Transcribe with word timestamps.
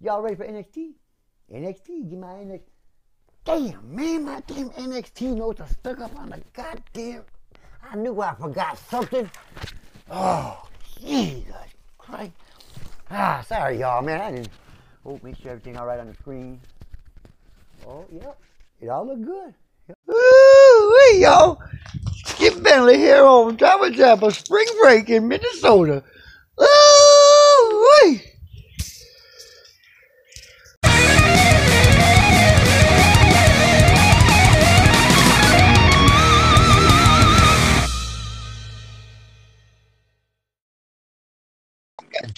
Y'all 0.00 0.22
ready 0.22 0.36
for 0.36 0.46
NXT? 0.46 0.92
NXT, 1.52 2.10
give 2.10 2.18
my 2.20 2.28
NXT. 2.28 2.60
Damn, 3.44 3.96
man, 3.96 4.24
my 4.24 4.40
damn 4.46 4.70
NXT 4.70 5.36
notes 5.36 5.60
are 5.60 5.68
stuck 5.68 6.00
up 6.00 6.16
on 6.16 6.30
the 6.30 6.40
goddamn. 6.52 7.24
I 7.82 7.96
knew 7.96 8.20
I 8.20 8.34
forgot 8.34 8.78
something. 8.78 9.28
Oh, 10.10 10.68
Jesus 11.00 11.54
Christ. 11.96 12.32
Ah, 13.10 13.44
sorry, 13.46 13.78
y'all, 13.80 14.02
man. 14.02 14.20
I 14.20 14.30
didn't. 14.30 14.50
Oh, 15.04 15.18
make 15.22 15.36
sure 15.36 15.50
everything 15.50 15.76
all 15.76 15.86
right 15.86 15.98
on 15.98 16.06
the 16.06 16.14
screen. 16.14 16.60
Oh, 17.86 18.04
yep. 18.12 18.38
It 18.80 18.88
all 18.88 19.06
look 19.06 19.24
good. 19.24 19.54
Ooh, 20.10 20.98
hey, 21.10 21.22
y'all. 21.22 21.60
Skip 22.24 22.62
Bentley 22.62 22.98
here 22.98 23.24
on 23.24 23.56
Jabba 23.56 23.92
Jabba 23.92 24.32
Spring 24.32 24.68
Break 24.80 25.08
in 25.08 25.26
Minnesota. 25.26 26.04
Ooh, 26.62 26.87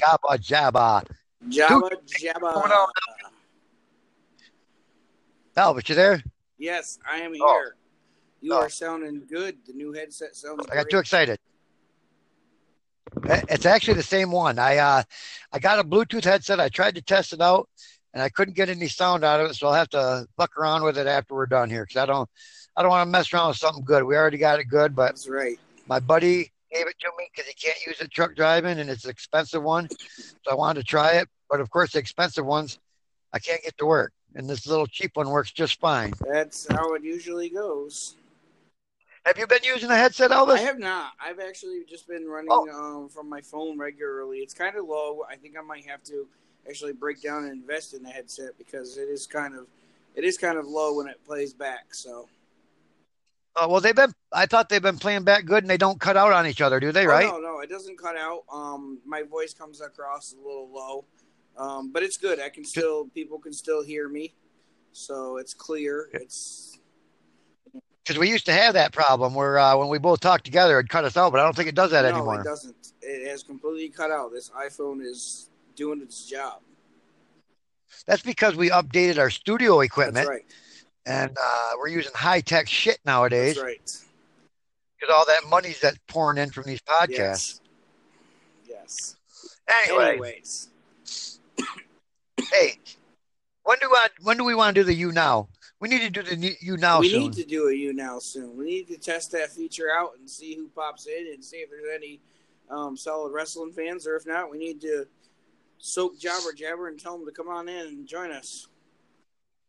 Jabba 0.00 0.38
Jabba. 0.38 1.04
Jabba 1.48 1.90
Jabba. 2.06 2.40
going 2.54 2.72
on? 2.72 2.88
Albert, 5.56 5.88
you 5.88 5.94
there? 5.94 6.22
Yes, 6.58 6.98
I 7.10 7.18
am 7.18 7.34
here. 7.34 7.42
Oh. 7.44 7.70
You 8.40 8.54
Oh. 8.54 8.58
are 8.58 8.68
sounding 8.70 9.26
good. 9.30 9.58
The 9.66 9.72
new 9.74 9.92
headset 9.92 10.34
sounds 10.34 10.60
I 10.70 10.74
got 10.74 10.82
great. 10.84 10.90
too 10.90 10.98
excited. 10.98 11.38
It's 13.24 13.66
actually 13.66 13.94
the 13.94 14.02
same 14.02 14.30
one. 14.30 14.58
I 14.58 14.76
uh, 14.78 15.02
I 15.52 15.58
got 15.58 15.78
a 15.78 15.84
Bluetooth 15.84 16.24
headset. 16.24 16.60
I 16.60 16.68
tried 16.68 16.94
to 16.94 17.02
test 17.02 17.32
it 17.32 17.40
out, 17.40 17.68
and 18.14 18.22
I 18.22 18.28
couldn't 18.28 18.54
get 18.54 18.68
any 18.68 18.88
sound 18.88 19.24
out 19.24 19.40
of 19.40 19.50
it. 19.50 19.54
So 19.54 19.66
I'll 19.66 19.74
have 19.74 19.90
to 19.90 20.26
fuck 20.36 20.56
around 20.56 20.84
with 20.84 20.96
it 20.96 21.06
after 21.06 21.34
we're 21.34 21.46
done 21.46 21.68
here, 21.68 21.84
because 21.84 21.96
I 22.00 22.06
don't 22.06 22.30
I 22.76 22.82
don't 22.82 22.90
want 22.90 23.06
to 23.06 23.10
mess 23.10 23.32
around 23.34 23.48
with 23.48 23.56
something 23.58 23.84
good. 23.84 24.04
We 24.04 24.16
already 24.16 24.38
got 24.38 24.60
it 24.60 24.64
good, 24.66 24.94
but 24.94 25.08
That's 25.08 25.28
right. 25.28 25.58
my 25.86 25.98
buddy 26.00 26.52
gave 26.72 26.86
it 26.86 26.96
to 27.00 27.10
me 27.18 27.28
because 27.34 27.48
he 27.48 27.54
can't 27.54 27.78
use 27.86 28.00
it 28.00 28.10
truck 28.10 28.34
driving, 28.34 28.78
and 28.78 28.88
it's 28.90 29.04
an 29.04 29.10
expensive 29.10 29.62
one. 29.62 29.88
So 29.90 30.50
I 30.50 30.54
wanted 30.54 30.80
to 30.80 30.86
try 30.86 31.12
it, 31.12 31.28
but 31.50 31.60
of 31.60 31.70
course 31.70 31.92
the 31.92 31.98
expensive 31.98 32.46
ones 32.46 32.78
I 33.32 33.38
can't 33.38 33.62
get 33.62 33.76
to 33.78 33.86
work, 33.86 34.12
and 34.34 34.48
this 34.48 34.66
little 34.66 34.86
cheap 34.86 35.12
one 35.14 35.30
works 35.30 35.52
just 35.52 35.80
fine. 35.80 36.12
That's 36.30 36.66
how 36.72 36.94
it 36.94 37.02
usually 37.02 37.48
goes. 37.48 38.16
Have 39.26 39.36
you 39.36 39.46
been 39.46 39.62
using 39.62 39.90
a 39.90 39.96
headset, 39.96 40.30
Elvis? 40.30 40.54
I 40.56 40.60
have 40.60 40.78
not. 40.78 41.12
I've 41.20 41.40
actually 41.40 41.84
just 41.88 42.08
been 42.08 42.26
running 42.26 42.48
Oh. 42.50 42.68
um, 43.02 43.08
from 43.10 43.28
my 43.28 43.42
phone 43.42 43.78
regularly. 43.78 44.38
It's 44.38 44.54
kind 44.54 44.76
of 44.76 44.86
low. 44.86 45.24
I 45.30 45.36
think 45.36 45.56
I 45.58 45.62
might 45.62 45.86
have 45.86 46.02
to 46.04 46.26
actually 46.66 46.94
break 46.94 47.22
down 47.22 47.44
and 47.44 47.52
invest 47.52 47.92
in 47.92 48.02
the 48.02 48.08
headset 48.08 48.56
because 48.56 48.96
it 48.96 49.08
is 49.08 49.26
kind 49.26 49.54
of 49.54 49.66
it 50.14 50.24
is 50.24 50.38
kind 50.38 50.58
of 50.58 50.66
low 50.66 50.94
when 50.96 51.06
it 51.06 51.24
plays 51.26 51.52
back. 51.52 51.94
So 51.94 52.28
Uh, 53.56 53.66
well, 53.68 53.80
they've 53.80 53.96
been. 53.96 54.12
I 54.32 54.46
thought 54.46 54.68
they've 54.68 54.80
been 54.82 54.98
playing 54.98 55.24
back 55.24 55.44
good, 55.44 55.64
and 55.64 55.70
they 55.70 55.76
don't 55.76 56.00
cut 56.00 56.16
out 56.16 56.32
on 56.32 56.46
each 56.46 56.60
other, 56.60 56.78
do 56.78 56.92
they? 56.92 57.04
Oh, 57.04 57.08
Right? 57.08 57.26
no, 57.26 57.38
no, 57.38 57.60
it 57.60 57.68
doesn't 57.68 57.98
cut 57.98 58.16
out. 58.16 58.44
Um, 58.52 59.00
my 59.04 59.22
voice 59.22 59.52
comes 59.52 59.80
across 59.80 60.32
a 60.34 60.36
little 60.36 60.70
low, 60.72 61.04
um, 61.56 61.90
but 61.92 62.02
it's 62.02 62.16
good. 62.16 62.40
I 62.40 62.48
can 62.48 62.64
still 62.64 63.06
people 63.06 63.38
can 63.38 63.52
still 63.52 63.82
hear 63.82 64.08
me, 64.08 64.34
so 64.92 65.36
it's 65.38 65.52
clear. 65.52 66.08
It's 66.12 66.78
Because 68.04 68.18
we 68.18 68.30
used 68.30 68.46
to 68.46 68.52
have 68.52 68.74
that 68.74 68.92
problem 68.92 69.34
where 69.34 69.58
uh, 69.58 69.76
when 69.76 69.88
we 69.88 69.98
both 69.98 70.20
talked 70.20 70.44
together, 70.44 70.78
it'd 70.78 70.88
cut 70.88 71.04
us 71.04 71.16
out, 71.16 71.32
but 71.32 71.40
I 71.40 71.44
don't 71.44 71.56
think 71.56 71.68
it 71.68 71.74
does 71.74 71.90
that 71.90 72.02
no, 72.02 72.08
anymore. 72.10 72.40
it 72.40 72.44
doesn't. 72.44 72.76
It 73.02 73.28
has 73.28 73.42
completely 73.42 73.88
cut 73.88 74.12
out. 74.12 74.32
This 74.32 74.50
iPhone 74.50 75.02
is 75.04 75.50
doing 75.74 76.00
its 76.00 76.26
job. 76.28 76.60
That's 78.06 78.22
because 78.22 78.54
we 78.54 78.70
updated 78.70 79.18
our 79.18 79.30
studio 79.30 79.80
equipment, 79.80 80.14
That's 80.14 80.28
right. 80.28 80.44
And 81.06 81.36
uh, 81.40 81.70
we're 81.78 81.88
using 81.88 82.12
high 82.14 82.40
tech 82.40 82.68
shit 82.68 82.98
nowadays 83.04 83.54
That's 83.54 83.64
right. 83.64 83.80
because 84.98 85.14
all 85.14 85.24
that 85.26 85.48
money's 85.48 85.80
that's 85.80 85.98
pouring 86.08 86.38
in 86.38 86.50
from 86.50 86.64
these 86.64 86.80
podcasts. 86.82 87.60
Yes. 88.68 89.16
yes. 89.16 89.16
Anyway, 89.84 90.08
Anyways, 90.10 90.68
hey, 92.50 92.78
when 93.62 93.78
do 93.80 93.88
I? 93.92 94.08
When 94.22 94.36
do 94.36 94.44
we 94.44 94.54
want 94.54 94.74
to 94.74 94.80
do 94.80 94.84
the 94.84 94.94
you 94.94 95.12
now? 95.12 95.48
We 95.80 95.88
need 95.88 96.02
to 96.02 96.10
do 96.10 96.22
the 96.22 96.56
you 96.60 96.76
now 96.76 97.00
we 97.00 97.08
soon. 97.08 97.20
need 97.20 97.32
to 97.34 97.44
do 97.44 97.68
a 97.68 97.72
you 97.74 97.94
now 97.94 98.18
soon. 98.18 98.56
We 98.56 98.64
need 98.66 98.88
to 98.88 98.98
test 98.98 99.32
that 99.32 99.50
feature 99.50 99.88
out 99.90 100.12
and 100.18 100.28
see 100.28 100.54
who 100.54 100.68
pops 100.68 101.06
in 101.06 101.28
and 101.32 101.42
see 101.42 101.58
if 101.58 101.70
there's 101.70 101.94
any 101.94 102.20
um, 102.68 102.96
solid 102.96 103.32
wrestling 103.32 103.72
fans, 103.72 104.06
or 104.06 104.16
if 104.16 104.26
not, 104.26 104.50
we 104.50 104.58
need 104.58 104.80
to 104.82 105.06
soak 105.78 106.18
Jabber 106.18 106.52
Jabber 106.52 106.88
and 106.88 106.98
tell 107.00 107.16
them 107.16 107.26
to 107.26 107.32
come 107.32 107.48
on 107.48 107.68
in 107.68 107.86
and 107.86 108.06
join 108.06 108.30
us. 108.30 108.68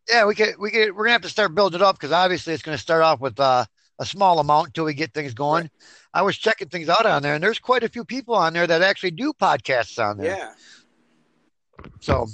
Yeah, 0.08 0.24
we 0.26 0.34
could. 0.34 0.58
We 0.58 0.70
could. 0.70 0.94
We're 0.94 1.04
gonna 1.04 1.12
have 1.12 1.22
to 1.22 1.28
start 1.28 1.54
building 1.54 1.80
it 1.80 1.84
up 1.84 1.96
because 1.96 2.12
obviously 2.12 2.54
it's 2.54 2.62
gonna 2.62 2.78
start 2.78 3.02
off 3.02 3.20
with 3.20 3.38
uh, 3.38 3.64
a 3.98 4.06
small 4.06 4.38
amount 4.38 4.68
until 4.68 4.84
we 4.84 4.94
get 4.94 5.14
things 5.14 5.34
going. 5.34 5.64
Right. 5.64 5.70
I 6.14 6.22
was 6.22 6.36
checking 6.36 6.68
things 6.68 6.88
out 6.88 7.06
on 7.06 7.22
there, 7.22 7.34
and 7.34 7.42
there's 7.42 7.58
quite 7.58 7.84
a 7.84 7.88
few 7.88 8.04
people 8.04 8.34
on 8.34 8.52
there 8.52 8.66
that 8.66 8.82
actually 8.82 9.12
do 9.12 9.32
podcasts 9.32 10.02
on 10.02 10.18
there. 10.18 10.36
Yeah. 10.36 10.52
So, 12.00 12.26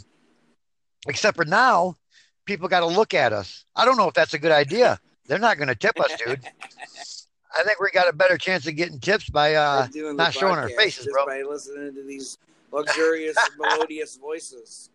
except 1.07 1.37
for 1.37 1.45
now, 1.45 1.97
people 2.45 2.69
got 2.69 2.81
to 2.81 2.87
look 2.87 3.15
at 3.15 3.33
us. 3.33 3.65
I 3.77 3.84
don't 3.84 3.97
know 3.97 4.09
if 4.09 4.15
that's 4.15 4.34
a 4.34 4.39
good 4.39 4.51
idea. 4.51 4.99
They're 5.27 5.39
not 5.39 5.59
going 5.59 5.69
to 5.69 5.75
tip 5.75 6.01
us, 6.01 6.11
dude. 6.25 6.41
I 7.57 7.62
think 7.62 7.81
we 7.81 7.91
got 7.93 8.09
a 8.09 8.12
better 8.12 8.37
chance 8.37 8.67
of 8.67 8.77
getting 8.77 8.99
tips 8.99 9.31
by 9.31 9.55
uh, 9.55 9.87
We're 9.87 10.03
doing 10.03 10.17
the 10.17 10.25
not 10.25 10.34
showing 10.34 10.59
our 10.59 10.69
faces, 10.71 11.05
just 11.05 11.15
bro. 11.15 11.27
by 11.27 11.43
listening 11.43 11.95
to 11.95 12.03
these 12.03 12.39
luxurious, 12.73 13.37
melodious 13.59 14.17
voices. 14.17 14.91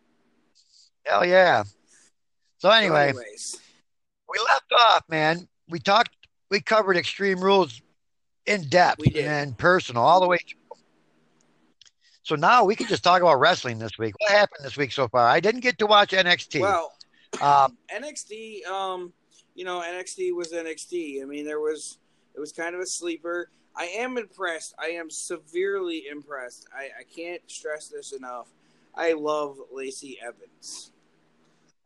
hell 1.05 1.25
yeah. 1.25 1.63
So 2.63 2.69
anyway, 2.69 3.09
anyways, 3.09 3.59
we 4.29 4.39
left 4.39 4.71
off, 4.71 5.03
man. 5.09 5.49
We 5.67 5.79
talked, 5.79 6.15
we 6.49 6.61
covered 6.61 6.95
Extreme 6.95 7.41
Rules 7.41 7.81
in 8.45 8.69
depth 8.69 9.03
and 9.17 9.57
personal 9.57 10.01
all 10.01 10.21
the 10.21 10.29
way. 10.29 10.37
through. 10.37 10.77
So 12.21 12.35
now 12.35 12.63
we 12.63 12.77
can 12.77 12.87
just 12.87 13.03
talk 13.03 13.21
about 13.21 13.41
wrestling 13.41 13.79
this 13.79 13.97
week. 13.99 14.13
What 14.17 14.31
happened 14.31 14.63
this 14.63 14.77
week 14.77 14.93
so 14.93 15.09
far? 15.09 15.27
I 15.27 15.41
didn't 15.41 15.59
get 15.59 15.77
to 15.79 15.85
watch 15.85 16.11
NXT. 16.11 16.61
well, 16.61 16.93
um, 17.41 17.77
NXT, 17.93 18.65
um, 18.65 19.11
you 19.55 19.65
know, 19.65 19.81
NXT 19.81 20.33
was 20.33 20.53
NXT. 20.53 21.21
I 21.21 21.25
mean, 21.25 21.43
there 21.43 21.59
was 21.59 21.97
it 22.33 22.39
was 22.39 22.53
kind 22.53 22.75
of 22.75 22.79
a 22.79 22.85
sleeper. 22.85 23.49
I 23.75 23.87
am 23.87 24.17
impressed. 24.17 24.73
I 24.79 24.91
am 24.91 25.09
severely 25.09 26.05
impressed. 26.09 26.69
I, 26.73 26.83
I 26.97 27.03
can't 27.13 27.41
stress 27.47 27.89
this 27.89 28.13
enough. 28.13 28.47
I 28.95 29.11
love 29.11 29.57
Lacey 29.69 30.17
Evans. 30.25 30.92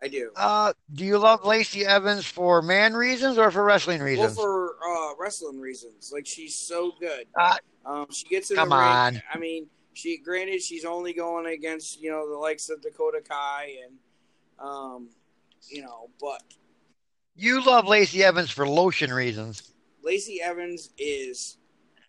I 0.02 0.08
do. 0.08 0.32
uh, 0.36 0.74
do 0.94 1.04
you 1.06 1.18
love 1.18 1.44
Lacey 1.46 1.86
Evans 1.86 2.26
for 2.26 2.62
man 2.62 2.94
reasons 2.94 3.38
or 3.38 3.50
for 3.50 3.64
wrestling 3.64 4.02
reasons? 4.02 4.38
Well, 4.38 4.46
for 4.46 4.76
uh, 4.88 5.14
wrestling 5.20 5.60
reasons, 5.60 6.12
like 6.14 6.26
she's 6.28 6.56
so 6.56 6.92
good. 7.00 7.26
Uh, 7.36 7.58
Um, 7.86 8.06
she 8.12 8.26
gets 8.26 8.52
in 8.52 8.58
come 8.58 8.70
the 8.70 8.76
ring. 8.76 8.86
on. 8.86 9.22
I 9.34 9.38
mean, 9.40 9.68
she 9.94 10.18
granted 10.20 10.62
she's 10.62 10.86
only 10.86 11.14
going 11.14 11.48
against 11.48 12.00
you 12.02 12.12
know 12.12 12.30
the 12.30 12.38
likes 12.38 12.70
of 12.70 12.82
Dakota 12.82 13.22
Kai 13.28 13.76
and 13.86 13.96
um, 14.60 15.10
you 15.70 15.82
know, 15.82 16.10
but 16.22 16.42
You 17.36 17.64
love 17.66 17.88
Lacey 17.88 18.24
Evans 18.24 18.52
for 18.52 18.68
lotion 18.68 19.12
reasons. 19.12 19.74
Lacey 20.04 20.42
Evans 20.42 20.92
is. 20.98 21.58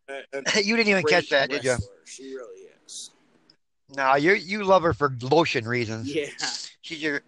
A, 0.08 0.22
a 0.34 0.62
you 0.62 0.76
didn't 0.76 0.88
even 0.90 1.04
catch 1.04 1.30
that, 1.30 1.48
did 1.50 1.64
you? 1.64 1.76
She 2.04 2.34
really 2.34 2.68
is. 2.86 3.10
No, 3.96 4.14
you 4.16 4.32
you 4.34 4.64
love 4.64 4.82
her 4.82 4.92
for 4.92 5.14
lotion 5.22 5.66
reasons. 5.66 6.14
Yeah, 6.14 6.26
She's 6.82 7.02
your. 7.02 7.22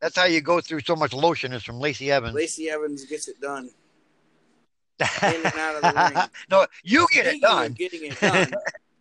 That's 0.00 0.16
how 0.16 0.26
you 0.26 0.40
go 0.40 0.60
through 0.60 0.80
so 0.80 0.94
much 0.94 1.12
lotion 1.12 1.52
is 1.52 1.64
from 1.64 1.80
Lacey 1.80 2.10
Evans. 2.10 2.34
Lacey 2.34 2.70
Evans 2.70 3.04
gets 3.04 3.28
it 3.28 3.40
done. 3.40 3.70
in 5.22 5.34
and 5.34 5.46
out 5.46 5.76
of 5.76 5.82
the 5.82 6.12
ring. 6.14 6.28
no, 6.50 6.66
you 6.82 7.06
get 7.12 7.26
it 7.26 7.30
Speaking 7.30 7.44
of 7.44 7.50
done. 7.50 7.72
Getting 7.72 8.04
it 8.04 8.20
done. 8.20 8.52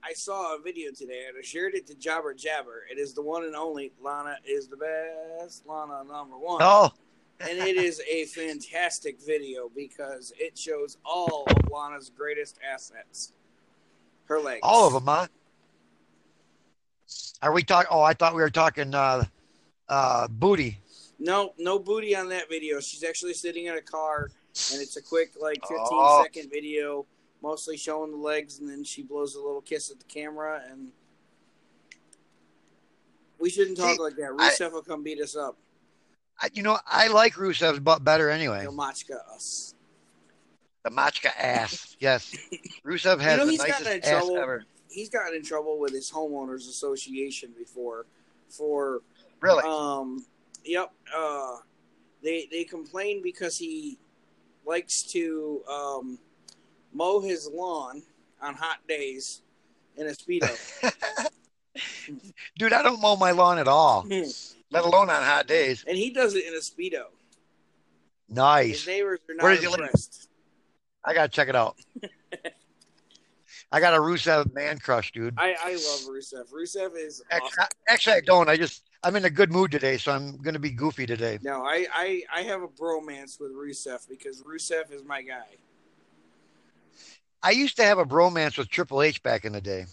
I 0.03 0.13
saw 0.13 0.55
a 0.55 0.61
video 0.61 0.91
today 0.91 1.25
and 1.27 1.35
I 1.37 1.41
shared 1.41 1.73
it 1.73 1.85
to 1.87 1.95
Jabber 1.95 2.33
Jabber. 2.33 2.83
It 2.89 2.97
is 2.97 3.13
the 3.13 3.21
one 3.21 3.43
and 3.43 3.55
only 3.55 3.91
Lana 4.01 4.37
is 4.45 4.67
the 4.67 4.77
best. 4.77 5.67
Lana 5.67 6.03
number 6.03 6.37
one. 6.37 6.59
Oh, 6.61 6.91
and 7.39 7.57
it 7.59 7.75
is 7.77 8.01
a 8.09 8.25
fantastic 8.25 9.17
video 9.21 9.69
because 9.75 10.33
it 10.39 10.57
shows 10.57 10.97
all 11.05 11.45
of 11.49 11.69
Lana's 11.71 12.09
greatest 12.15 12.57
assets. 12.67 13.33
Her 14.25 14.39
legs. 14.39 14.59
all 14.63 14.87
of 14.87 14.93
them, 14.93 15.05
huh? 15.05 15.27
Are 17.41 17.53
we 17.53 17.63
talking? 17.63 17.87
Oh, 17.91 18.01
I 18.01 18.13
thought 18.13 18.35
we 18.35 18.41
were 18.41 18.49
talking 18.49 18.93
uh, 18.93 19.23
uh, 19.87 20.27
booty. 20.27 20.79
No, 21.19 21.53
no 21.57 21.79
booty 21.79 22.15
on 22.15 22.29
that 22.29 22.49
video. 22.49 22.79
She's 22.79 23.03
actually 23.03 23.33
sitting 23.33 23.65
in 23.65 23.75
a 23.75 23.81
car, 23.81 24.29
and 24.71 24.81
it's 24.81 24.97
a 24.97 25.01
quick, 25.01 25.31
like, 25.39 25.59
15 25.67 25.77
Oh. 25.79 26.21
second 26.23 26.49
video, 26.51 27.05
mostly 27.41 27.75
showing 27.77 28.11
the 28.11 28.17
legs, 28.17 28.59
and 28.59 28.69
then 28.69 28.83
she 28.83 29.01
blows 29.01 29.35
a 29.35 29.39
little 29.41 29.61
kiss 29.61 29.89
at 29.89 29.97
the 29.99 30.05
camera. 30.05 30.63
And 30.69 30.91
we 33.39 33.49
shouldn't 33.49 33.77
talk 33.77 33.95
See, 33.95 34.01
like 34.01 34.15
that. 34.17 34.35
I- 34.37 34.49
Rusev 34.51 34.71
will 34.71 34.83
come 34.83 35.03
beat 35.03 35.21
us 35.21 35.35
up. 35.35 35.57
I, 36.39 36.49
you 36.53 36.61
know, 36.61 36.77
I 36.85 37.07
like 37.07 37.33
Rusev's 37.33 37.79
butt 37.79 38.03
better 38.03 38.29
anyway. 38.29 38.61
He'll 38.61 38.71
machka 38.71 39.17
us. 39.33 39.73
The 40.83 40.91
Machka 40.91 41.31
ass. 41.37 41.95
Yes, 41.99 42.31
Rusev 42.85 43.19
has 43.19 43.39
know, 43.39 43.45
the 43.47 43.57
nicest 43.57 43.87
ass 44.05 44.07
trouble. 44.07 44.37
ever. 44.37 44.63
He's 44.89 45.09
gotten 45.09 45.33
in 45.35 45.43
trouble 45.43 45.79
with 45.79 45.91
his 45.93 46.11
homeowners 46.11 46.69
association 46.69 47.53
before 47.57 48.05
for 48.49 49.01
Really? 49.41 49.63
Um, 49.65 50.25
yep. 50.67 50.91
Uh, 51.15 51.57
they 52.23 52.47
they 52.51 52.63
complain 52.63 53.21
because 53.23 53.57
he 53.57 53.97
likes 54.65 55.03
to 55.11 55.61
um, 55.71 56.19
mow 56.93 57.19
his 57.21 57.49
lawn 57.51 58.03
on 58.41 58.53
hot 58.53 58.79
days 58.87 59.41
in 59.95 60.07
a 60.07 60.11
speedo. 60.11 60.49
Dude, 62.57 62.73
I 62.73 62.81
don't 62.81 63.01
mow 63.01 63.15
my 63.15 63.31
lawn 63.31 63.59
at 63.59 63.67
all, 63.67 64.05
let 64.09 64.83
alone 64.83 65.09
on 65.09 65.23
hot 65.23 65.47
days. 65.47 65.83
and 65.87 65.97
he 65.97 66.09
does 66.09 66.35
it 66.35 66.45
in 66.45 66.53
a 66.53 66.57
speedo. 66.57 67.05
His 68.29 68.35
Nice. 68.37 68.87
neighbors 68.87 69.19
are 69.29 69.35
Where 69.35 69.53
not 69.53 69.61
does 69.61 69.73
he 69.73 69.81
impressed. 69.81 70.29
I 71.05 71.13
gotta 71.13 71.29
check 71.29 71.47
it 71.47 71.55
out. 71.55 71.77
I 73.71 73.79
got 73.79 73.93
a 73.93 73.97
Rusev 73.97 74.53
man 74.53 74.77
crush, 74.79 75.11
dude. 75.11 75.33
I, 75.37 75.55
I 75.61 75.71
love 75.73 76.01
Rusev. 76.09 76.51
Rusev 76.53 76.97
is 76.97 77.21
Ac- 77.31 77.41
awesome. 77.43 77.65
Actually, 77.87 78.15
I 78.17 78.21
don't. 78.21 78.49
I 78.49 78.57
just 78.57 78.83
I'm 79.03 79.15
in 79.15 79.25
a 79.25 79.29
good 79.29 79.51
mood 79.51 79.71
today, 79.71 79.97
so 79.97 80.11
I'm 80.11 80.37
gonna 80.37 80.59
be 80.59 80.71
goofy 80.71 81.05
today. 81.05 81.39
No, 81.43 81.63
I, 81.63 81.85
I, 81.93 82.23
I 82.33 82.41
have 82.41 82.61
a 82.63 82.67
bromance 82.67 83.39
with 83.39 83.51
Rusev 83.53 84.07
because 84.09 84.41
Rusev 84.43 84.91
is 84.91 85.03
my 85.03 85.21
guy. 85.21 85.55
I 87.43 87.51
used 87.51 87.77
to 87.77 87.83
have 87.83 87.99
a 87.99 88.05
bromance 88.05 88.57
with 88.57 88.69
Triple 88.69 89.01
H 89.03 89.21
back 89.21 89.45
in 89.45 89.53
the 89.53 89.61
day. 89.61 89.85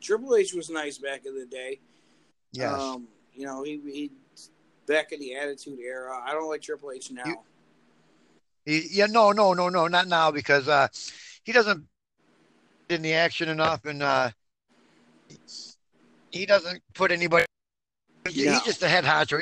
Triple 0.00 0.34
H 0.36 0.54
was 0.54 0.68
nice 0.70 0.98
back 0.98 1.24
in 1.26 1.38
the 1.38 1.46
day. 1.46 1.80
Yes. 2.52 2.80
Um, 2.80 3.06
you 3.34 3.46
know, 3.46 3.62
he, 3.62 3.80
he 3.84 4.10
back 4.86 5.12
in 5.12 5.20
the 5.20 5.36
Attitude 5.36 5.78
Era. 5.78 6.20
I 6.24 6.32
don't 6.32 6.48
like 6.48 6.62
Triple 6.62 6.90
H 6.90 7.10
now. 7.12 7.22
You- 7.26 7.38
He, 8.66 8.88
yeah, 8.90 9.06
no, 9.06 9.32
no, 9.32 9.54
no, 9.54 9.68
no, 9.68 9.86
not 9.86 10.08
now 10.08 10.30
because 10.30 10.68
uh, 10.68 10.88
he 11.44 11.52
doesn't 11.52 11.86
in 12.88 13.02
the 13.02 13.14
action 13.14 13.48
enough, 13.48 13.84
and 13.84 14.02
uh, 14.02 14.30
he 16.30 16.44
doesn't 16.46 16.82
put 16.94 17.12
anybody. 17.12 17.44
No. 18.36 18.52
He's 18.52 18.62
just 18.62 18.82
a 18.82 18.88
head 18.88 19.04
honcho. 19.04 19.40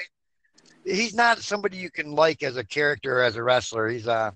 He, 0.84 0.94
he's 0.94 1.14
not 1.14 1.38
somebody 1.38 1.76
you 1.76 1.90
can 1.90 2.12
like 2.12 2.42
as 2.42 2.56
a 2.56 2.64
character 2.64 3.18
or 3.18 3.22
as 3.22 3.36
a 3.36 3.42
wrestler. 3.42 3.88
He's 3.88 4.08
uh, 4.08 4.30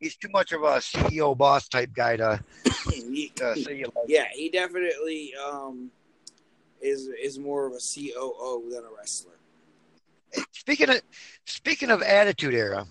he's 0.00 0.16
too 0.16 0.28
much 0.30 0.52
of 0.52 0.62
a 0.62 0.76
CEO 0.78 1.36
boss 1.36 1.68
type 1.68 1.90
guy 1.94 2.16
to, 2.16 2.42
to 2.64 3.56
say 3.56 3.78
you 3.78 3.86
like. 3.94 4.06
yeah, 4.08 4.26
he 4.32 4.48
definitely 4.48 5.32
um, 5.34 5.90
is 6.80 7.08
is 7.22 7.38
more 7.38 7.66
of 7.66 7.72
a 7.72 7.78
COO 7.78 8.70
than 8.70 8.84
a 8.84 8.94
wrestler. 8.96 9.32
Speaking 10.52 10.90
of 10.90 11.00
speaking 11.44 11.90
of 11.90 12.02
Attitude 12.02 12.54
Era, 12.54 12.86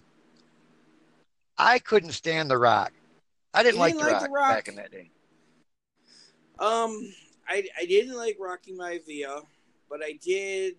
I 1.57 1.79
couldn't 1.79 2.11
stand 2.11 2.49
The 2.49 2.57
Rock. 2.57 2.91
I 3.53 3.63
didn't, 3.63 3.79
like, 3.79 3.93
didn't 3.93 4.05
the, 4.05 4.11
like 4.11 4.21
Rock 4.21 4.29
The 4.29 4.33
Rock? 4.33 4.49
back 4.49 4.67
in 4.67 4.75
that 4.75 4.91
day. 4.91 5.09
Um, 6.59 7.13
I 7.47 7.67
I 7.79 7.85
didn't 7.85 8.15
like 8.15 8.37
Rocky 8.39 8.73
Maivia, 8.73 9.41
but 9.89 10.01
I 10.03 10.17
did. 10.21 10.75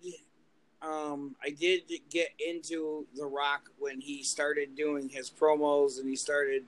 Um, 0.81 1.35
I 1.43 1.49
did 1.49 1.81
get 2.09 2.29
into 2.45 3.05
The 3.15 3.25
Rock 3.25 3.69
when 3.79 3.99
he 3.99 4.21
started 4.23 4.75
doing 4.75 5.09
his 5.09 5.29
promos 5.29 5.99
and 5.99 6.07
he 6.07 6.15
started 6.15 6.65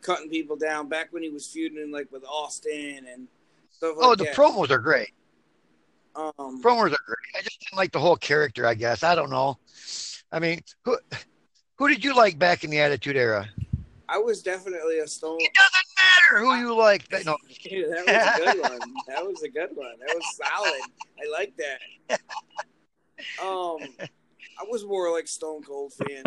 cutting 0.00 0.30
people 0.30 0.56
down 0.56 0.88
back 0.88 1.08
when 1.12 1.22
he 1.22 1.28
was 1.28 1.46
feuding 1.46 1.92
like 1.92 2.10
with 2.10 2.24
Austin 2.24 3.04
and 3.12 3.28
stuff 3.70 3.96
like 3.98 4.06
Oh, 4.06 4.14
the 4.14 4.24
that. 4.24 4.34
promos 4.34 4.70
are 4.70 4.78
great. 4.78 5.10
um, 6.16 6.32
Promos 6.62 6.86
are 6.86 7.04
great. 7.06 7.28
I 7.38 7.42
just 7.42 7.60
didn't 7.60 7.76
like 7.76 7.92
the 7.92 8.00
whole 8.00 8.16
character. 8.16 8.66
I 8.66 8.72
guess 8.74 9.02
I 9.02 9.14
don't 9.14 9.30
know. 9.30 9.58
I 10.32 10.38
mean, 10.38 10.60
who 10.86 10.96
who 11.76 11.88
did 11.88 12.02
you 12.02 12.14
like 12.14 12.38
back 12.38 12.64
in 12.64 12.70
the 12.70 12.80
Attitude 12.80 13.16
Era? 13.16 13.46
I 14.08 14.16
was 14.18 14.42
definitely 14.42 15.00
a 15.00 15.06
stone. 15.06 15.36
It 15.40 15.52
doesn't 15.52 15.89
matter 16.32 16.44
who 16.44 16.54
you 16.56 16.74
like. 16.76 17.08
But 17.10 17.24
no, 17.26 17.36
that 17.44 18.40
was 18.44 18.52
a 18.52 18.58
good 18.60 18.60
one. 18.62 18.80
That 19.08 19.26
was 19.26 19.42
a 19.42 19.48
good 19.48 19.70
one. 19.74 19.92
That 20.06 20.14
was 20.14 20.36
solid. 20.36 20.80
I 21.22 21.30
like 21.30 21.54
that. 21.56 22.20
Um, 23.42 23.76
I 24.58 24.64
was 24.70 24.82
more 24.86 25.12
like 25.12 25.28
Stone 25.28 25.62
Cold 25.62 25.92
fan. 25.92 26.22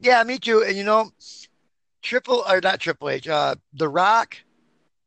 yeah, 0.00 0.20
me 0.24 0.36
too. 0.36 0.64
And 0.66 0.76
you 0.76 0.82
know, 0.82 1.12
Triple 2.02 2.42
or 2.48 2.60
not 2.60 2.80
Triple 2.80 3.10
H, 3.10 3.28
uh, 3.28 3.54
The 3.74 3.88
Rock 3.88 4.36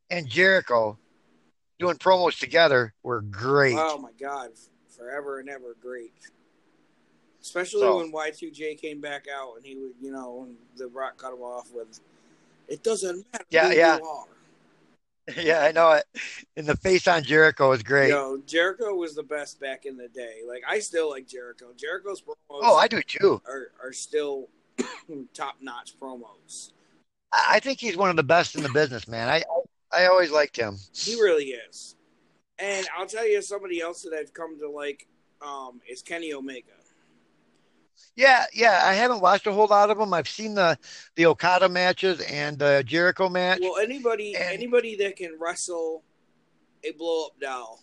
and 0.09 0.25
Jericho 0.29 0.97
doing 1.79 1.97
promos 1.97 2.39
together 2.39 2.94
were 3.03 3.19
great. 3.21 3.75
Oh 3.77 3.97
my 3.97 4.11
god, 4.17 4.51
forever 4.95 5.39
and 5.39 5.50
ever 5.50 5.75
great. 5.81 6.13
Especially 7.41 7.81
So- 7.81 7.97
when 7.97 8.13
Y2J 8.13 8.79
came 8.79 9.01
back 9.01 9.25
out 9.27 9.56
and 9.57 9.65
he 9.65 9.75
would, 9.75 9.91
you 10.01 10.11
know, 10.13 10.31
when 10.45 10.56
The 10.77 10.88
Rock 10.88 11.17
cut 11.17 11.33
him 11.33 11.41
off 11.41 11.69
with, 11.73 12.00
"It 12.69 12.83
doesn't 12.83 13.25
matter 13.31 13.45
Yeah, 13.50 13.69
who 13.69 13.75
yeah. 13.75 13.98
you 13.98 14.06
are." 14.06 14.25
yeah, 15.38 15.62
I 15.62 15.71
know 15.71 15.92
it. 15.92 16.06
And 16.57 16.66
the 16.66 16.77
face 16.77 17.07
on 17.07 17.24
Jericho 17.24 17.71
is 17.71 17.83
great. 17.83 18.10
Yo, 18.10 18.38
Jericho 18.45 18.95
was 18.95 19.13
the 19.16 19.24
best 19.24 19.60
back 19.60 19.86
in 19.86 19.95
the 19.98 20.07
day. 20.07 20.39
Like 20.48 20.63
I 20.68 20.80
still 20.80 21.10
like 21.10 21.27
Jericho. 21.27 21.68
Jericho's 21.77 22.21
promos 22.21 22.36
Oh, 22.50 22.75
I 22.75 22.88
do 22.88 23.01
too. 23.01 23.42
are 23.45 23.71
are 23.83 23.94
still 23.94 24.48
top 25.33 25.56
notch 25.62 25.94
promos. 26.00 26.71
I 27.33 27.45
I 27.56 27.60
think 27.60 27.80
he's 27.80 27.98
one 27.98 28.10
of 28.10 28.16
the 28.16 28.24
best 28.24 28.56
in 28.56 28.63
the 28.63 28.69
business, 28.69 29.07
man. 29.07 29.30
I 29.30 29.44
I 29.92 30.06
always 30.07 30.31
liked 30.31 30.57
him. 30.57 30.77
He 30.94 31.16
really 31.16 31.51
is. 31.69 31.95
And 32.57 32.88
I'll 32.98 33.07
tell 33.07 33.27
you 33.27 33.42
somebody 33.42 33.81
else 33.81 34.01
that 34.04 34.13
I've 34.13 34.33
come 34.33 34.60
to 34.60 34.69
like 34.69 35.07
um, 35.42 35.80
is 35.89 36.01
Kenny 36.01 36.33
Omega. 36.33 36.71
Yeah, 38.16 38.46
yeah. 38.54 38.81
I 38.84 38.94
haven't 38.94 39.22
watched 39.22 39.48
a 39.48 39.54
whole 39.54 39.68
lot 39.68 39.90
of 39.90 39.98
them. 39.98 40.13
I've 40.13 40.28
seen 40.28 40.54
the 40.56 40.78
the 41.16 41.25
Okada 41.28 41.69
matches 41.69 42.19
and 42.22 42.60
the 42.60 42.84
Jericho 42.86 43.30
match. 43.30 43.60
Well, 43.62 43.78
anybody 43.78 44.36
And- 44.36 44.54
anybody 44.54 44.96
that 44.98 45.16
can 45.16 45.38
wrestle 45.40 46.04
a 46.84 46.92
blow 46.92 47.28
up 47.28 47.40
doll 47.40 47.81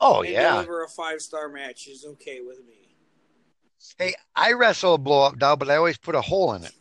oh 0.00 0.20
and 0.22 0.30
yeah. 0.32 0.52
deliver 0.52 0.84
a 0.84 0.88
five 0.88 1.20
star 1.22 1.48
match 1.48 1.88
is 1.88 2.04
okay 2.04 2.40
with 2.40 2.58
me. 2.66 2.96
Hey, 3.98 4.14
I 4.34 4.52
wrestle 4.52 4.94
a 4.94 4.98
blow 4.98 5.22
up 5.24 5.38
doll, 5.38 5.56
but 5.56 5.70
I 5.70 5.76
always 5.76 5.96
put 5.98 6.14
a 6.14 6.20
hole 6.20 6.54
in 6.54 6.64
it, 6.64 6.72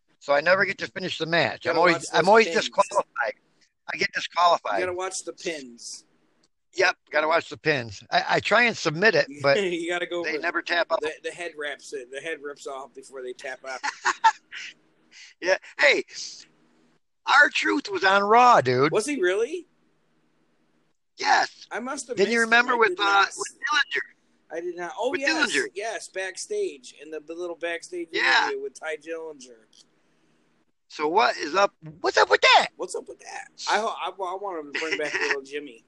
so 0.20 0.32
I 0.32 0.40
never 0.40 0.64
get 0.64 0.78
to 0.78 0.86
finish 0.88 1.18
the 1.18 1.26
match. 1.26 1.66
I'm 1.66 1.76
always 1.78 2.08
I'm 2.12 2.28
always 2.28 2.46
pins. 2.46 2.56
disqualified. 2.58 3.34
I 3.92 3.96
get 3.98 4.10
disqualified. 4.12 4.80
You 4.80 4.86
gotta 4.86 4.96
watch 4.96 5.24
the 5.24 5.32
pins. 5.32 6.04
Yep, 6.76 6.96
got 7.10 7.22
to 7.22 7.28
watch 7.28 7.48
the 7.48 7.56
pins. 7.56 8.02
I, 8.10 8.24
I 8.28 8.40
try 8.40 8.64
and 8.64 8.76
submit 8.76 9.14
it, 9.14 9.26
but 9.42 9.62
you 9.62 9.88
gotta 9.90 10.06
go. 10.06 10.22
they 10.24 10.38
never 10.38 10.60
tap 10.62 10.92
up. 10.92 11.00
the, 11.00 11.10
the 11.24 11.30
head 11.30 11.52
wraps 11.58 11.92
it. 11.92 12.08
The 12.12 12.20
head 12.20 12.38
rips 12.42 12.66
off 12.66 12.94
before 12.94 13.22
they 13.22 13.32
tap 13.32 13.60
out. 13.68 13.80
Yeah. 15.40 15.56
Hey, 15.78 16.04
R-Truth 17.26 17.90
was 17.90 18.04
on 18.04 18.22
Raw, 18.22 18.60
dude. 18.60 18.92
Was 18.92 19.06
he 19.06 19.20
really? 19.20 19.66
Yes. 21.16 21.66
I 21.70 21.80
must 21.80 22.08
have. 22.08 22.16
Didn't 22.16 22.32
you 22.32 22.40
remember 22.40 22.72
it. 22.74 22.78
With 22.78 22.88
did 22.90 23.00
uh 23.00 23.04
not- 23.04 23.28
with 23.36 23.54
Dillinger? 23.54 24.56
I 24.56 24.60
did 24.60 24.76
not. 24.76 24.92
Oh 24.98 25.10
with 25.10 25.20
yes, 25.20 25.52
Dillinger? 25.54 25.66
yes, 25.74 26.08
backstage 26.08 26.94
in 27.02 27.10
the, 27.10 27.20
the 27.20 27.34
little 27.34 27.56
backstage 27.56 28.08
Yeah. 28.12 28.44
interview 28.48 28.62
with 28.62 28.78
Tye 28.78 28.96
Dillinger. 28.96 29.84
So 30.88 31.08
what 31.08 31.36
is 31.36 31.54
up? 31.54 31.72
What's 32.00 32.16
up 32.16 32.30
with 32.30 32.42
that? 32.42 32.68
What's 32.76 32.94
up 32.94 33.08
with 33.08 33.18
that? 33.20 33.48
I 33.70 33.78
I, 33.78 34.08
I 34.08 34.10
want 34.36 34.66
him 34.66 34.72
to 34.72 34.80
bring 34.80 34.98
back 34.98 35.14
little 35.14 35.42
Jimmy. 35.42 35.84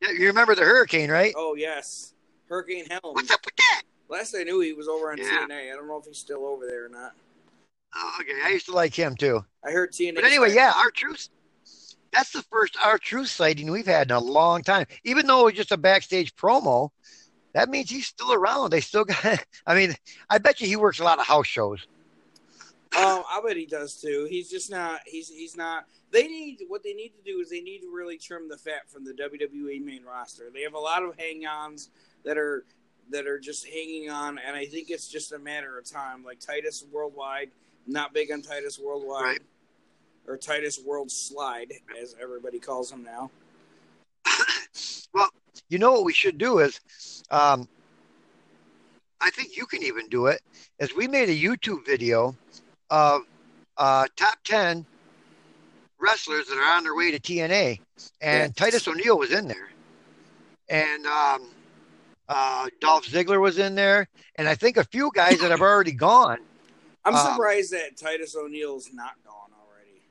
Yeah, 0.00 0.10
You 0.10 0.26
remember 0.28 0.54
the 0.54 0.62
hurricane, 0.62 1.10
right? 1.10 1.34
Oh 1.36 1.54
yes, 1.54 2.14
Hurricane 2.48 2.86
Helms. 2.88 3.14
What's 3.14 3.30
up 3.30 3.44
with 3.44 3.56
that? 3.56 3.82
Last 4.08 4.34
I 4.34 4.42
knew, 4.42 4.60
he 4.60 4.72
was 4.72 4.88
over 4.88 5.10
on 5.10 5.18
Yeah. 5.18 5.46
TNA. 5.48 5.72
I 5.72 5.76
don't 5.76 5.86
know 5.86 5.98
if 5.98 6.06
he's 6.06 6.18
still 6.18 6.46
over 6.46 6.66
there 6.66 6.86
or 6.86 6.88
not. 6.88 7.12
Oh, 7.94 8.18
okay, 8.20 8.32
I 8.44 8.50
used 8.50 8.66
to 8.66 8.72
like 8.72 8.94
him 8.94 9.16
too. 9.16 9.44
I 9.66 9.70
heard 9.70 9.92
TNA. 9.92 10.14
But 10.14 10.24
anyway, 10.24 10.54
yeah, 10.54 10.72
R-Truth. 10.76 11.28
That's 12.12 12.30
the 12.32 12.42
first 12.42 12.76
R-Truth 12.82 13.28
sighting 13.28 13.70
we've 13.70 13.86
had 13.86 14.10
in 14.10 14.16
a 14.16 14.20
long 14.20 14.62
time. 14.62 14.86
Even 15.04 15.26
though 15.26 15.40
it 15.40 15.44
was 15.44 15.54
just 15.54 15.72
a 15.72 15.76
backstage 15.76 16.34
promo, 16.36 16.90
that 17.54 17.68
means 17.68 17.90
he's 17.90 18.06
still 18.06 18.32
around. 18.32 18.70
They 18.70 18.80
still 18.80 19.04
got. 19.04 19.44
I 19.66 19.74
mean, 19.74 19.94
I 20.30 20.38
bet 20.38 20.60
you 20.60 20.66
he 20.66 20.76
works 20.76 21.00
a 21.00 21.04
lot 21.04 21.18
of 21.18 21.26
house 21.26 21.46
shows. 21.46 21.86
Um, 22.96 23.22
I 23.30 23.40
bet 23.46 23.56
he 23.56 23.66
does 23.66 24.00
too. 24.00 24.26
He's 24.30 24.50
just 24.50 24.70
not. 24.70 25.00
He's 25.06 25.28
he's 25.28 25.56
not. 25.56 25.84
They 26.10 26.26
need 26.26 26.60
what 26.68 26.82
they 26.82 26.94
need 26.94 27.10
to 27.10 27.22
do 27.22 27.40
is 27.40 27.50
they 27.50 27.60
need 27.60 27.80
to 27.80 27.90
really 27.94 28.16
trim 28.16 28.48
the 28.48 28.56
fat 28.56 28.88
from 28.88 29.04
the 29.04 29.12
WWE 29.12 29.84
main 29.84 30.04
roster. 30.04 30.44
They 30.52 30.62
have 30.62 30.74
a 30.74 30.78
lot 30.78 31.02
of 31.02 31.14
hang-ons 31.18 31.90
that 32.24 32.38
are 32.38 32.64
that 33.10 33.26
are 33.26 33.38
just 33.38 33.66
hanging 33.66 34.08
on, 34.10 34.38
and 34.38 34.56
I 34.56 34.64
think 34.66 34.90
it's 34.90 35.08
just 35.08 35.32
a 35.32 35.38
matter 35.38 35.78
of 35.78 35.84
time. 35.90 36.24
Like 36.24 36.40
Titus 36.40 36.84
Worldwide, 36.90 37.50
not 37.86 38.14
big 38.14 38.32
on 38.32 38.40
Titus 38.42 38.78
Worldwide, 38.78 39.22
Right. 39.22 39.40
or 40.26 40.36
Titus 40.38 40.80
World 40.84 41.10
Slide, 41.10 41.72
as 42.00 42.14
everybody 42.20 42.58
calls 42.58 42.90
him 42.90 43.02
now. 43.04 43.30
Well, 45.14 45.30
you 45.70 45.78
know 45.78 45.92
what 45.92 46.04
we 46.04 46.12
should 46.12 46.36
do 46.36 46.58
is, 46.58 46.78
um, 47.30 47.66
I 49.22 49.30
think 49.30 49.56
you 49.56 49.64
can 49.64 49.82
even 49.82 50.06
do 50.08 50.26
it. 50.26 50.42
Is 50.78 50.94
we 50.94 51.08
made 51.08 51.30
a 51.30 51.36
YouTube 51.36 51.84
video 51.86 52.36
of 52.90 53.22
uh, 53.76 54.06
top 54.16 54.38
ten 54.44 54.84
wrestlers 55.98 56.46
that 56.48 56.56
are 56.58 56.76
on 56.76 56.84
their 56.84 56.94
way 56.94 57.10
to 57.10 57.18
TNA, 57.18 57.80
and. 58.20 58.54
Titus 58.56 58.86
O'Neil 58.88 59.18
was 59.18 59.32
in 59.32 59.48
there, 59.48 59.68
and 60.68 61.06
um, 61.06 61.48
uh, 62.28 62.68
Dolph 62.80 63.06
Ziggler 63.06 63.40
was 63.40 63.58
in 63.58 63.74
there, 63.74 64.08
and 64.36 64.48
I 64.48 64.54
think 64.54 64.76
a 64.76 64.84
few 64.84 65.10
guys 65.14 65.40
that 65.40 65.50
have 65.50 65.60
already 65.60 65.92
gone. 65.92 66.38
I'm 67.04 67.14
Um, 67.14 67.32
surprised 67.32 67.72
that 67.72 67.96
Titus 67.96 68.36
O'Neil's 68.36 68.90
not 68.92 69.14
gone 69.24 69.50
already. 69.62 70.02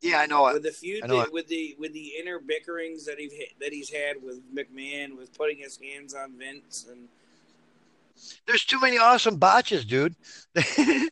Yeah, 0.00 0.20
I 0.20 0.26
know 0.26 0.46
it. 0.48 0.54
with 0.54 0.62
the 0.62 0.72
feud 0.72 1.02
that, 1.02 1.32
with 1.32 1.48
the 1.48 1.76
with 1.78 1.92
the 1.92 2.12
inner 2.18 2.38
bickerings 2.38 3.04
that 3.06 3.18
he 3.18 3.30
that 3.60 3.72
he's 3.72 3.90
had 3.90 4.22
with 4.22 4.40
McMahon 4.54 5.16
with 5.16 5.36
putting 5.36 5.58
his 5.58 5.78
hands 5.78 6.14
on 6.14 6.32
Vince 6.38 6.86
and 6.90 7.08
There's 8.46 8.64
too 8.64 8.80
many 8.80 8.98
awesome 8.98 9.36
botches, 9.36 9.84
dude. 9.84 10.14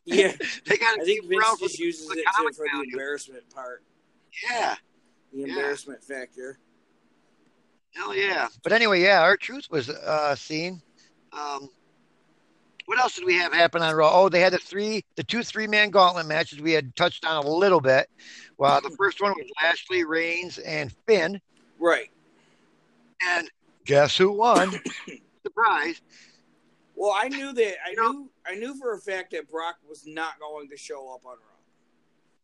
yeah 0.04 0.32
they 0.66 0.76
got 0.76 1.00
I 1.00 1.04
think 1.04 1.28
Vince 1.28 1.60
just 1.60 1.78
uses 1.78 2.10
it 2.10 2.14
to, 2.24 2.52
for 2.54 2.64
the 2.64 2.84
embarrassment 2.90 3.48
part 3.54 3.82
Yeah, 4.50 4.74
the 5.32 5.40
Yeah. 5.40 5.46
embarrassment 5.48 6.02
factor 6.02 6.58
hell 7.94 8.14
yeah. 8.14 8.48
But 8.62 8.72
anyway, 8.72 9.02
yeah, 9.02 9.22
R-Truth 9.22 9.68
was 9.70 9.88
uh, 9.88 10.34
seen. 10.34 10.82
Um, 11.32 11.68
what 12.86 12.98
else 12.98 13.16
did 13.16 13.24
we 13.24 13.34
have 13.36 13.52
happen 13.52 13.82
on 13.82 13.94
Raw? 13.94 14.10
Oh, 14.12 14.28
they 14.28 14.40
had 14.40 14.52
the 14.52 14.58
three, 14.58 15.04
the 15.16 15.24
two 15.24 15.42
three 15.42 15.66
man 15.66 15.90
gauntlet 15.90 16.26
matches 16.26 16.60
we 16.60 16.72
had 16.72 16.94
touched 16.94 17.24
on 17.24 17.44
a 17.44 17.48
little 17.48 17.80
bit. 17.80 18.08
Well, 18.58 18.80
the 18.80 18.94
first 18.96 19.20
one 19.20 19.32
was 19.32 19.46
Lashley, 19.62 20.04
Reigns, 20.04 20.58
and 20.58 20.94
Finn. 21.06 21.40
right 21.78 22.10
And 23.26 23.50
guess 23.84 24.16
who 24.16 24.30
won? 24.32 24.72
Surprise. 25.42 26.00
Well 26.96 27.14
I 27.16 27.28
knew 27.28 27.52
that 27.52 27.74
I 27.86 27.90
You 27.90 27.96
know- 27.96 28.10
knew 28.12 28.30
I 28.46 28.54
knew 28.56 28.76
for 28.78 28.92
a 28.94 28.98
fact 29.00 29.30
that 29.32 29.48
Brock 29.48 29.76
was 29.88 30.04
not 30.06 30.40
going 30.40 30.68
to 30.70 30.76
show 30.76 31.14
up 31.14 31.24
on 31.24 31.32
Raw 31.36 31.42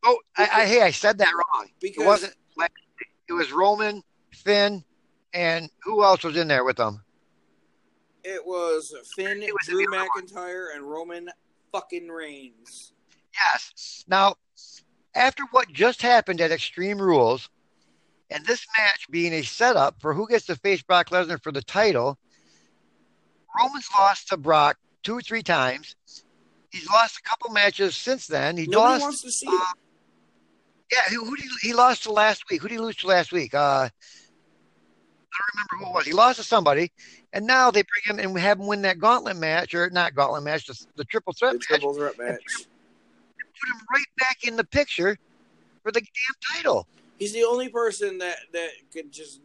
Oh, 0.05 0.19
I, 0.37 0.43
I 0.63 0.67
hey, 0.67 0.83
I 0.83 0.91
said 0.91 1.19
that 1.19 1.33
wrong. 1.33 1.69
because 1.81 2.03
It 2.03 2.07
wasn't. 2.07 2.35
It 3.29 3.33
was 3.35 3.53
Roman, 3.53 4.03
Finn, 4.35 4.85
and 5.33 5.71
who 5.85 6.03
else 6.05 6.25
was 6.25 6.37
in 6.37 6.49
there 6.49 6.65
with 6.65 6.77
them? 6.77 7.03
it 8.25 8.45
was 8.45 8.95
Finn, 9.17 9.43
It 9.43 9.53
was 9.53 9.67
Drew 9.67 9.79
the 9.87 9.97
other 9.97 10.09
one. 10.15 10.27
McIntyre, 10.27 10.75
and 10.75 10.83
Roman 10.89 11.31
fucking 11.73 12.09
Reigns. 12.09 12.93
Yes. 13.33 14.05
Now, 14.09 14.35
after 15.15 15.45
what 15.53 15.73
just 15.73 16.03
happened 16.03 16.41
at 16.41 16.51
Extreme 16.53 17.01
Rules, 17.01 17.49
and 18.31 18.45
this 18.47 18.67
match 18.79 19.07
being 19.11 19.33
a 19.33 19.43
setup 19.43 20.01
for 20.01 20.15
who 20.15 20.27
gets 20.29 20.47
to 20.47 20.57
face 20.57 20.83
Brock 20.83 21.11
Lesnar 21.11 21.43
for 21.43 21.53
the 21.53 21.63
title, 21.63 22.19
Roman's 23.59 23.89
lost 23.99 24.29
to 24.29 24.37
Brock 24.37 24.79
two 25.03 25.17
or 25.19 25.23
three 25.23 25.43
times. 25.43 25.97
He's 26.71 26.89
lost 26.89 27.19
a 27.19 27.23
couple 27.23 27.51
matches 27.51 27.97
since 27.97 28.27
then. 28.27 28.57
He 28.57 28.67
Nobody 28.67 28.93
lost. 28.93 29.03
wants 29.03 29.23
to 29.23 29.31
see 29.31 29.47
uh. 29.49 29.73
Yeah, 30.91 31.03
who, 31.15 31.25
who 31.25 31.37
did 31.37 31.47
he, 31.61 31.69
he 31.69 31.75
lost 31.75 32.03
to 32.05 32.13
last 32.13 32.45
week? 32.51 32.61
Who 32.63 32.69
did 32.69 32.75
he 32.75 32.81
lose 32.81 32.97
to 32.97 33.07
last 33.07 33.33
week? 33.33 33.55
Uh, 33.55 33.89
I 33.89 35.39
don't 35.39 35.55
remember 35.55 35.77
who 35.79 35.91
it 35.91 35.95
was. 35.95 36.07
He 36.07 36.13
lost 36.13 36.39
to 36.39 36.45
somebody, 36.45 36.93
and 37.33 37.47
now 37.47 37.71
they 37.71 37.83
bring 37.83 38.19
him 38.19 38.19
and 38.25 38.39
have 38.39 38.59
him 38.61 38.67
win 38.67 38.83
that 38.83 38.99
gauntlet 38.99 39.37
match, 39.39 39.75
or 39.75 39.89
not 39.91 40.15
gauntlet 40.15 40.43
match, 40.43 40.67
the, 40.67 40.79
the 40.97 41.05
triple 41.05 41.33
threat 41.33 41.53
The 41.53 41.59
match. 41.59 41.67
triple 41.69 41.95
threat 41.95 42.19
match. 42.19 42.43
Put 42.55 43.69
him 43.75 43.87
right 43.91 44.05
back 44.19 44.39
in 44.45 44.57
the 44.57 44.65
picture 44.65 45.17
for 45.83 45.93
the 45.93 46.01
damn 46.01 46.57
title. 46.57 46.87
He's 47.19 47.33
the 47.33 47.45
only 47.45 47.69
person 47.69 48.19
that 48.19 48.37
that 48.53 48.71
could 48.93 49.13
just. 49.13 49.41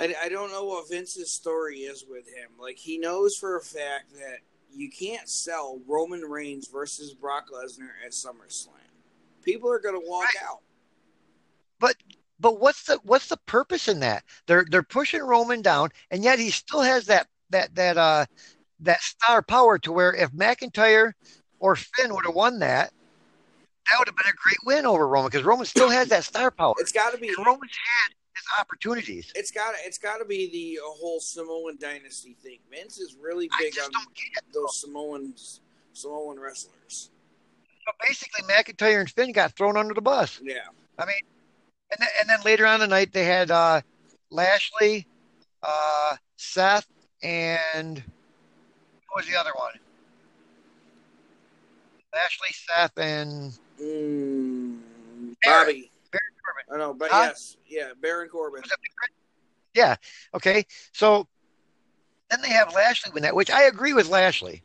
I, 0.00 0.14
I 0.24 0.28
don't 0.28 0.50
know 0.50 0.64
what 0.64 0.88
Vince's 0.88 1.32
story 1.32 1.80
is 1.80 2.04
with 2.08 2.26
him. 2.26 2.50
Like 2.58 2.78
he 2.78 2.98
knows 2.98 3.36
for 3.36 3.56
a 3.58 3.62
fact 3.62 4.12
that 4.14 4.38
you 4.72 4.88
can't 4.90 5.28
sell 5.28 5.80
Roman 5.86 6.22
Reigns 6.22 6.68
versus 6.68 7.12
Brock 7.12 7.46
Lesnar 7.52 7.90
at 8.04 8.12
SummerSlam. 8.12 8.68
People 9.42 9.70
are 9.70 9.80
going 9.80 10.00
to 10.00 10.08
walk 10.08 10.24
Right. 10.24 10.48
out. 10.48 10.60
But 11.78 11.96
but 12.38 12.60
what's 12.60 12.84
the 12.84 12.98
what's 13.04 13.28
the 13.28 13.36
purpose 13.46 13.88
in 13.88 14.00
that? 14.00 14.24
They're 14.46 14.66
they're 14.70 14.82
pushing 14.82 15.22
Roman 15.22 15.62
down, 15.62 15.90
and 16.10 16.22
yet 16.22 16.38
he 16.38 16.50
still 16.50 16.82
has 16.82 17.06
that 17.06 17.26
that 17.50 17.74
that 17.74 17.96
uh 17.98 18.26
that 18.80 19.02
star 19.02 19.42
power 19.42 19.78
to 19.80 19.92
where 19.92 20.14
if 20.14 20.30
McIntyre 20.32 21.12
or 21.58 21.76
Finn 21.76 22.14
would 22.14 22.24
have 22.26 22.34
won 22.34 22.58
that, 22.60 22.92
that 23.90 23.98
would 23.98 24.08
have 24.08 24.16
been 24.16 24.30
a 24.30 24.42
great 24.42 24.56
win 24.64 24.86
over 24.86 25.06
Roman 25.06 25.30
because 25.30 25.44
Roman 25.44 25.66
still 25.66 25.90
has 25.90 26.08
that 26.08 26.24
star 26.24 26.50
power. 26.50 26.74
It's 26.78 26.92
got 26.92 27.12
to 27.12 27.18
be. 27.18 27.28
And 27.28 27.46
Roman's 27.46 27.72
had 27.72 28.14
opportunities. 28.58 29.32
It's 29.34 29.50
got. 29.50 29.74
It's 29.84 29.98
got 29.98 30.18
to 30.18 30.24
be 30.24 30.50
the 30.50 30.78
whole 30.82 31.20
Samoan 31.20 31.76
dynasty 31.80 32.36
thing. 32.42 32.58
Vince 32.70 32.98
is 32.98 33.16
really 33.20 33.48
big 33.58 33.74
on 33.82 33.90
it. 33.90 34.44
those 34.52 34.80
Samoans, 34.80 35.60
Samoan 35.92 36.38
wrestlers. 36.40 37.10
So 37.86 37.92
basically, 38.06 38.42
McIntyre 38.44 39.00
and 39.00 39.10
Finn 39.10 39.32
got 39.32 39.52
thrown 39.56 39.76
under 39.76 39.94
the 39.94 40.00
bus. 40.02 40.40
Yeah. 40.42 40.54
I 40.98 41.06
mean, 41.06 41.16
and 41.92 42.00
then, 42.00 42.08
and 42.20 42.28
then 42.28 42.38
later 42.44 42.66
on 42.66 42.80
the 42.80 42.86
night 42.86 43.12
they 43.12 43.24
had 43.24 43.50
uh, 43.50 43.80
Lashley, 44.30 45.06
uh, 45.62 46.16
Seth, 46.36 46.86
and 47.22 48.02
what 49.08 49.24
was 49.24 49.26
the 49.26 49.38
other 49.38 49.52
one? 49.56 49.72
Lashley, 52.12 52.48
Seth, 52.52 52.98
and 52.98 53.52
Mm. 53.80 54.78
Bobby. 55.42 55.90
I 56.72 56.78
know, 56.78 56.94
but 56.94 57.10
Huh? 57.10 57.26
yes, 57.28 57.56
yeah, 57.66 57.90
Baron 58.00 58.28
Corbin. 58.28 58.60
Was 58.62 58.70
that 58.70 58.78
Baron? 58.78 59.16
Yeah. 59.74 59.96
Okay. 60.34 60.64
So 60.92 61.26
then 62.30 62.40
they 62.42 62.50
have 62.50 62.74
Lashley 62.74 63.12
win 63.12 63.22
that, 63.24 63.34
which 63.34 63.50
I 63.50 63.64
agree 63.64 63.92
with 63.92 64.08
Lashley 64.08 64.62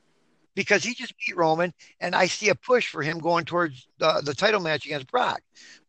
because 0.56 0.84
he 0.84 0.94
just 0.94 1.14
beat 1.18 1.36
Roman, 1.36 1.74
and 2.00 2.16
I 2.16 2.28
see 2.28 2.50
a 2.50 2.56
push 2.56 2.88
for 2.88 3.02
him 3.02 3.20
going 3.20 3.46
towards 3.46 3.88
the, 4.00 4.22
the 4.24 4.34
title 4.34 4.62
match 4.62 4.86
against 4.86 5.12
Brock. 5.12 5.42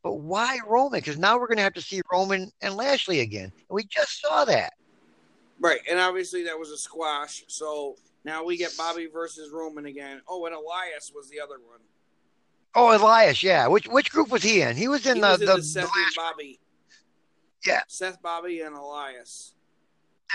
But 0.03 0.15
why 0.15 0.59
Roman? 0.67 0.99
Because 0.99 1.19
now 1.19 1.39
we're 1.39 1.47
going 1.47 1.59
to 1.59 1.63
have 1.63 1.75
to 1.75 1.83
see 1.83 2.01
Roman 2.13 2.51
and 2.61 2.77
Lashley 2.77 3.21
again. 3.21 3.53
And 3.53 3.71
we 3.71 3.85
just 3.85 4.21
saw 4.21 4.45
that. 4.45 4.75
Right, 5.61 5.81
and 5.89 5.99
obviously 5.99 6.45
that 6.45 6.59
was 6.59 6.71
a 6.71 6.77
squash. 6.77 7.45
So 7.47 7.97
now 8.25 8.45
we 8.45 8.57
get 8.57 8.77
Bobby 8.77 9.07
versus 9.07 9.51
Roman 9.51 9.87
again. 9.87 10.21
Oh, 10.29 10.45
and 10.47 10.55
Elias 10.55 11.13
was 11.15 11.31
the 11.31 11.41
other 11.41 11.57
one. 11.67 11.81
Oh, 12.75 12.95
Elias, 12.95 13.43
yeah. 13.43 13.67
Which 13.69 13.89
which 13.89 14.11
group 14.11 14.29
was 14.31 14.43
he 14.43 14.61
in? 14.61 14.77
He 14.77 14.89
was 14.89 15.07
in 15.07 15.17
he 15.17 15.21
the, 15.23 15.27
was 15.29 15.41
in 15.41 15.47
the, 15.47 15.53
the, 15.53 15.59
the 15.59 15.65
Seth 15.65 15.85
last- 15.85 16.17
Bobby. 16.17 16.61
Yeah. 17.67 17.81
Seth, 17.89 18.21
Bobby, 18.23 18.61
and 18.61 18.77
Elias. 18.77 19.55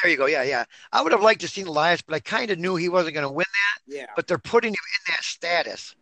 There 0.01 0.11
you 0.11 0.17
go. 0.17 0.25
Yeah, 0.25 0.43
yeah. 0.43 0.63
I 0.91 1.01
would 1.01 1.11
have 1.11 1.21
liked 1.21 1.41
to 1.41 1.47
see 1.47 1.61
Elias, 1.61 2.01
but 2.01 2.15
I 2.15 2.19
kind 2.19 2.49
of 2.49 2.57
knew 2.59 2.75
he 2.75 2.89
wasn't 2.89 3.13
going 3.13 3.27
to 3.27 3.31
win 3.31 3.45
that. 3.45 3.95
Yeah, 3.95 4.05
But 4.15 4.25
they're 4.27 4.37
putting 4.37 4.71
him 4.71 4.79
in 5.07 5.13
that 5.13 5.23
status. 5.23 5.95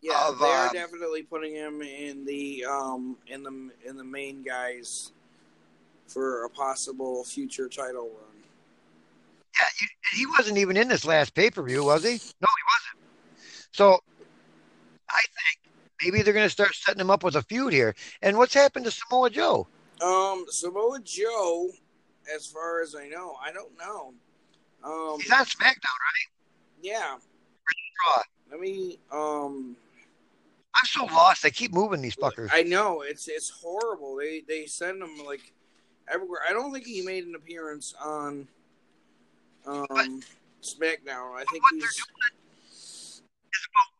yeah, 0.00 0.28
of, 0.28 0.38
they're 0.38 0.66
um, 0.68 0.72
definitely 0.72 1.22
putting 1.24 1.54
him 1.54 1.82
in 1.82 2.24
the 2.24 2.64
um 2.64 3.16
in 3.26 3.42
the 3.42 3.70
in 3.86 3.96
the 3.96 4.04
main 4.04 4.42
guys 4.42 5.12
for 6.06 6.44
a 6.44 6.50
possible 6.50 7.24
future 7.24 7.68
title 7.68 8.04
run. 8.04 8.42
Yeah, 9.58 9.66
you, 9.80 9.88
he 10.18 10.26
wasn't 10.26 10.58
even 10.58 10.76
in 10.76 10.88
this 10.88 11.04
last 11.04 11.34
pay 11.34 11.50
per 11.50 11.62
view, 11.62 11.84
was 11.84 12.02
he? 12.04 12.10
No, 12.10 12.16
he 12.16 12.64
wasn't. 12.70 12.98
So 13.72 13.98
I 15.10 15.20
think 15.20 15.74
maybe 16.02 16.22
they're 16.22 16.34
going 16.34 16.46
to 16.46 16.50
start 16.50 16.74
setting 16.74 17.00
him 17.00 17.10
up 17.10 17.22
with 17.24 17.36
a 17.36 17.42
feud 17.42 17.72
here. 17.72 17.94
And 18.22 18.36
what's 18.36 18.54
happened 18.54 18.84
to 18.84 18.90
Samoa 18.90 19.30
Joe? 19.30 19.66
Um, 20.02 20.44
Samoa 20.48 21.00
Joe, 21.02 21.70
as 22.34 22.46
far 22.46 22.82
as 22.82 22.94
I 22.94 23.08
know, 23.08 23.36
I 23.42 23.52
don't 23.52 23.76
know. 23.78 24.14
Um, 24.84 25.20
He's 25.20 25.32
on 25.32 25.44
SmackDown, 25.44 25.74
right? 25.74 26.28
yeah. 26.82 27.16
Let 28.50 28.60
me 28.60 28.98
um. 29.12 29.76
I'm 30.74 30.86
so 30.86 31.04
lost. 31.06 31.42
They 31.42 31.50
keep 31.50 31.72
moving 31.72 32.00
these 32.00 32.14
fuckers. 32.14 32.48
I 32.52 32.62
know 32.62 33.02
it's 33.02 33.26
it's 33.28 33.50
horrible. 33.50 34.16
They 34.16 34.42
they 34.46 34.66
send 34.66 35.02
him 35.02 35.24
like 35.26 35.52
everywhere. 36.10 36.40
I 36.48 36.52
don't 36.52 36.72
think 36.72 36.86
he 36.86 37.02
made 37.02 37.24
an 37.24 37.34
appearance 37.34 37.94
on 38.00 38.46
um 39.66 40.22
SmackDown. 40.62 41.34
I 41.36 41.44
think 41.50 41.64
he's 41.72 41.82
About 41.82 42.30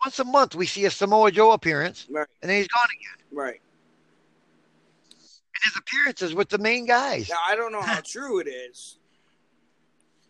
once 0.05 0.19
a 0.19 0.25
month, 0.25 0.55
we 0.55 0.67
see 0.67 0.85
a 0.85 0.91
Samoa 0.91 1.31
Joe 1.31 1.53
appearance, 1.53 2.07
right. 2.11 2.27
and 2.43 2.51
then 2.51 2.59
he's 2.59 2.69
gone 2.69 2.87
again. 3.01 3.27
Right 3.31 3.61
And 5.11 5.63
his 5.65 5.77
appearances 5.77 6.35
with 6.35 6.49
the 6.49 6.59
main 6.59 6.87
guys. 6.87 7.29
now, 7.29 7.37
I 7.47 7.57
don't 7.57 7.73
know 7.73 7.83
how 7.83 8.01
true 8.07 8.39
it 8.41 8.49
is 8.49 8.99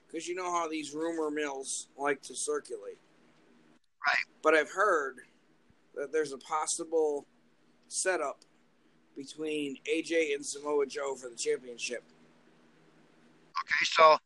because 0.06 0.26
you 0.26 0.34
know 0.34 0.50
how 0.50 0.68
these 0.68 0.94
rumor 0.94 1.30
mills 1.30 1.88
like 1.96 2.22
to 2.22 2.34
circulate. 2.34 2.98
Right. 4.06 4.24
But 4.42 4.54
I've 4.54 4.70
heard 4.70 5.16
that 5.94 6.12
there's 6.12 6.32
a 6.32 6.38
possible 6.38 7.26
setup 7.88 8.44
between 9.16 9.76
AJ 9.92 10.34
and 10.34 10.44
Samoa 10.46 10.86
Joe 10.86 11.14
for 11.16 11.28
the 11.28 11.36
championship. 11.36 12.04
Okay, 13.60 13.84
so 13.84 14.16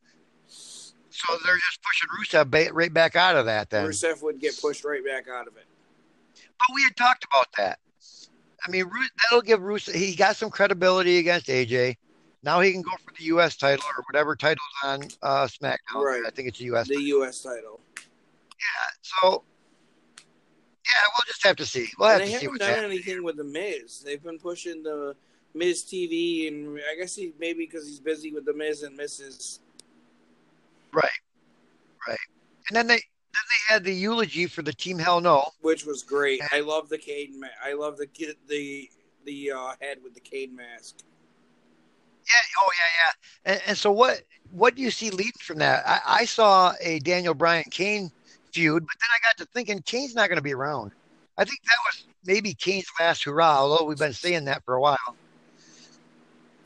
so 1.12 1.36
they're 1.44 1.56
just 1.56 1.80
pushing 1.82 2.08
Rusev 2.18 2.50
ba- 2.50 2.72
right 2.72 2.92
back 2.92 3.16
out 3.16 3.36
of 3.36 3.46
that 3.46 3.70
then. 3.70 3.86
Rusev 3.86 4.22
would 4.22 4.40
get 4.40 4.60
pushed 4.60 4.84
right 4.84 5.04
back 5.04 5.28
out 5.28 5.46
of 5.46 5.56
it. 5.56 5.64
But 6.58 6.68
we 6.74 6.82
had 6.82 6.96
talked 6.96 7.24
about 7.24 7.48
that. 7.58 7.78
I 8.66 8.70
mean, 8.70 8.84
Ru- 8.84 9.06
that'll 9.24 9.42
give 9.42 9.60
Rusev. 9.60 9.94
He 9.94 10.14
got 10.14 10.36
some 10.36 10.50
credibility 10.50 11.18
against 11.18 11.46
AJ. 11.48 11.96
Now 12.44 12.60
he 12.60 12.72
can 12.72 12.82
go 12.82 12.90
for 13.04 13.12
the 13.16 13.24
U.S. 13.26 13.56
title 13.56 13.84
or 13.96 14.02
whatever 14.08 14.34
title's 14.34 14.58
on 14.84 15.02
uh, 15.22 15.46
SmackDown. 15.46 16.02
Right. 16.02 16.22
I 16.26 16.30
think 16.30 16.48
it's 16.48 16.58
the 16.58 16.64
U.S. 16.66 16.88
The 16.88 17.00
U.S. 17.00 17.42
title. 17.42 17.80
Yeah. 17.96 18.90
So, 19.02 19.42
yeah, 20.18 21.02
we'll 21.12 21.26
just 21.26 21.44
have 21.44 21.56
to 21.56 21.66
see. 21.66 21.86
We'll 21.98 22.08
have 22.08 22.20
And 22.20 22.26
to 22.28 22.32
they 22.32 22.38
see 22.38 22.44
haven't 22.46 22.58
done 22.60 22.68
happening. 22.70 22.90
anything 22.92 23.22
with 23.24 23.36
the 23.36 23.44
Miz. 23.44 24.00
They've 24.04 24.22
been 24.22 24.38
pushing 24.38 24.82
the 24.82 25.14
Miz 25.54 25.82
TV, 25.84 26.48
and 26.48 26.80
I 26.90 26.96
guess 26.96 27.14
he 27.14 27.32
maybe 27.38 27.66
because 27.66 27.86
he's 27.86 28.00
busy 28.00 28.32
with 28.32 28.44
the 28.44 28.54
Miz 28.54 28.82
and 28.82 28.98
Mrs. 28.98 29.58
Right. 30.92 31.10
Right. 32.06 32.18
And 32.68 32.76
then 32.76 32.86
they 32.86 32.94
then 32.94 33.44
they 33.48 33.74
had 33.74 33.84
the 33.84 33.92
eulogy 33.94 34.46
for 34.46 34.62
the 34.62 34.72
team 34.72 34.98
Hell 34.98 35.20
No. 35.20 35.48
which 35.62 35.86
was 35.86 36.02
great. 36.02 36.40
I 36.52 36.60
love 36.60 36.88
the 36.88 36.98
Cade. 36.98 37.30
Ma- 37.34 37.46
I 37.64 37.72
love 37.72 37.96
the 37.96 38.08
the 38.48 38.88
the 39.24 39.52
uh, 39.52 39.72
head 39.80 39.98
with 40.02 40.14
the 40.14 40.20
Cade 40.20 40.54
mask. 40.54 40.98
Yeah. 42.24 42.60
Oh 42.60 42.68
yeah, 42.78 42.90
yeah. 43.00 43.52
And, 43.52 43.62
and 43.68 43.78
so 43.78 43.90
what? 43.92 44.22
What 44.50 44.74
do 44.74 44.82
you 44.82 44.90
see 44.90 45.10
leading 45.10 45.32
from 45.40 45.58
that? 45.58 45.82
I, 45.86 46.00
I 46.20 46.24
saw 46.26 46.74
a 46.82 46.98
Daniel 46.98 47.32
Bryan 47.32 47.64
Kane 47.70 48.10
feud, 48.52 48.82
but 48.82 48.96
then 49.00 49.08
I 49.16 49.18
got 49.26 49.38
to 49.38 49.46
thinking 49.52 49.80
Kane's 49.80 50.14
not 50.14 50.28
going 50.28 50.36
to 50.36 50.42
be 50.42 50.52
around. 50.52 50.92
I 51.38 51.44
think 51.44 51.60
that 51.62 51.78
was 51.86 52.04
maybe 52.26 52.52
Kane's 52.52 52.84
last 53.00 53.24
hurrah. 53.24 53.60
Although 53.60 53.86
we've 53.86 53.98
been 53.98 54.12
saying 54.12 54.44
that 54.44 54.62
for 54.64 54.74
a 54.74 54.80
while. 54.80 54.98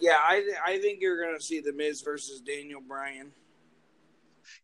Yeah, 0.00 0.18
I 0.20 0.40
th- 0.40 0.56
I 0.64 0.78
think 0.78 1.00
you're 1.00 1.24
gonna 1.24 1.40
see 1.40 1.60
the 1.60 1.72
Miz 1.72 2.02
versus 2.02 2.40
Daniel 2.40 2.80
Bryan. 2.80 3.32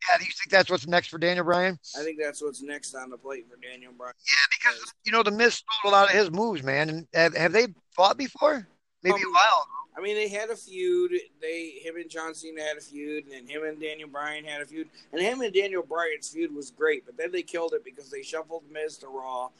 Yeah. 0.09 0.19
Do 0.19 0.25
you 0.25 0.31
think 0.31 0.51
that's 0.51 0.71
what's 0.71 0.87
next 0.87 1.09
for 1.09 1.19
Daniel 1.19 1.45
Bryan? 1.45 1.79
I 1.99 2.03
think 2.03 2.19
that's 2.21 2.43
what's 2.43 2.62
next 2.62 2.95
on 2.95 3.11
the 3.11 3.17
plate 3.19 3.47
for 3.51 3.57
Daniel 3.61 3.93
Bryan. 3.97 4.15
Yeah, 4.27 4.57
because 4.59 4.93
you 5.05 5.12
know 5.12 5.23
the 5.23 5.31
Miz 5.31 5.55
stole 5.55 5.91
a 5.91 5.95
lot 5.95 6.09
of 6.09 6.15
his 6.15 6.31
moves, 6.31 6.62
man. 6.62 6.89
And 6.91 7.07
have, 7.15 7.37
have 7.37 7.53
they 7.53 7.69
fought 7.95 8.17
before? 8.19 8.67
Maybe 9.03 9.15
a 9.23 9.27
Um, 9.27 9.33
while. 9.33 9.67
I 9.95 10.01
mean, 10.01 10.15
they 10.17 10.29
had 10.29 10.49
a 10.49 10.57
feud. 10.57 11.12
They 11.41 11.81
him 11.83 11.97
and 11.97 12.09
John 12.09 12.35
Cena 12.35 12.62
had 12.62 12.79
a 12.79 12.81
feud, 12.81 13.25
and 13.25 13.33
then 13.33 13.47
him 13.47 13.65
and 13.65 13.79
Daniel 13.81 14.09
Bryan 14.09 14.45
had 14.45 14.62
a 14.62 14.65
feud, 14.67 14.89
and 15.12 15.21
him 15.21 15.43
and 15.43 15.53
Daniel 15.53 15.83
Bryan's 15.83 16.29
feud 16.31 16.55
was 16.55 16.71
great. 16.71 17.05
But 17.05 17.17
then 17.19 17.31
they 17.31 17.43
killed 17.43 17.75
it 17.75 17.85
because 17.85 18.11
they 18.11 18.23
shuffled 18.23 18.62
Miz 18.73 18.97
to 18.99 19.09
Raw, 19.09 19.51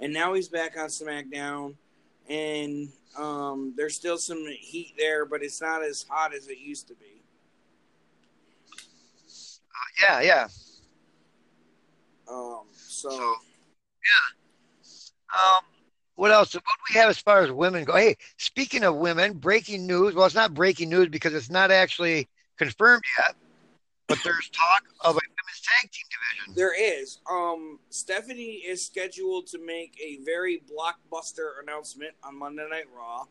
and 0.00 0.12
now 0.12 0.34
he's 0.34 0.48
back 0.48 0.76
on 0.76 0.88
SmackDown, 0.88 1.74
and 2.28 2.90
um, 3.16 3.72
there's 3.76 3.96
still 3.96 4.18
some 4.18 4.44
heat 4.60 4.92
there, 4.98 5.24
but 5.24 5.42
it's 5.42 5.60
not 5.62 5.82
as 5.82 6.04
hot 6.06 6.34
as 6.34 6.48
it 6.48 6.58
used 6.58 6.88
to 6.88 6.94
be. 6.94 7.17
Yeah, 10.02 10.20
yeah. 10.20 10.48
Um, 12.30 12.62
so, 12.72 13.10
So, 13.10 13.34
Um, 15.34 15.64
what 16.14 16.30
else? 16.32 16.54
What 16.54 16.64
do 16.64 16.94
we 16.94 17.00
have 17.00 17.10
as 17.10 17.18
far 17.18 17.42
as 17.42 17.50
women 17.50 17.84
go? 17.84 17.94
Hey, 17.94 18.16
speaking 18.38 18.84
of 18.84 18.96
women, 18.96 19.34
breaking 19.34 19.86
news. 19.86 20.14
Well, 20.14 20.26
it's 20.26 20.34
not 20.34 20.54
breaking 20.54 20.90
news 20.90 21.08
because 21.08 21.32
it's 21.34 21.50
not 21.50 21.70
actually 21.70 22.28
confirmed 22.56 23.02
yet, 23.18 23.36
but 24.08 24.18
there's 24.24 24.48
talk 24.50 24.82
of 25.02 25.14
a 25.14 25.20
women's 25.20 25.60
tag 25.62 25.90
team 25.90 26.04
division. 26.10 26.54
there 26.56 26.74
is. 26.74 27.18
Um, 27.30 27.78
Stephanie 27.90 28.62
is 28.66 28.84
scheduled 28.84 29.46
to 29.48 29.64
make 29.64 29.96
a 30.02 30.18
very 30.24 30.60
blockbuster 30.60 31.62
announcement 31.62 32.14
on 32.24 32.38
Monday 32.38 32.66
Night 32.68 32.86
Raw. 32.96 33.26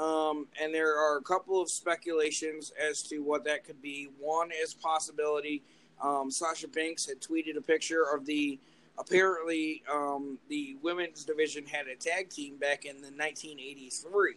Um, 0.00 0.46
and 0.60 0.74
there 0.74 0.96
are 0.96 1.18
a 1.18 1.22
couple 1.22 1.60
of 1.60 1.70
speculations 1.70 2.72
as 2.80 3.02
to 3.04 3.18
what 3.18 3.44
that 3.44 3.64
could 3.64 3.82
be. 3.82 4.08
One 4.18 4.50
is 4.50 4.72
possibility. 4.72 5.62
Um, 6.00 6.30
Sasha 6.30 6.68
Banks 6.68 7.04
had 7.06 7.20
tweeted 7.20 7.58
a 7.58 7.60
picture 7.60 8.04
of 8.14 8.24
the 8.24 8.58
apparently 8.98 9.82
um, 9.92 10.38
the 10.48 10.76
women's 10.82 11.24
division 11.24 11.66
had 11.66 11.86
a 11.86 11.96
tag 11.96 12.30
team 12.30 12.56
back 12.56 12.86
in 12.86 12.96
the 12.96 13.08
1983. 13.08 14.36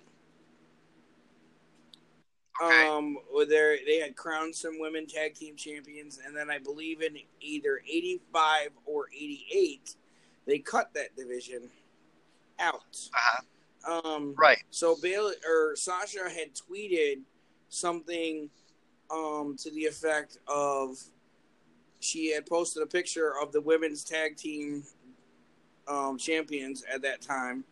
Okay. 2.62 2.88
Um, 2.88 3.17
where 3.32 3.46
they 3.46 3.79
they 3.86 4.00
had 4.00 4.17
crowned 4.17 4.53
some 4.53 4.79
women 4.79 5.08
tag 5.08 5.34
team 5.34 5.55
champions, 5.55 6.20
and 6.24 6.36
then 6.36 6.51
I 6.51 6.60
believe 6.60 7.01
in 7.01 7.17
either 7.39 7.82
85 7.89 8.70
or 8.86 9.08
88, 9.15 9.96
they 10.46 10.60
cut 10.60 10.93
that 10.93 11.15
division 11.15 11.70
out. 12.60 13.10
Uh-huh. 13.13 13.41
Um, 13.85 14.33
Right. 14.37 14.59
so 14.69 14.95
Bayley 15.01 15.35
or 15.47 15.75
Sasha 15.75 16.29
had 16.29 16.53
tweeted 16.55 17.21
something 17.69 18.49
um, 19.11 19.55
to 19.59 19.71
the 19.71 19.85
effect 19.85 20.37
of 20.47 20.97
she 21.99 22.31
had 22.31 22.45
posted 22.45 22.83
a 22.83 22.85
picture 22.85 23.33
of 23.41 23.51
the 23.51 23.61
women's 23.61 24.03
tag 24.03 24.35
team 24.35 24.83
um, 25.87 26.17
champions 26.17 26.83
at 26.93 27.01
that 27.01 27.21
time, 27.21 27.63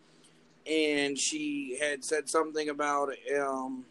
and 0.66 1.18
she 1.18 1.78
had 1.80 2.04
said 2.04 2.30
something 2.30 2.70
about 2.70 3.10
um, 3.40 3.86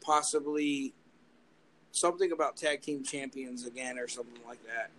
possibly 0.00 0.92
something 1.92 2.32
about 2.32 2.56
tag 2.56 2.80
team 2.82 3.02
champions 3.02 3.66
again 3.66 3.98
or 3.98 4.08
something 4.08 4.40
like 4.46 4.58
that. 4.66 4.90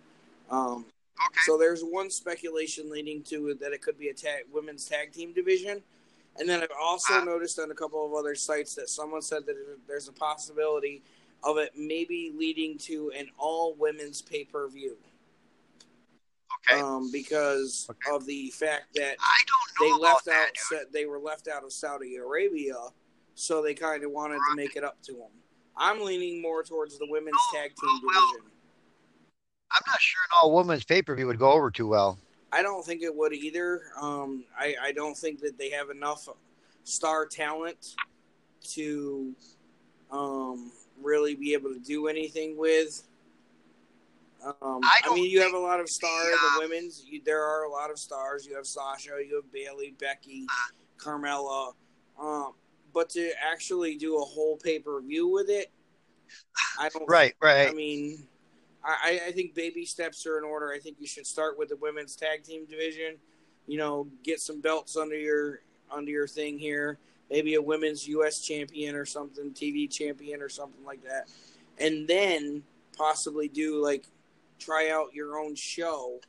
Um, 0.50 0.84
Okay. 1.26 1.40
so 1.44 1.58
there's 1.58 1.82
one 1.82 2.10
speculation 2.10 2.90
leading 2.90 3.22
to 3.24 3.54
that 3.60 3.72
it 3.72 3.82
could 3.82 3.98
be 3.98 4.08
a 4.08 4.14
tag, 4.14 4.44
women's 4.52 4.86
tag 4.86 5.12
team 5.12 5.32
division. 5.32 5.82
And 6.38 6.48
then 6.48 6.62
I've 6.62 6.70
also 6.80 7.14
Ah. 7.14 7.24
noticed 7.24 7.58
on 7.58 7.70
a 7.70 7.74
couple 7.74 8.04
of 8.06 8.14
other 8.14 8.34
sites 8.34 8.74
that 8.76 8.88
someone 8.88 9.20
said 9.20 9.44
that 9.46 9.56
there's 9.86 10.08
a 10.08 10.12
possibility 10.12 11.02
of 11.42 11.58
it 11.58 11.72
maybe 11.76 12.32
leading 12.34 12.78
to 12.78 13.10
an 13.12 13.30
all 13.38 13.74
women's 13.74 14.22
pay 14.22 14.44
per 14.44 14.68
view. 14.68 14.96
Okay. 16.68 16.80
Um, 16.80 17.10
because 17.10 17.86
Okay. 17.90 18.10
of 18.14 18.26
the 18.26 18.50
fact 18.50 18.94
that 18.94 19.16
I 19.18 19.38
don't 19.46 19.78
they 19.80 19.90
know 19.90 19.96
about 19.96 20.14
left 20.14 20.24
that. 20.26 20.48
out 20.70 20.80
dude. 20.84 20.92
they 20.92 21.06
were 21.06 21.18
left 21.18 21.48
out 21.48 21.64
of 21.64 21.72
Saudi 21.72 22.16
Arabia, 22.16 22.76
so 23.34 23.60
they 23.62 23.74
kind 23.74 24.04
of 24.04 24.10
wanted 24.10 24.38
to 24.50 24.54
make 24.56 24.76
it 24.76 24.84
up 24.84 25.00
to 25.02 25.12
them. 25.12 25.30
I'm 25.76 26.00
leaning 26.00 26.40
more 26.42 26.62
towards 26.62 26.98
the 26.98 27.06
women's 27.08 27.36
Oh, 27.38 27.56
tag 27.56 27.70
team 27.70 27.76
oh, 27.90 28.00
well. 28.04 28.32
division. 28.32 28.50
I'm 29.72 29.82
not 29.86 30.00
sure 30.00 30.20
an 30.30 30.38
all 30.42 30.54
women's 30.54 30.84
pay 30.84 31.02
per 31.02 31.14
view 31.14 31.26
would 31.26 31.38
go 31.38 31.50
over 31.52 31.70
too 31.70 31.86
well. 31.86 32.18
I 32.52 32.62
don't 32.62 32.84
think 32.84 33.02
it 33.02 33.14
would 33.14 33.32
either. 33.32 33.82
Um, 34.00 34.44
I, 34.58 34.74
I 34.82 34.92
don't 34.92 35.16
think 35.16 35.40
that 35.40 35.56
they 35.56 35.70
have 35.70 35.90
enough 35.90 36.28
star 36.84 37.26
talent 37.26 37.94
to 38.72 39.32
um, 40.10 40.72
really 41.00 41.34
be 41.36 41.52
able 41.54 41.72
to 41.72 41.78
do 41.78 42.08
anything 42.08 42.56
with. 42.58 43.04
Um, 44.44 44.80
I 44.82 45.00
I, 45.04 45.14
mean, 45.14 45.30
you 45.30 45.40
have 45.42 45.52
a 45.52 45.58
lot 45.58 45.80
of 45.80 45.88
stars. 45.88 46.26
the, 46.26 46.32
uh, 46.32 46.54
The 46.54 46.68
women's, 46.68 47.04
you, 47.06 47.20
there 47.24 47.44
are 47.44 47.64
a 47.64 47.70
lot 47.70 47.90
of 47.90 47.98
stars. 47.98 48.46
You 48.46 48.56
have 48.56 48.66
Sasha, 48.66 49.10
you 49.26 49.36
have 49.36 49.52
Bayley, 49.52 49.94
Becky, 49.98 50.46
Uh-huh. 50.48 50.72
Carmella. 50.98 51.74
Um, 52.18 52.54
but 52.92 53.10
to 53.10 53.30
actually 53.40 53.96
do 53.96 54.16
a 54.16 54.24
whole 54.24 54.56
pay 54.56 54.78
per 54.78 55.00
view 55.02 55.28
with 55.28 55.48
it, 55.50 55.70
I 56.78 56.88
don't. 56.88 57.04
Right, 57.08 57.34
right. 57.40 57.68
I 57.68 57.72
mean, 57.72 58.26
I, 58.84 59.20
I 59.28 59.32
think 59.32 59.54
baby 59.54 59.84
steps 59.84 60.26
are 60.26 60.38
in 60.38 60.44
order. 60.44 60.72
I 60.72 60.78
think 60.78 60.96
you 60.98 61.06
should 61.06 61.26
start 61.26 61.58
with 61.58 61.68
the 61.68 61.76
women's 61.76 62.16
tag 62.16 62.44
team 62.44 62.64
division. 62.64 63.16
You 63.66 63.78
know, 63.78 64.08
get 64.22 64.40
some 64.40 64.60
belts 64.60 64.96
under 64.96 65.16
your 65.16 65.60
under 65.90 66.10
your 66.10 66.26
thing 66.26 66.58
here. 66.58 66.98
Maybe 67.30 67.54
a 67.54 67.62
women's 67.62 68.08
U.S. 68.08 68.40
champion 68.40 68.96
or 68.96 69.04
something, 69.04 69.50
TV 69.52 69.88
champion 69.88 70.42
or 70.42 70.48
something 70.48 70.84
like 70.84 71.02
that, 71.04 71.28
and 71.78 72.08
then 72.08 72.62
possibly 72.96 73.48
do 73.48 73.82
like 73.82 74.06
try 74.58 74.90
out 74.90 75.14
your 75.14 75.38
own 75.38 75.54
show, 75.54 76.20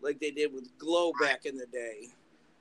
like 0.00 0.18
they 0.20 0.30
did 0.30 0.52
with 0.52 0.68
Glow 0.78 1.12
back 1.20 1.46
in 1.46 1.56
the 1.56 1.66
day. 1.66 2.08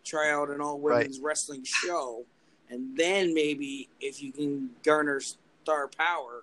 Try 0.03 0.31
out 0.31 0.49
an 0.49 0.61
all 0.61 0.79
women's 0.79 1.19
wrestling 1.19 1.63
show, 1.63 2.25
and 2.69 2.97
then 2.97 3.33
maybe 3.33 3.89
if 4.01 4.21
you 4.21 4.31
can 4.31 4.71
garner 4.83 5.21
star 5.21 5.87
power, 5.87 6.38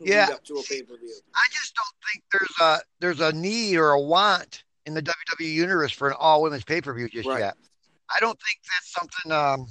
Yeah. 0.00 0.26
to 0.44 0.54
a 0.56 0.62
pay 0.62 0.82
per 0.82 0.96
view. 0.96 1.14
I 1.34 1.46
just 1.52 1.74
don't 1.74 1.94
think 2.12 2.24
there's 2.32 2.54
a 2.60 2.80
there's 3.00 3.20
a 3.20 3.32
need 3.36 3.76
or 3.76 3.90
a 3.90 4.00
want 4.00 4.64
in 4.86 4.94
the 4.94 5.02
WWE 5.02 5.52
universe 5.52 5.92
for 5.92 6.08
an 6.08 6.16
all 6.18 6.42
women's 6.42 6.64
pay 6.64 6.80
per 6.80 6.94
view 6.94 7.08
just 7.08 7.28
Right. 7.28 7.40
yet. 7.40 7.56
I 8.14 8.20
don't 8.20 8.38
think 8.40 8.58
that's 8.64 8.92
something 8.92 9.32
um, 9.32 9.66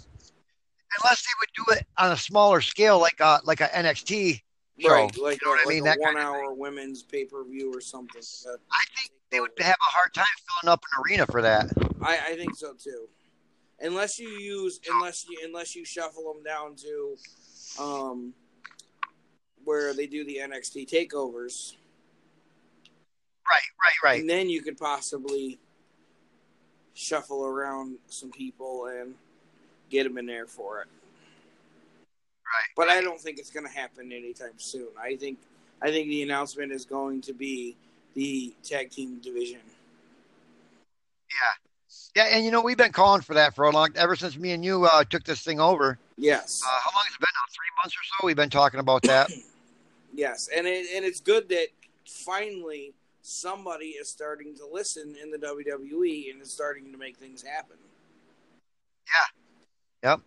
unless 1.01 1.23
they 1.23 1.31
would 1.39 1.49
do 1.65 1.73
it 1.79 1.87
on 1.97 2.11
a 2.11 2.17
smaller 2.17 2.61
scale 2.61 2.99
like 2.99 3.19
a 3.19 3.39
like 3.43 3.61
a 3.61 3.67
NXT 3.67 4.41
show. 4.79 4.89
Right, 4.91 5.17
like, 5.17 5.41
you 5.41 5.47
know 5.47 5.51
what 5.51 5.61
I 5.61 5.63
like 5.65 5.73
mean? 5.75 5.81
a 5.81 5.85
That 5.85 5.99
one 5.99 6.17
hour 6.17 6.53
women's 6.53 7.01
pay 7.03 7.25
per 7.25 7.43
view 7.43 7.73
or 7.75 7.81
something. 7.81 8.21
Uh, 8.47 8.57
I 8.71 8.83
think 8.95 9.11
they 9.31 9.39
would 9.39 9.51
have 9.59 9.75
a 9.75 9.83
hard 9.91 10.13
time 10.13 10.25
filling 10.61 10.71
up 10.71 10.83
an 10.95 11.03
arena 11.03 11.25
for 11.25 11.41
that. 11.41 11.71
I, 12.01 12.19
I 12.29 12.35
think 12.35 12.55
so 12.55 12.73
too. 12.73 13.07
Unless 13.79 14.17
you 14.19 14.29
use, 14.29 14.79
unless 14.91 15.27
you, 15.29 15.37
unless 15.43 15.75
you 15.75 15.83
shuffle 15.85 16.33
them 16.33 16.43
down 16.43 16.75
to, 16.75 17.15
um, 17.79 18.33
where 19.67 19.93
they 19.93 20.07
do 20.07 20.23
the 20.23 20.37
NXT 20.41 20.89
takeovers, 20.89 21.73
Right, 23.49 23.61
right, 23.83 23.93
right. 24.03 24.21
and 24.21 24.29
then 24.29 24.49
you 24.49 24.61
could 24.61 24.77
possibly 24.77 25.59
shuffle 26.93 27.45
around 27.45 27.97
some 28.07 28.31
people 28.31 28.87
and 28.87 29.13
get 29.89 30.03
them 30.03 30.17
in 30.17 30.25
there 30.25 30.47
for 30.47 30.81
it. 30.81 30.87
Right. 32.43 32.69
But 32.75 32.89
I 32.89 33.01
don't 33.01 33.19
think 33.19 33.39
it's 33.39 33.51
going 33.51 33.65
to 33.67 33.71
happen 33.71 34.11
anytime 34.11 34.53
soon. 34.57 34.87
I 34.99 35.15
think, 35.15 35.37
I 35.81 35.91
think 35.91 36.07
the 36.07 36.23
announcement 36.23 36.71
is 36.71 36.85
going 36.85 37.21
to 37.21 37.33
be 37.33 37.75
the 38.15 38.53
tag 38.63 38.89
team 38.89 39.19
division. 39.19 39.59
Yeah, 41.29 42.23
Yeah, 42.23 42.35
and 42.35 42.45
you 42.45 42.51
know 42.51 42.61
we've 42.61 42.77
been 42.77 42.93
calling 42.93 43.21
for 43.21 43.33
that 43.35 43.53
for 43.53 43.65
a 43.65 43.71
long 43.71 43.89
ever 43.95 44.15
since 44.15 44.37
me 44.37 44.51
and 44.51 44.63
you 44.63 44.85
uh, 44.85 45.03
took 45.03 45.23
this 45.23 45.41
thing 45.41 45.59
over. 45.59 45.99
Yes. 46.17 46.61
Uh, 46.65 46.69
how 46.83 46.91
long 46.97 47.03
has 47.05 47.13
it 47.13 47.19
been 47.19 47.27
now? 47.33 47.45
Three 47.49 47.71
months 47.83 47.95
or 47.95 48.03
so. 48.03 48.25
We've 48.25 48.35
been 48.35 48.49
talking 48.49 48.79
about 48.79 49.03
that. 49.03 49.29
Yes, 50.17 50.49
and 50.53 50.65
it, 50.65 50.87
and 50.95 51.05
it's 51.05 51.19
good 51.19 51.47
that 51.49 51.67
finally 52.25 52.95
somebody 53.21 53.89
is 53.89 54.09
starting 54.09 54.55
to 54.55 54.65
listen 54.65 55.15
in 55.21 55.29
the 55.29 55.37
WWE 55.37 56.31
and 56.31 56.41
is 56.41 56.51
starting 56.51 56.91
to 56.91 56.97
make 56.97 57.17
things 57.17 57.43
happen. 57.43 57.77
Yeah. 59.05 60.09
Yep. 60.09 60.21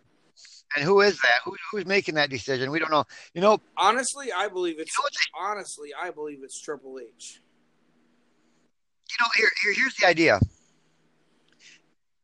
And 0.77 0.85
who 0.85 1.01
is 1.01 1.19
that? 1.19 1.41
Who, 1.43 1.57
who's 1.69 1.85
making 1.85 2.15
that 2.15 2.29
decision? 2.29 2.71
We 2.71 2.79
don't 2.79 2.89
know. 2.89 3.03
You 3.33 3.41
know, 3.41 3.59
Honestly, 3.75 4.31
I 4.31 4.47
believe 4.47 4.79
it's 4.79 4.97
You 4.97 5.03
know 5.03 5.09
what 5.35 5.51
honestly 5.51 5.89
I 5.99 6.09
believe 6.09 6.39
it's 6.41 6.59
Triple 6.61 6.97
H. 6.97 7.41
You 9.09 9.17
know, 9.19 9.29
here, 9.35 9.49
here 9.61 9.73
here's 9.73 9.95
the 9.95 10.07
idea. 10.07 10.39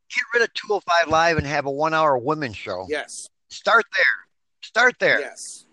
Get 0.08 0.22
rid 0.32 0.42
of 0.42 0.54
205 0.54 1.08
Live 1.08 1.36
and 1.36 1.46
have 1.46 1.66
a 1.66 1.70
one 1.70 1.92
hour 1.92 2.16
women's 2.16 2.56
show. 2.56 2.86
Yes. 2.88 3.28
Start 3.50 3.84
there. 3.94 4.04
Start 4.62 4.94
there. 4.98 5.20
Yes. 5.20 5.66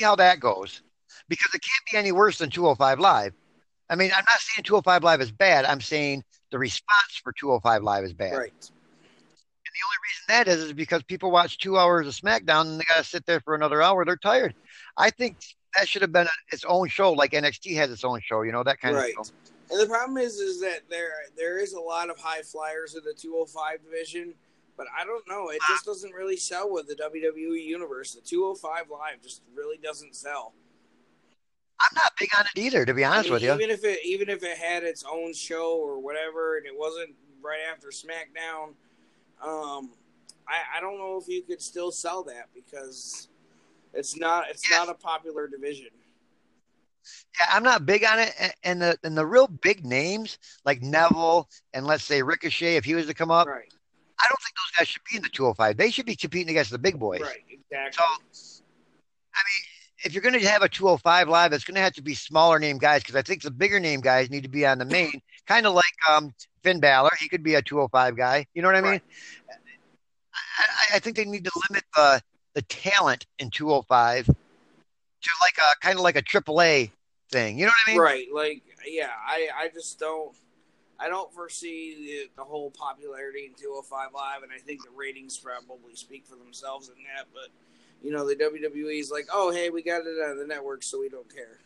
See, 0.00 0.04
how 0.04 0.16
that 0.16 0.40
goes. 0.40 0.80
Because 1.28 1.54
it 1.54 1.60
can't 1.60 1.84
be 1.92 1.98
any 1.98 2.10
worse 2.10 2.38
than 2.38 2.48
205 2.48 2.98
Live. 2.98 3.34
I 3.90 3.96
mean, 3.96 4.10
I'm 4.16 4.24
not 4.24 4.40
saying 4.40 4.64
205 4.64 5.04
Live 5.04 5.20
is 5.20 5.30
bad. 5.30 5.66
I'm 5.66 5.80
saying 5.82 6.24
the 6.50 6.58
response 6.58 7.20
for 7.22 7.32
205 7.38 7.82
Live 7.82 8.04
is 8.04 8.14
bad. 8.14 8.32
Right. 8.32 8.52
And 8.62 9.74
the 9.74 9.84
only 9.86 9.98
reason 10.08 10.24
that 10.28 10.48
is 10.48 10.64
is 10.68 10.72
because 10.72 11.02
people 11.02 11.30
watch 11.30 11.58
two 11.58 11.76
hours 11.76 12.06
of 12.06 12.14
SmackDown 12.14 12.62
and 12.62 12.80
they 12.80 12.84
got 12.84 12.96
to 12.96 13.04
sit 13.04 13.26
there 13.26 13.40
for 13.40 13.54
another 13.54 13.82
hour. 13.82 14.04
They're 14.06 14.16
tired. 14.16 14.54
I 14.96 15.10
think 15.10 15.36
that 15.76 15.86
should 15.86 16.02
have 16.02 16.12
been 16.12 16.26
a, 16.26 16.30
its 16.50 16.64
own 16.64 16.88
show, 16.88 17.12
like 17.12 17.32
NXT 17.32 17.76
has 17.76 17.90
its 17.90 18.02
own 18.02 18.20
show. 18.24 18.40
You 18.40 18.52
know 18.52 18.64
that 18.64 18.80
kind 18.80 18.96
Right. 18.96 19.14
of 19.18 19.26
show. 19.26 19.32
And 19.70 19.80
the 19.80 19.86
problem 19.86 20.16
is, 20.16 20.36
is 20.36 20.60
that 20.62 20.80
there 20.88 21.12
there 21.36 21.58
is 21.58 21.74
a 21.74 21.80
lot 21.80 22.08
of 22.10 22.18
high 22.18 22.42
flyers 22.42 22.94
in 22.96 23.04
the 23.04 23.12
205 23.12 23.84
division, 23.84 24.34
but 24.80 24.86
I 24.98 25.04
don't 25.04 25.28
know. 25.28 25.50
It 25.50 25.60
just 25.68 25.84
doesn't 25.84 26.12
really 26.14 26.38
sell 26.38 26.72
with 26.72 26.86
the 26.88 26.94
WWE 26.94 27.62
universe. 27.62 28.14
The 28.14 28.22
205 28.22 28.88
live 28.90 29.20
just 29.22 29.42
really 29.54 29.76
doesn't 29.76 30.16
sell. 30.16 30.54
I'm 31.78 31.94
not 31.94 32.12
big 32.18 32.30
on 32.38 32.46
it 32.46 32.58
either, 32.58 32.86
to 32.86 32.94
be 32.94 33.04
I 33.04 33.10
honest 33.10 33.24
mean, 33.26 33.32
with 33.34 33.42
you. 33.42 33.52
Even 33.52 33.68
if 33.68 33.84
it 33.84 34.00
even 34.06 34.30
if 34.30 34.42
it 34.42 34.56
had 34.56 34.82
its 34.82 35.04
own 35.04 35.34
show 35.34 35.76
or 35.76 36.00
whatever, 36.00 36.56
and 36.56 36.64
it 36.64 36.72
wasn't 36.74 37.10
right 37.42 37.60
after 37.70 37.88
SmackDown, 37.88 38.68
um, 39.46 39.90
I, 40.48 40.78
I 40.78 40.80
don't 40.80 40.96
know 40.96 41.18
if 41.20 41.28
you 41.28 41.42
could 41.42 41.60
still 41.60 41.92
sell 41.92 42.22
that 42.24 42.48
because 42.54 43.28
it's 43.92 44.16
not 44.16 44.48
it's 44.48 44.62
Yes. 44.70 44.78
not 44.78 44.88
a 44.88 44.98
popular 44.98 45.46
division. 45.46 45.88
Yeah, 47.38 47.46
I'm 47.52 47.62
not 47.62 47.84
big 47.84 48.02
on 48.06 48.18
it. 48.18 48.32
And- 48.38 48.54
And 48.62 48.80
the 48.82 48.98
and 49.04 49.14
the 49.18 49.26
real 49.26 49.46
big 49.46 49.84
names 49.84 50.38
like 50.64 50.80
Neville 50.80 51.50
and 51.74 51.86
let's 51.86 52.04
say 52.04 52.22
Ricochet, 52.22 52.76
if 52.76 52.84
he 52.86 52.94
was 52.94 53.06
to 53.08 53.14
come 53.14 53.30
up, 53.30 53.46
Right. 53.46 53.70
I 54.22 54.28
don't 54.28 54.40
think 54.42 54.54
those 54.56 54.78
guys 54.78 54.88
should 54.88 55.02
be 55.10 55.16
in 55.16 55.22
the 55.22 55.28
205. 55.28 55.76
They 55.76 55.90
should 55.90 56.06
be 56.06 56.16
competing 56.16 56.50
against 56.50 56.70
the 56.70 56.78
big 56.78 56.98
boys. 56.98 57.20
Right. 57.20 57.38
Exactly. 57.48 57.92
So, 57.92 58.62
I 59.34 59.40
mean, 59.46 59.64
if 60.04 60.12
you're 60.12 60.22
going 60.22 60.38
to 60.38 60.48
have 60.48 60.62
a 60.62 60.68
205 60.68 61.28
live, 61.28 61.52
it's 61.52 61.64
going 61.64 61.74
to 61.74 61.80
have 61.80 61.92
to 61.94 62.02
be 62.02 62.14
smaller 62.14 62.58
name 62.58 62.78
guys 62.78 63.02
because 63.02 63.16
I 63.16 63.22
think 63.22 63.42
the 63.42 63.50
bigger 63.50 63.80
name 63.80 64.00
guys 64.00 64.30
need 64.30 64.42
to 64.42 64.48
be 64.48 64.66
on 64.66 64.78
the 64.78 64.84
main, 64.84 65.20
kind 65.46 65.66
of 65.66 65.74
like 65.74 65.84
um, 66.08 66.34
Finn 66.62 66.80
Balor. 66.80 67.10
He 67.18 67.28
could 67.28 67.42
be 67.42 67.54
a 67.54 67.62
205 67.62 68.16
guy. 68.16 68.46
You 68.54 68.62
know 68.62 68.68
what 68.68 68.76
I 68.76 68.80
mean? 68.80 68.90
Right. 68.90 69.02
I, 70.58 70.96
I 70.96 70.98
think 70.98 71.16
they 71.16 71.24
need 71.24 71.44
to 71.44 71.52
limit 71.68 71.84
the 71.94 72.22
the 72.54 72.62
talent 72.62 73.26
in 73.38 73.48
205 73.50 74.26
to 74.26 75.30
like 75.40 75.56
a 75.58 75.86
kind 75.86 75.96
of 75.96 76.02
like 76.02 76.16
a 76.16 76.22
AAA 76.22 76.90
thing. 77.30 77.58
You 77.58 77.66
know 77.66 77.72
what 77.72 77.88
I 77.88 77.92
mean? 77.92 78.00
Right. 78.00 78.26
Like, 78.34 78.62
yeah, 78.86 79.10
I, 79.26 79.48
I 79.56 79.68
just 79.68 79.98
don't. 79.98 80.34
I 81.00 81.08
don't 81.08 81.32
foresee 81.32 82.28
the, 82.36 82.42
the 82.42 82.44
whole 82.44 82.70
popularity 82.70 83.46
in 83.46 83.54
205 83.54 84.10
Live, 84.14 84.42
and 84.42 84.52
I 84.52 84.58
think 84.58 84.82
the 84.84 84.90
ratings 84.94 85.38
probably 85.38 85.94
speak 85.94 86.26
for 86.26 86.36
themselves 86.36 86.88
in 86.88 86.96
that. 87.16 87.26
But 87.32 87.48
you 88.02 88.12
know, 88.12 88.26
the 88.26 88.36
WWE 88.36 89.00
is 89.00 89.10
like, 89.10 89.26
oh, 89.32 89.50
hey, 89.50 89.70
we 89.70 89.82
got 89.82 90.02
it 90.02 90.20
on 90.22 90.38
the 90.38 90.46
network, 90.46 90.82
so 90.82 91.00
we 91.00 91.08
don't 91.08 91.32
care. 91.32 91.58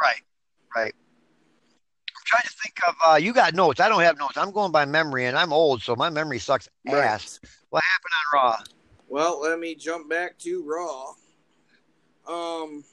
Right. 0.00 0.20
Right. 0.74 0.92
I'm 0.94 2.22
trying 2.24 2.42
to 2.42 2.56
think 2.62 2.78
of. 2.88 2.94
Uh, 3.06 3.16
you 3.16 3.32
got 3.32 3.54
notes. 3.54 3.80
I 3.80 3.88
don't 3.88 4.02
have 4.02 4.18
notes. 4.18 4.36
I'm 4.36 4.50
going 4.50 4.72
by 4.72 4.84
memory, 4.84 5.26
and 5.26 5.36
I'm 5.36 5.52
old, 5.52 5.82
so 5.82 5.94
my 5.94 6.10
memory 6.10 6.38
sucks 6.38 6.68
ass. 6.88 7.38
What 7.70 7.82
happened 7.82 8.12
on 8.14 8.40
Raw? 8.40 8.64
Well, 9.08 9.40
let 9.40 9.58
me 9.58 9.74
jump 9.74 10.08
back 10.10 10.38
to 10.38 10.64
Raw. 10.66 11.14
Um, 12.26 12.84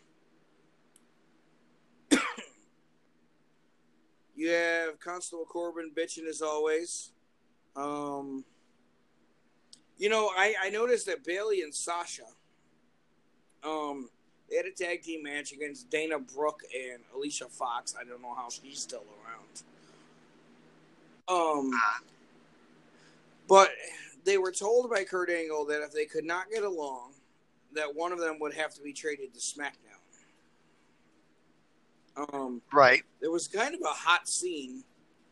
you 4.42 4.50
have 4.50 5.00
Constable 5.00 5.46
Corbin 5.46 5.92
bitching 5.96 6.26
as 6.28 6.42
always. 6.42 7.12
Um, 7.76 8.44
you 10.00 10.10
know, 10.10 10.32
I, 10.36 10.56
I 10.64 10.70
noticed 10.72 11.06
that 11.06 11.24
Bayley 11.24 11.62
and 11.62 11.72
Sasha, 11.72 12.24
um, 13.64 14.10
they 14.50 14.56
had 14.58 14.66
a 14.66 14.72
tag 14.72 15.04
team 15.04 15.22
match 15.22 15.52
against 15.52 15.92
Dana 15.92 16.18
Brooke 16.18 16.62
and 16.76 17.04
Alicia 17.16 17.46
Fox. 17.50 17.94
I 18.00 18.04
don't 18.04 18.20
know 18.20 18.34
how 18.34 18.50
she's 18.50 18.80
still 18.80 19.04
around. 21.30 21.68
Um, 21.68 21.72
but 23.48 23.70
they 24.26 24.40
were 24.40 24.52
told 24.52 24.90
by 24.90 25.04
Kurt 25.04 25.30
Angle 25.30 25.66
that 25.66 25.84
if 25.84 25.92
they 25.92 26.06
could 26.06 26.26
not 26.26 26.50
get 26.50 26.64
along, 26.64 27.12
that 27.76 27.96
one 27.96 28.12
of 28.12 28.18
them 28.18 28.40
would 28.40 28.56
have 28.56 28.74
to 28.74 28.82
be 28.82 28.92
traded 28.92 29.36
to 29.36 29.40
SmackDown. 29.40 29.91
Um, 32.16 32.62
Right. 32.74 33.04
there 33.20 33.32
was 33.32 33.48
kind 33.48 33.74
of 33.74 33.82
a 33.82 33.94
hot 33.94 34.28
scene 34.28 34.84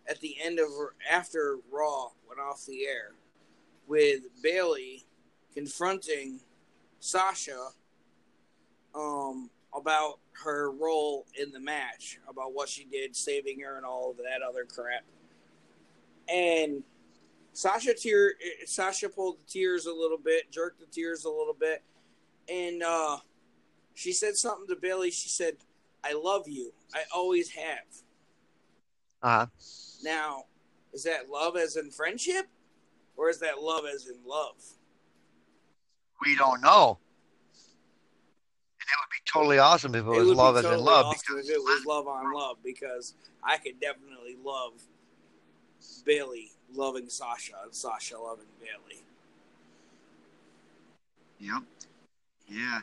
at 0.08 0.20
the 0.22 0.38
end 0.42 0.60
of 0.60 0.68
after 1.10 1.60
Raw 1.72 2.10
went 2.28 2.40
off 2.40 2.66
the 2.66 2.86
air 2.86 3.12
with 3.88 4.22
Bayley 4.42 5.06
confronting 5.54 6.40
Sasha 7.00 7.70
um, 8.96 9.50
about 9.74 10.20
her 10.44 10.72
role 10.72 11.26
in 11.40 11.52
the 11.52 11.60
match, 11.60 12.20
about 12.28 12.54
what 12.54 12.70
she 12.70 12.86
did, 12.86 13.16
saving 13.16 13.60
her, 13.60 13.78
and 13.78 13.86
all 13.86 14.12
of 14.12 14.18
that 14.18 14.42
other 14.48 14.66
crap. 14.66 15.04
And 16.28 16.84
Sasha 17.54 17.94
tear 17.94 18.34
Sasha 18.66 19.10
pulled 19.10 19.40
the 19.40 19.44
tears 19.46 19.86
a 19.86 19.94
little 19.94 20.18
bit, 20.18 20.52
jerked 20.52 20.80
the 20.80 20.86
tears 20.86 21.26
a 21.26 21.30
little 21.30 21.56
bit, 21.60 21.84
and 22.48 22.82
uh, 22.84 23.18
she 23.96 24.14
said 24.14 24.36
something 24.38 24.68
to 24.68 24.76
Bayley. 24.80 25.12
She 25.12 25.30
said, 25.30 25.58
"I 26.04 26.14
love 26.14 26.48
you. 26.48 26.74
I 26.94 27.04
always 27.14 27.50
have." 27.52 27.86
Uh 29.22 29.30
huh. 29.40 29.46
Now, 30.04 30.44
is 30.94 31.04
that 31.04 31.30
love 31.30 31.58
as 31.58 31.76
in 31.76 31.92
friendship, 31.92 32.48
or 33.18 33.30
is 33.30 33.40
that 33.40 33.62
love 33.62 33.84
as 33.86 34.08
in 34.08 34.18
love? 34.26 34.56
We 36.22 36.36
don't 36.36 36.62
know. 36.62 37.00
And 38.80 38.88
it 38.88 38.98
would 39.00 39.12
be 39.12 39.32
totally 39.32 39.60
awesome 39.60 39.96
if 39.96 40.06
it 40.06 40.08
was 40.08 40.28
would 40.28 40.34
be 40.34 40.38
love 40.38 40.58
as 40.58 40.66
in 40.66 40.80
love. 40.80 41.06
awesome 41.06 41.20
because 41.28 41.50
if 41.50 41.56
it 41.56 41.60
was 41.60 41.86
love 41.86 42.08
on 42.08 42.34
love, 42.34 42.58
because 42.64 43.14
I 43.44 43.58
could 43.58 43.80
definitely 43.80 44.38
love 44.44 44.74
Bayley 46.06 46.52
loving 46.74 47.10
Sasha 47.10 47.54
and 47.64 47.74
Sasha 47.74 48.18
loving 48.18 48.46
Bayley. 48.60 49.02
Yep. 51.40 51.64
Yeah. 52.48 52.80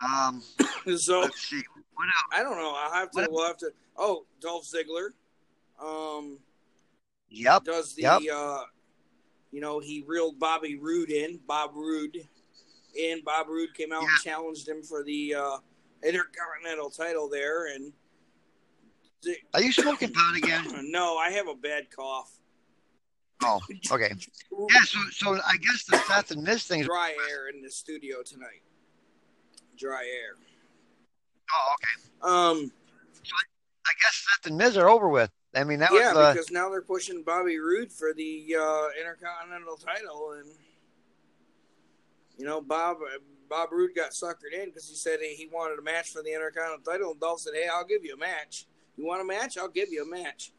Um. 0.00 0.42
so 0.96 1.20
Let's 1.20 1.40
see. 1.40 1.62
I 2.32 2.42
don't 2.42 2.56
know. 2.56 2.74
I'll 2.76 2.92
have 2.92 3.10
to. 3.12 3.20
What- 3.22 3.32
We'll 3.32 3.46
have 3.46 3.56
to. 3.58 3.72
Oh, 3.96 4.26
Dolph 4.40 4.64
Ziggler. 4.66 5.10
Um, 5.80 6.38
Yep. 7.30 7.64
does 7.64 7.94
the 7.94 8.02
Yep. 8.02 8.22
uh, 8.32 8.64
you 9.50 9.60
know, 9.60 9.78
he 9.80 10.02
reeled 10.06 10.38
Bobby 10.38 10.76
Roode 10.76 11.10
in. 11.10 11.38
Bob 11.46 11.72
Roode, 11.74 12.28
and 13.00 13.24
Bob 13.24 13.48
Roode 13.48 13.72
came 13.74 13.92
out 13.92 14.02
and 14.02 14.10
challenged 14.22 14.68
him 14.68 14.82
for 14.82 15.02
the 15.04 15.34
uh, 15.34 15.58
Intercontinental 16.02 16.90
title 16.90 17.28
there, 17.28 17.66
and 17.66 17.92
Are 19.54 19.62
you 19.62 19.72
smoking 19.72 20.12
pot 20.12 20.36
again? 20.36 20.64
no, 20.90 21.16
I 21.16 21.30
have 21.30 21.48
a 21.48 21.54
bad 21.54 21.90
cough. 21.90 22.30
Oh, 23.42 23.60
okay. 23.90 24.14
Yeah. 24.70 24.80
So, 24.84 24.98
so 25.10 25.40
I 25.46 25.56
guess 25.56 25.84
the 25.84 25.98
Seth 26.06 26.30
and 26.30 26.46
things. 26.46 26.86
Dry 26.86 27.14
air 27.30 27.48
in 27.48 27.62
the 27.62 27.70
studio 27.70 28.22
tonight. 28.22 28.62
Dry 29.76 30.04
air. 30.04 30.36
Oh, 31.52 31.74
okay. 31.74 31.94
Um, 32.22 32.72
I 33.86 33.92
guess 34.02 34.26
Seth 34.26 34.50
and 34.50 34.56
Miz 34.56 34.76
are 34.76 34.88
over 34.88 35.08
with. 35.08 35.30
I 35.54 35.64
mean, 35.64 35.78
that 35.80 35.92
yeah, 35.92 36.12
was. 36.12 36.16
Uh, 36.16 36.32
because 36.32 36.50
now 36.50 36.68
they're 36.68 36.82
pushing 36.82 37.22
Bobby 37.22 37.58
Roode 37.58 37.92
for 37.92 38.12
the 38.12 38.56
uh, 38.58 38.88
Intercontinental 38.98 39.76
title, 39.76 40.32
and 40.32 40.48
you 42.36 42.44
know 42.44 42.60
Bob 42.60 42.96
Bob 43.48 43.70
Roode 43.72 43.94
got 43.94 44.10
suckered 44.10 44.52
in 44.52 44.66
because 44.66 44.88
he 44.88 44.96
said 44.96 45.20
he 45.20 45.48
wanted 45.52 45.78
a 45.78 45.82
match 45.82 46.10
for 46.10 46.22
the 46.22 46.32
Intercontinental 46.32 46.84
title, 46.84 47.10
and 47.12 47.20
Dolph 47.20 47.40
said, 47.40 47.54
"Hey, 47.54 47.68
I'll 47.72 47.84
give 47.84 48.04
you 48.04 48.14
a 48.14 48.18
match. 48.18 48.66
You 48.96 49.06
want 49.06 49.20
a 49.20 49.24
match? 49.24 49.56
I'll 49.56 49.68
give 49.68 49.90
you 49.90 50.02
a 50.02 50.08
match, 50.08 50.52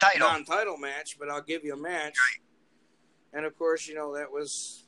non-title. 0.00 0.28
non-title 0.28 0.76
match, 0.78 1.18
but 1.18 1.28
I'll 1.28 1.42
give 1.42 1.64
you 1.64 1.74
a 1.74 1.78
match." 1.78 2.16
And 3.32 3.44
of 3.44 3.58
course, 3.58 3.88
you 3.88 3.94
know 3.94 4.14
that 4.16 4.30
was 4.30 4.84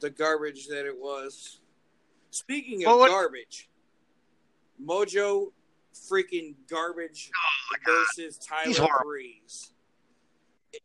the 0.00 0.10
garbage 0.10 0.66
that 0.66 0.84
it 0.84 0.98
was. 0.98 1.60
Speaking 2.32 2.84
of 2.86 2.98
what- 2.98 3.10
garbage, 3.10 3.68
Mojo 4.82 5.52
freaking 5.94 6.54
garbage 6.68 7.30
Oh 7.36 7.76
versus 8.16 8.38
Tyler 8.38 8.64
He's. 8.72 8.80
Breeze. 9.04 9.72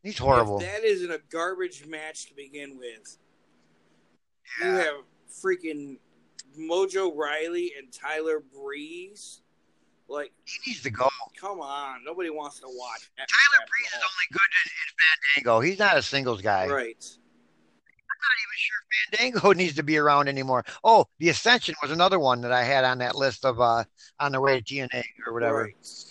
He's 0.03 0.17
horrible. 0.17 0.59
If 0.59 0.65
that 0.67 0.83
isn't 0.83 1.09
a 1.11 1.19
garbage 1.29 1.85
match 1.85 2.25
to 2.27 2.35
begin 2.35 2.77
with, 2.77 3.17
you 4.61 4.69
have 4.69 4.95
freaking 5.31 5.97
Mojo 6.59 7.15
Rawley 7.15 7.71
and 7.77 7.91
Tyler 7.93 8.41
Breeze. 8.41 9.41
Like, 10.09 10.31
He 10.45 10.71
needs 10.71 10.83
to 10.83 10.89
go. 10.89 11.09
come 11.39 11.59
on, 11.61 12.03
nobody 12.03 12.29
wants 12.29 12.59
to 12.59 12.65
watch. 12.67 13.09
Tyler 13.17 13.25
crap 13.27 13.67
Breeze 13.69 13.87
is 13.87 13.93
only 13.95 14.27
good 14.31 14.41
in, 14.65 14.71
in 14.71 15.43
Fandango. 15.43 15.59
He's 15.61 15.79
not 15.79 15.97
a 15.97 16.01
singles 16.01 16.41
guy. 16.41 16.67
right. 16.67 17.17
I'm 18.57 19.19
not 19.19 19.21
even 19.21 19.39
sure 19.39 19.39
Fandango 19.41 19.53
needs 19.53 19.75
to 19.75 19.83
be 19.83 19.97
around 19.97 20.27
anymore. 20.27 20.65
Oh, 20.83 21.05
the 21.19 21.29
Ascension 21.29 21.75
was 21.81 21.91
another 21.91 22.19
one 22.19 22.41
that 22.41 22.51
I 22.51 22.63
had 22.63 22.83
on 22.83 22.97
that 22.99 23.15
list 23.15 23.45
of 23.45 23.59
uh 23.59 23.83
on 24.19 24.31
the 24.31 24.41
way 24.41 24.59
to 24.59 24.63
TNA 24.63 25.03
or 25.25 25.33
whatever. 25.33 25.63
Right. 25.63 26.05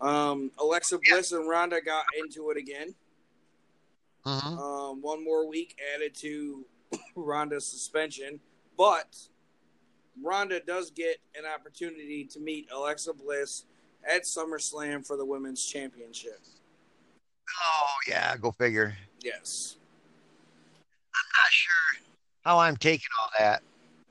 Um, 0.00 0.50
Alexa 0.58 0.98
Bliss 1.08 1.32
and 1.32 1.48
Ronda 1.48 1.80
got 1.80 2.04
into 2.18 2.50
it 2.50 2.58
again. 2.58 2.94
Mhm. 4.26 4.58
Um, 4.58 5.02
one 5.02 5.24
more 5.24 5.48
week 5.48 5.78
added 5.94 6.14
to 6.16 6.64
Ronda's 7.14 7.66
suspension, 7.66 8.40
but 8.76 9.16
Ronda 10.22 10.60
does 10.60 10.90
get 10.90 11.18
an 11.36 11.44
opportunity 11.46 12.24
to 12.24 12.40
meet 12.40 12.68
Alexa 12.72 13.14
Bliss 13.14 13.64
at 14.08 14.24
SummerSlam 14.24 15.06
for 15.06 15.16
the 15.16 15.24
women's 15.24 15.64
championship. 15.64 16.40
Oh 17.62 17.94
yeah, 18.08 18.36
go 18.36 18.50
figure. 18.52 18.96
Yes. 19.22 19.76
I'm 21.16 21.42
not 21.42 21.50
sure 21.50 22.02
how 22.44 22.58
I'm 22.58 22.76
taking 22.76 23.08
all 23.20 23.30
that 23.38 23.62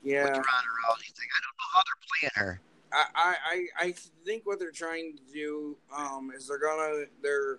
with 0.02 0.04
the 0.04 0.10
Yeah. 0.10 0.22
Ronda 0.24 0.40
Rousey 0.42 1.12
thing. 1.14 1.28
I 1.34 1.40
don't 1.42 1.56
know 1.56 1.70
how 1.72 1.82
they're 1.86 2.06
playing 2.20 2.32
her. 2.46 2.60
I, 2.92 3.04
I, 3.14 3.34
I 3.44 3.86
I 3.88 3.94
think 4.24 4.46
what 4.46 4.58
they're 4.58 4.70
trying 4.70 5.16
to 5.16 5.32
do 5.32 5.76
um, 5.94 6.32
is 6.36 6.46
they're 6.48 6.58
gonna 6.58 7.04
they're 7.22 7.58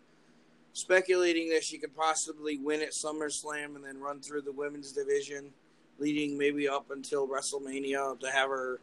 speculating 0.73 1.49
that 1.49 1.63
she 1.63 1.77
could 1.77 1.95
possibly 1.95 2.57
win 2.59 2.81
at 2.81 2.91
SummerSlam 2.91 3.75
and 3.75 3.83
then 3.83 3.99
run 3.99 4.21
through 4.21 4.41
the 4.41 4.51
women's 4.51 4.91
division, 4.91 5.51
leading 5.99 6.37
maybe 6.37 6.67
up 6.69 6.91
until 6.91 7.27
WrestleMania 7.27 8.19
to 8.19 8.31
have 8.31 8.49
her 8.49 8.79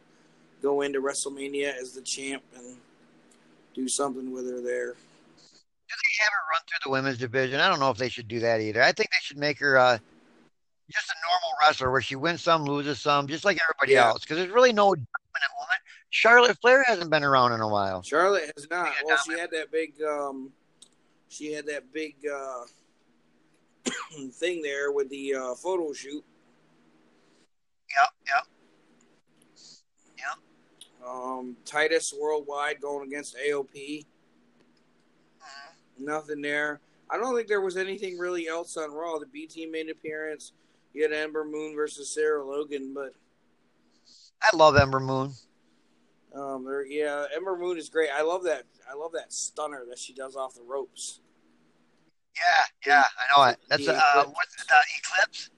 go 0.61 0.81
into 0.81 1.01
WrestleMania 1.01 1.73
as 1.75 1.93
the 1.93 2.01
champ 2.01 2.43
and 2.55 2.77
do 3.73 3.87
something 3.87 4.31
with 4.31 4.45
her 4.49 4.61
there. 4.61 4.93
Do 4.93 5.95
they 5.95 6.23
have 6.23 6.31
her 6.31 6.51
run 6.51 6.61
through 6.67 6.79
the 6.83 6.91
women's 6.91 7.17
division? 7.17 7.59
I 7.59 7.69
don't 7.69 7.79
know 7.79 7.91
if 7.91 7.97
they 7.97 8.09
should 8.09 8.27
do 8.27 8.39
that 8.41 8.59
either. 8.61 8.81
I 8.81 8.91
think 8.91 9.09
they 9.09 9.17
should 9.21 9.37
make 9.37 9.59
her 9.59 9.77
uh, 9.77 9.97
just 10.91 11.09
a 11.09 11.15
normal 11.27 11.49
wrestler 11.61 11.91
where 11.91 12.01
she 12.01 12.15
wins 12.15 12.41
some, 12.41 12.63
loses 12.65 12.99
some, 13.01 13.27
just 13.27 13.43
like 13.45 13.57
everybody 13.61 13.93
Yeah. 13.93 14.07
else. 14.09 14.21
Because 14.21 14.37
there's 14.37 14.51
really 14.51 14.73
no 14.73 14.93
dominant 14.95 15.53
woman. 15.57 15.77
Charlotte 16.09 16.57
Flair 16.61 16.83
hasn't 16.83 17.09
been 17.09 17.23
around 17.23 17.51
in 17.53 17.61
a 17.61 17.67
while. 17.67 18.01
Charlotte 18.03 18.51
has 18.55 18.67
not. 18.69 18.93
Well, 19.03 19.17
no, 19.27 19.33
she 19.33 19.39
had 19.39 19.51
that 19.51 19.71
big 19.71 19.93
um, 20.01 20.51
she 21.27 21.51
had 21.51 21.65
that 21.65 21.91
big 21.91 22.15
uh, 22.31 22.65
thing 24.33 24.61
there 24.61 24.91
with 24.91 25.09
the 25.09 25.35
uh, 25.35 25.55
photo 25.55 25.91
shoot. 25.93 26.23
Yep, 27.97 28.09
yep. 28.27 28.47
Um, 31.07 31.55
Titus 31.65 32.13
Worldwide 32.19 32.81
going 32.81 33.07
against 33.07 33.37
AOP. 33.37 34.05
Nothing 35.99 36.41
there. 36.41 36.79
I 37.11 37.17
don't 37.17 37.35
think 37.35 37.47
there 37.47 37.61
was 37.61 37.77
anything 37.77 38.17
really 38.17 38.47
else 38.47 38.75
on 38.75 38.91
Raw. 38.91 39.19
The 39.19 39.27
B 39.27 39.45
team 39.45 39.71
made 39.71 39.85
an 39.85 39.91
appearance. 39.91 40.53
You 40.95 41.03
had 41.03 41.11
Ember 41.11 41.43
Moon 41.43 41.75
versus 41.75 42.09
Sarah 42.09 42.45
Logan, 42.45 42.93
but 42.93 43.11
I 44.41 44.55
love 44.55 44.77
Ember 44.77 45.01
Moon. 45.01 45.33
um, 46.33 46.63
there, 46.63 46.85
yeah, 46.85 47.25
Ember 47.35 47.57
Moon 47.57 47.77
is 47.77 47.89
great. 47.89 48.09
I 48.15 48.21
love 48.21 48.43
that. 48.45 48.63
I 48.89 48.95
love 48.95 49.11
that 49.13 49.33
stunner 49.33 49.83
that 49.89 49.99
she 49.99 50.13
does 50.13 50.37
off 50.37 50.53
the 50.53 50.63
ropes. 50.63 51.19
Yeah, 52.35 52.93
yeah, 52.93 53.03
I 53.03 53.37
know 53.37 53.51
it. 53.51 53.57
That's 53.69 53.85
The 53.85 53.93
uh, 53.95 54.21
Eclipse. 54.21 54.33
what's 54.35 54.55
the 54.55 54.75
Eclipse? 54.99 55.49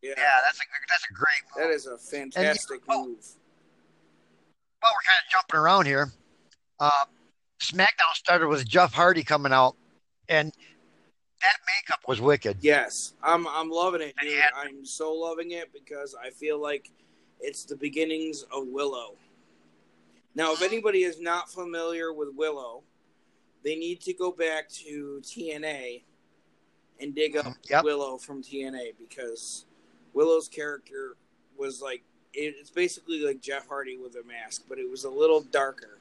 Yeah, 0.00 0.14
Yeah, 0.16 0.38
that's 0.44 0.60
a 0.60 0.64
that's 0.88 1.06
a 1.10 1.12
great 1.12 1.26
move. 1.56 1.68
that 1.68 1.74
is 1.74 1.86
a 1.86 1.98
fantastic 1.98 2.80
oh. 2.88 3.06
move. 3.06 3.26
well, 4.80 4.92
we're 4.92 5.06
kind 5.06 5.18
of 5.26 5.32
jumping 5.32 5.58
around 5.58 5.86
here. 5.86 6.12
Uh, 6.78 7.04
SmackDown 7.60 8.14
started 8.14 8.46
with 8.46 8.64
Jeff 8.68 8.92
Hardy 8.92 9.24
coming 9.24 9.52
out, 9.52 9.74
and 10.28 10.52
that 11.42 11.56
makeup 11.66 12.00
was 12.08 12.20
wicked. 12.20 12.58
Yes, 12.60 13.14
I'm 13.22 13.46
I'm 13.48 13.70
loving 13.70 14.02
it, 14.02 14.14
dude. 14.20 14.32
Yeah. 14.32 14.46
I'm 14.56 14.84
so 14.84 15.12
loving 15.12 15.52
it 15.52 15.72
because 15.72 16.14
I 16.20 16.30
feel 16.30 16.60
like 16.60 16.90
it's 17.40 17.64
the 17.64 17.76
beginnings 17.76 18.42
of 18.52 18.66
Willow. 18.66 19.14
Now, 20.34 20.52
if 20.52 20.62
anybody 20.62 21.02
is 21.04 21.20
not 21.20 21.50
familiar 21.50 22.12
with 22.12 22.28
Willow, 22.36 22.82
they 23.64 23.76
need 23.76 24.00
to 24.02 24.12
go 24.12 24.30
back 24.30 24.68
to 24.70 25.20
TNA 25.24 26.02
and 27.00 27.14
dig 27.14 27.36
up 27.36 27.44
mm-hmm, 27.46 27.52
Yep. 27.70 27.84
Willow 27.84 28.18
from 28.18 28.42
TNA 28.42 28.94
because 28.98 29.66
Willow's 30.14 30.48
character 30.48 31.16
was 31.56 31.80
like 31.82 32.02
it's 32.34 32.70
basically 32.70 33.24
like 33.24 33.40
Jeff 33.40 33.66
Hardy 33.68 33.96
with 33.96 34.14
a 34.16 34.26
mask, 34.26 34.64
but 34.68 34.78
it 34.78 34.88
was 34.88 35.04
a 35.04 35.10
little 35.10 35.40
darker. 35.40 35.98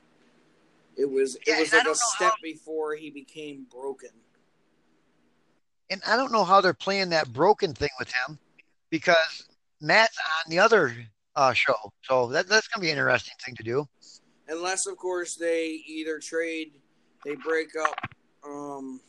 It 0.97 1.09
was 1.09 1.37
Yeah, 1.47 1.57
it 1.57 1.59
was 1.61 1.73
like 1.73 1.87
a 1.87 1.95
step 1.95 2.31
how- 2.31 2.35
before 2.43 2.95
he 2.95 3.09
became 3.09 3.65
broken. 3.71 4.09
And 5.89 6.01
I 6.07 6.15
don't 6.17 6.31
know 6.31 6.43
how 6.43 6.59
they're 6.61 6.73
playing 6.73 7.09
that 7.09 7.31
broken 7.31 7.73
thing 7.73 7.89
with 7.99 8.11
him 8.11 8.37
because 8.89 9.47
Matt's 9.81 10.17
on 10.17 10.49
the 10.49 10.59
other 10.59 10.93
uh, 11.35 11.53
show, 11.53 11.75
so 12.03 12.27
that, 12.27 12.47
that's 12.49 12.67
gonna 12.67 12.81
be 12.81 12.89
an 12.91 12.97
interesting 12.97 13.35
thing 13.45 13.55
to 13.55 13.63
do. 13.63 13.87
unless 14.49 14.87
of 14.87 14.97
course 14.97 15.35
they 15.35 15.81
either 15.87 16.19
trade 16.19 16.71
they 17.25 17.35
break 17.35 17.69
up 17.75 17.95
um 18.45 18.99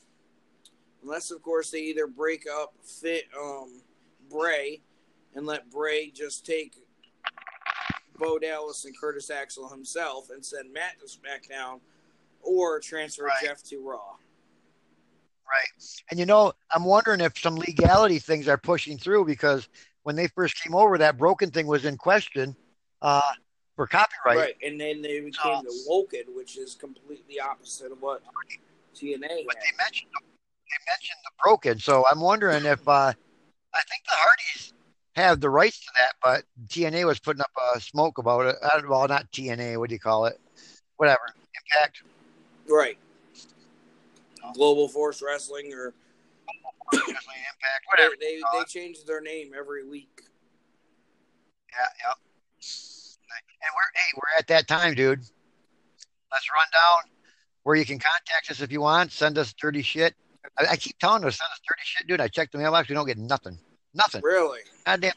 unless 1.03 1.31
of 1.31 1.41
course 1.43 1.71
they 1.71 1.79
either 1.81 2.07
break 2.07 2.45
up 2.61 2.75
fit 2.83 3.25
um 3.41 3.81
bray 4.31 4.81
and 5.35 5.47
let 5.47 5.71
bray 5.71 6.11
just 6.11 6.45
take 6.45 6.75
bo 8.19 8.39
dallas 8.39 8.85
and 8.85 8.99
curtis 8.99 9.31
axel 9.31 9.69
himself 9.69 10.29
and 10.31 10.45
send 10.45 10.73
matt 10.73 10.95
to 10.99 11.07
smackdown 11.07 11.79
or 12.43 12.81
transfer 12.81 13.25
Right. 13.25 13.37
jeff 13.45 13.63
to 13.65 13.79
raw 13.81 14.17
Right. 15.51 16.01
And 16.11 16.21
you 16.21 16.27
know, 16.27 16.53
I'm 16.75 16.85
wondering 16.85 17.21
if 17.21 17.39
some 17.39 17.57
legality 17.57 18.19
things 18.19 18.49
are 18.49 18.59
pushing 18.59 18.99
through 18.99 19.25
because 19.25 19.69
when 20.03 20.17
they 20.17 20.29
first 20.29 20.63
came 20.63 20.75
over, 20.75 20.99
that 20.99 21.17
broken 21.17 21.51
thing 21.51 21.67
was 21.67 21.85
in 21.85 21.97
question 21.97 22.55
uh, 23.03 23.21
for 23.77 23.87
copyright. 23.87 24.37
right 24.37 24.57
and 24.65 24.81
then 24.81 25.01
they 25.01 25.21
became 25.21 25.63
the 25.63 25.85
woken 25.87 26.23
which 26.35 26.59
is 26.59 26.75
completely 26.75 27.39
opposite 27.39 27.93
of 27.93 28.03
what 28.03 28.23
tna 28.95 29.21
But 29.21 29.31
had. 29.31 29.63
they 29.63 29.77
mentioned 29.79 30.11
they 30.15 30.91
mentioned 30.91 31.19
the 31.25 31.31
broken, 31.43 31.79
so 31.79 32.05
I'm 32.11 32.21
wondering 32.21 32.65
if 32.65 32.87
uh, 32.89 33.13
I 33.73 33.81
think 33.89 34.03
the 34.05 34.11
Hardys 34.15 34.75
have 35.15 35.41
the 35.41 35.49
rights 35.49 35.79
to 35.81 35.91
that, 35.97 36.13
but 36.23 36.45
TNA 36.69 37.07
was 37.07 37.19
putting 37.19 37.41
up 37.41 37.51
a 37.75 37.81
smoke 37.81 38.19
about 38.19 38.47
it. 38.47 38.57
Uh, 38.63 38.83
well, 38.89 39.07
not 39.09 39.31
TNA. 39.33 39.79
What 39.79 39.89
do 39.89 39.95
you 39.95 39.99
call 40.01 40.27
it? 40.27 40.39
Whatever. 40.97 41.21
Impact. 41.73 42.03
right 42.69 42.99
global 44.55 44.89
force 44.89 45.23
wrestling 45.23 45.73
or 45.73 45.95
Impact. 46.93 47.85
Whatever. 47.91 48.15
They, 48.21 48.37
they, 48.37 48.59
they 48.59 48.65
change 48.65 49.05
their 49.05 49.21
name 49.21 49.53
every 49.57 49.87
week. 49.87 50.23
Yeah, 51.71 51.87
yeah. 51.99 52.15
And 53.61 53.73
we're 53.75 53.91
hey, 53.95 54.11
we're 54.17 54.39
at 54.39 54.47
that 54.47 54.69
time, 54.69 54.95
dude. 54.95 55.21
Let's 56.31 56.51
run 56.53 56.67
down 56.73 57.11
where 57.65 57.77
you 57.77 57.85
can 57.85 57.99
contact 57.99 58.51
us 58.51 58.61
if 58.61 58.73
you 58.73 58.81
want. 58.81 59.13
Send 59.13 59.37
us 59.37 59.53
dirty 59.53 59.83
shit. 59.83 60.15
I, 60.59 60.67
I 60.73 60.77
keep 60.77 60.99
telling 60.99 61.25
us 61.25 61.39
send 61.39 61.49
us 61.53 61.61
dirty 61.69 61.83
shit, 61.85 62.07
dude. 62.07 62.21
I 62.21 62.29
checked 62.29 62.53
the 62.53 62.59
mailbox. 62.59 62.89
We 62.89 62.95
don't 62.95 63.07
get 63.07 63.19
nothing. 63.19 63.59
Nothing. 63.95 64.23
Really? 64.23 64.61
Goddamn. 64.87 65.13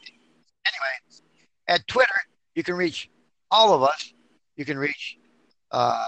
Anyway, 0.66 1.22
at 1.68 1.86
Twitter, 1.86 2.10
you 2.54 2.62
can 2.62 2.74
reach 2.74 3.08
all 3.50 3.74
of 3.74 3.82
us. 3.82 4.12
You 4.56 4.64
can 4.64 4.78
reach 4.78 5.18
uh, 5.70 6.06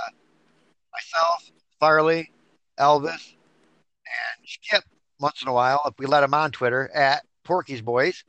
myself, 0.93 1.51
Farley, 1.81 2.31
Elvis, 2.79 3.35
and 4.07 4.47
Skip 4.49 4.85
once 5.21 5.43
in 5.43 5.49
a 5.49 5.53
while 5.53 5.81
if 5.87 5.95
we 5.99 6.07
let 6.07 6.21
them 6.21 6.35
on 6.35 6.51
Twitter 6.51 6.91
at 6.95 7.25
Porky's 7.45 7.81
Boys. 7.83 8.25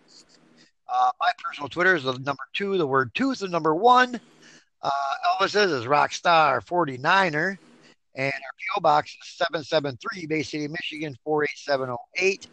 Uh, 0.87 1.11
my 1.19 1.31
personal 1.43 1.67
Twitter 1.69 1.95
is 1.95 2.03
the 2.03 2.13
number 2.19 2.43
two, 2.53 2.77
the 2.77 2.85
word 2.87 3.13
two 3.15 3.31
is 3.31 3.39
the 3.39 3.47
number 3.47 3.73
one. 3.73 4.19
Uh, 4.81 4.91
Elvis's 5.41 5.71
is 5.71 5.85
Rockstar 5.85 6.63
49er. 6.63 7.57
And 8.17 8.31
our 8.33 8.75
PO 8.75 8.81
box 8.81 9.09
is 9.21 9.27
773 9.35 10.25
Bay 10.27 10.41
City, 10.41 10.67
Michigan 10.69 11.17
48708. 11.25 12.47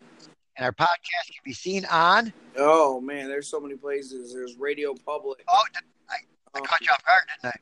And 0.56 0.64
our 0.66 0.72
podcast 0.72 1.26
can 1.26 1.40
be 1.44 1.52
seen 1.52 1.84
on. 1.84 2.32
Oh 2.56 3.00
man, 3.00 3.28
there's 3.28 3.46
so 3.48 3.60
many 3.60 3.76
places. 3.76 4.32
There's 4.34 4.56
Radio 4.56 4.92
Public. 5.06 5.44
Oh, 5.48 5.62
did 5.72 5.82
I 6.10 6.58
Um, 6.58 6.64
caught 6.64 6.80
you 6.80 6.90
off 6.90 7.04
guard, 7.04 7.20
didn't 7.42 7.54
I? 7.54 7.58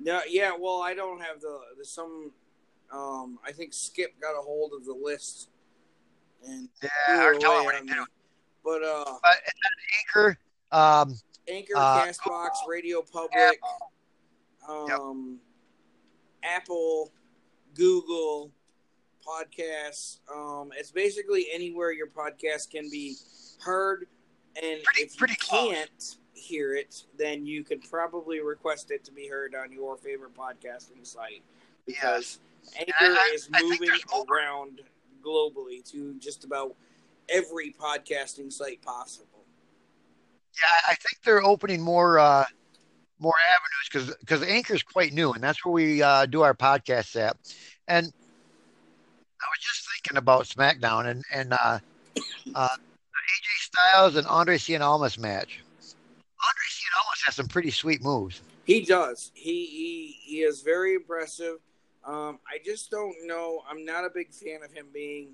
no, 0.00 0.20
yeah. 0.28 0.52
Well, 0.58 0.80
I 0.80 0.94
don't 0.94 1.20
have 1.20 1.40
the 1.40 1.58
the 1.76 1.84
some. 1.84 2.30
Um, 2.92 3.38
I 3.46 3.52
think 3.52 3.72
Skip 3.72 4.20
got 4.20 4.32
a 4.38 4.42
hold 4.42 4.72
of 4.76 4.84
the 4.84 4.92
list, 4.94 5.48
and 6.46 6.68
Yeah, 6.82 6.88
threw 7.06 7.14
I 7.14 7.30
it 7.36 7.40
telling 7.40 7.66
away 7.66 7.74
what 7.82 7.88
he. 7.88 8.04
But 8.64 8.82
uh, 8.82 9.04
But 9.22 9.36
it's 9.46 9.60
an 9.64 9.80
anchor. 10.22 10.38
Um, 10.72 11.14
Anchor, 11.48 11.72
Uh, 11.76 12.04
Castbox, 12.06 12.50
Radio 12.68 13.02
Public, 13.02 13.58
um, 14.68 15.38
Apple, 16.42 17.10
Google, 17.74 18.50
podcasts. 19.26 20.18
Um, 20.32 20.70
it's 20.76 20.90
basically 20.90 21.46
anywhere 21.52 21.92
your 21.92 22.06
podcast 22.08 22.70
can 22.70 22.88
be 22.90 23.16
heard. 23.60 24.06
And 24.62 24.82
Pretty- 24.82 25.02
if 25.02 25.12
you 25.14 25.18
pretty 25.18 25.36
close. 25.36 25.74
can't 25.74 26.16
hear 26.34 26.74
it, 26.74 27.04
then 27.16 27.46
you 27.46 27.62
could 27.64 27.82
probably 27.88 28.40
request 28.40 28.90
it 28.90 29.04
to 29.04 29.12
be 29.12 29.26
heard 29.28 29.54
on 29.54 29.72
your 29.72 29.96
favorite 29.96 30.34
podcasting 30.34 31.06
site 31.06 31.42
because 31.86 32.38
Anchor 32.78 32.94
I- 33.00 33.30
is 33.34 33.48
I 33.52 33.60
think 33.60 33.80
moving 33.80 34.00
around 34.30 34.80
globally 35.24 35.84
to 35.90 36.14
just 36.18 36.44
about 36.44 36.74
every 37.28 37.72
podcasting 37.72 38.52
site 38.52 38.82
possible. 38.82 39.44
Yeah, 40.60 40.68
I 40.88 40.94
think 40.94 41.22
they're 41.24 41.44
opening 41.44 41.80
more 41.80 42.18
uh, 42.18 42.44
more 43.18 43.34
avenues 43.54 43.88
because 43.90 44.16
because 44.20 44.42
Anchor 44.42 44.74
is 44.74 44.82
quite 44.82 45.12
new, 45.12 45.32
and 45.32 45.42
that's 45.42 45.64
where 45.64 45.72
we 45.72 46.02
uh, 46.02 46.26
do 46.26 46.42
our 46.42 46.54
podcasts 46.54 47.16
at. 47.16 47.36
And 47.88 48.06
I 48.06 49.46
was 49.48 49.58
just 49.60 49.88
thinking 49.94 50.18
about 50.18 50.44
SmackDown 50.44 51.06
and 51.06 51.24
and 51.32 51.52
uh, 51.52 51.78
uh, 52.54 52.68
AJ 52.68 53.60
Styles 53.60 54.16
and 54.16 54.26
Andre 54.26 54.58
Cien 54.58 54.80
Almas 54.80 55.18
match. 55.18 55.60
Andre 55.78 56.66
Cien 56.68 56.98
Almas 56.98 57.22
has 57.26 57.36
some 57.36 57.46
pretty 57.46 57.70
sweet 57.70 58.02
moves. 58.02 58.42
He 58.64 58.80
does. 58.84 59.30
He 59.34 59.66
he 59.66 60.16
he 60.20 60.36
is 60.42 60.62
very 60.62 60.94
impressive. 60.94 61.58
Um, 62.04 62.38
I 62.48 62.58
just 62.64 62.90
don't 62.90 63.14
know. 63.26 63.62
I'm 63.68 63.84
not 63.84 64.04
a 64.04 64.10
big 64.10 64.32
fan 64.32 64.62
of 64.62 64.72
him 64.72 64.86
being 64.92 65.28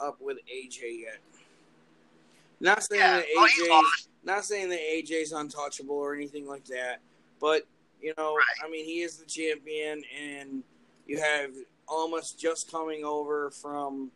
up 0.00 0.20
with 0.20 0.38
AJ 0.52 1.00
yet. 1.02 1.18
Not 2.60 2.82
saying 2.82 3.00
Yeah, 3.00 3.16
that 3.18 3.26
well, 3.36 3.48
AJ, 3.48 3.82
not 4.24 4.44
saying 4.44 4.68
that 4.70 4.80
AJ's 4.80 5.32
untouchable 5.32 5.96
or 5.96 6.14
anything 6.14 6.46
like 6.46 6.64
that, 6.66 7.00
but 7.40 7.66
you 8.00 8.12
know, 8.18 8.34
Right. 8.36 8.44
I 8.66 8.68
mean, 8.70 8.84
he 8.84 9.00
is 9.00 9.16
the 9.16 9.24
champion, 9.24 10.02
and 10.18 10.62
you 11.06 11.20
have 11.20 11.50
Almas 11.88 12.32
just 12.32 12.70
coming 12.70 13.04
over 13.04 13.50
from 13.50 14.10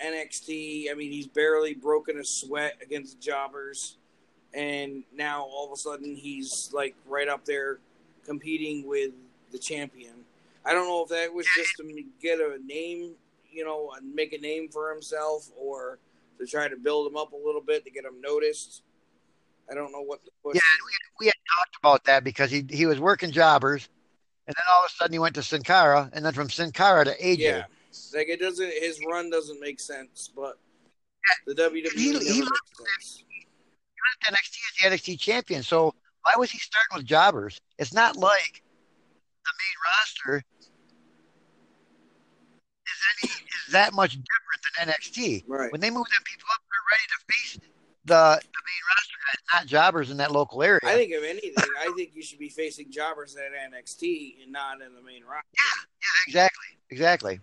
NXT. 0.00 0.90
I 0.90 0.94
mean, 0.94 1.10
he's 1.10 1.26
barely 1.26 1.74
broken 1.74 2.18
a 2.18 2.24
sweat 2.24 2.78
against 2.82 3.20
jobbers, 3.20 3.96
and 4.54 5.02
now 5.14 5.42
all 5.42 5.66
of 5.66 5.72
a 5.72 5.76
sudden 5.76 6.14
he's 6.14 6.70
like 6.72 6.94
right 7.06 7.28
up 7.28 7.44
there 7.44 7.78
competing 8.24 8.86
with 8.86 9.12
the 9.52 9.58
champion. 9.58 10.15
I 10.66 10.72
don't 10.72 10.88
know 10.88 11.02
if 11.04 11.08
that 11.10 11.32
was 11.32 11.46
just 11.56 11.76
to 11.76 12.02
get 12.20 12.40
a 12.40 12.58
name, 12.64 13.14
you 13.50 13.64
know, 13.64 13.92
and 13.96 14.12
make 14.14 14.32
a 14.32 14.38
name 14.38 14.68
for 14.68 14.92
himself, 14.92 15.48
or 15.56 15.98
to 16.38 16.46
try 16.46 16.68
to 16.68 16.76
build 16.76 17.10
him 17.10 17.16
up 17.16 17.32
a 17.32 17.36
little 17.36 17.60
bit 17.60 17.84
to 17.84 17.90
get 17.90 18.04
him 18.04 18.20
noticed. 18.20 18.82
I 19.70 19.74
don't 19.74 19.92
know 19.92 20.02
what 20.02 20.24
the 20.24 20.30
push. 20.42 20.56
Yeah, 20.56 20.60
we, 21.20 21.24
we 21.24 21.26
had 21.26 21.34
talked 21.58 21.76
about 21.80 22.04
that 22.04 22.24
because 22.24 22.50
he 22.50 22.64
he 22.68 22.86
was 22.86 22.98
working 23.00 23.30
jobbers, 23.30 23.88
and 24.46 24.54
then 24.54 24.62
all 24.72 24.84
of 24.84 24.90
a 24.90 24.94
sudden 24.94 25.12
he 25.12 25.18
went 25.18 25.34
to 25.36 25.42
Sin 25.42 25.62
Cara, 25.62 26.10
and 26.12 26.24
then 26.24 26.32
from 26.32 26.50
Sin 26.50 26.72
Cara 26.72 27.04
to 27.04 27.16
AJ. 27.18 27.38
Yeah, 27.38 27.64
like 28.14 28.28
it 28.28 28.40
doesn't. 28.40 28.72
His 28.72 29.00
run 29.08 29.30
doesn't 29.30 29.60
make 29.60 29.80
sense, 29.80 30.30
but 30.34 30.58
the 31.46 31.54
WWE 31.54 31.92
He- 31.92 32.18
he. 32.18 32.18
He 32.18 32.40
went 32.42 32.52
to 34.24 34.32
NXT 34.32 34.90
as 34.90 35.00
the 35.00 35.12
NXT 35.12 35.18
champion, 35.20 35.62
so 35.62 35.94
why 36.22 36.34
was 36.36 36.50
he 36.50 36.58
starting 36.58 36.96
with 36.96 37.06
jobbers? 37.06 37.60
It's 37.78 37.92
not 37.92 38.16
like 38.16 38.62
the 39.44 39.52
main 39.58 39.76
roster 39.86 40.44
is 43.22 43.30
is 43.66 43.72
that 43.72 43.92
much 43.92 44.12
different 44.12 44.60
than 44.78 44.88
NXT. 44.88 45.44
Right. 45.46 45.72
When 45.72 45.80
they 45.80 45.90
move 45.90 46.06
them 46.06 46.22
people 46.24 46.48
up, 46.52 46.60
they're 46.70 46.86
ready 46.92 47.06
to 47.08 47.32
face 47.32 47.58
the 48.04 48.40
the 48.40 48.62
main 48.64 48.82
roster 48.90 49.16
guys, 49.26 49.42
not 49.54 49.66
jobbers 49.66 50.10
in 50.10 50.16
that 50.18 50.32
local 50.32 50.62
area. 50.62 50.80
I 50.84 50.94
think 50.94 51.12
if 51.12 51.24
anything, 51.24 51.70
I 51.78 51.92
think 51.96 52.12
you 52.14 52.22
should 52.22 52.38
be 52.38 52.48
facing 52.48 52.90
jobbers 52.90 53.36
at 53.36 53.52
NXT 53.72 54.42
and 54.42 54.52
not 54.52 54.80
in 54.80 54.94
the 54.94 55.02
main 55.02 55.24
roster. 55.24 55.46
Yeah, 55.54 55.82
yeah, 56.00 56.28
exactly, 56.28 56.66
exactly. 56.90 57.32
And 57.34 57.40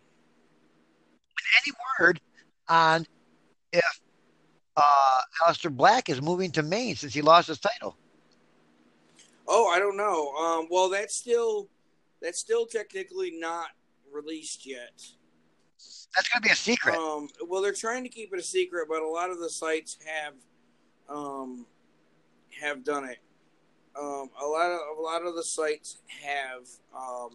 any 1.66 1.74
word 2.00 2.22
on 2.70 3.06
if 3.72 4.02
uh, 4.78 5.20
Aleister 5.42 5.76
Black 5.76 6.10
is 6.10 6.22
moving 6.22 6.52
to 6.52 6.64
main 6.64 6.96
since 6.96 7.14
he 7.14 7.22
lost 7.22 7.48
his 7.48 7.60
title? 7.60 7.98
Oh, 9.48 9.68
I 9.68 9.80
don't 9.80 9.98
know. 9.98 10.34
Um, 10.36 10.68
well, 10.72 10.90
that's 10.90 11.16
still 11.16 11.68
that's 12.22 12.40
still 12.40 12.66
technically 12.66 13.32
not 13.32 13.68
released 14.12 14.66
yet. 14.66 15.02
That's 16.16 16.30
going 16.30 16.44
to 16.44 16.48
be 16.48 16.52
a 16.52 16.56
secret. 16.56 16.96
Um, 16.96 17.28
well, 17.48 17.62
they're 17.62 17.74
trying 17.74 18.04
to 18.04 18.10
keep 18.10 18.34
it 18.34 18.40
a 18.40 18.44
secret, 18.44 18.88
but 18.88 19.02
a 19.02 19.08
lot 19.08 19.32
of 19.32 19.40
the 19.40 19.50
sites 19.50 19.98
have 20.06 20.34
um, 21.10 21.66
have 22.62 22.84
done 22.84 23.06
it. 23.06 23.20
Um, 24.00 24.30
a 24.42 24.46
lot 24.46 24.72
of 24.72 24.98
a 24.98 25.02
lot 25.02 25.26
of 25.26 25.36
the 25.36 25.44
sites 25.44 25.98
have 26.24 26.68
um, 26.96 27.32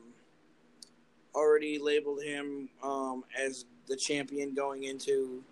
already 1.35 1.79
labeled 1.79 2.23
him 2.23 2.69
um, 2.83 3.25
as 3.39 3.65
the 3.87 3.97
champion 3.97 4.55
going 4.55 4.85
into 4.85 5.43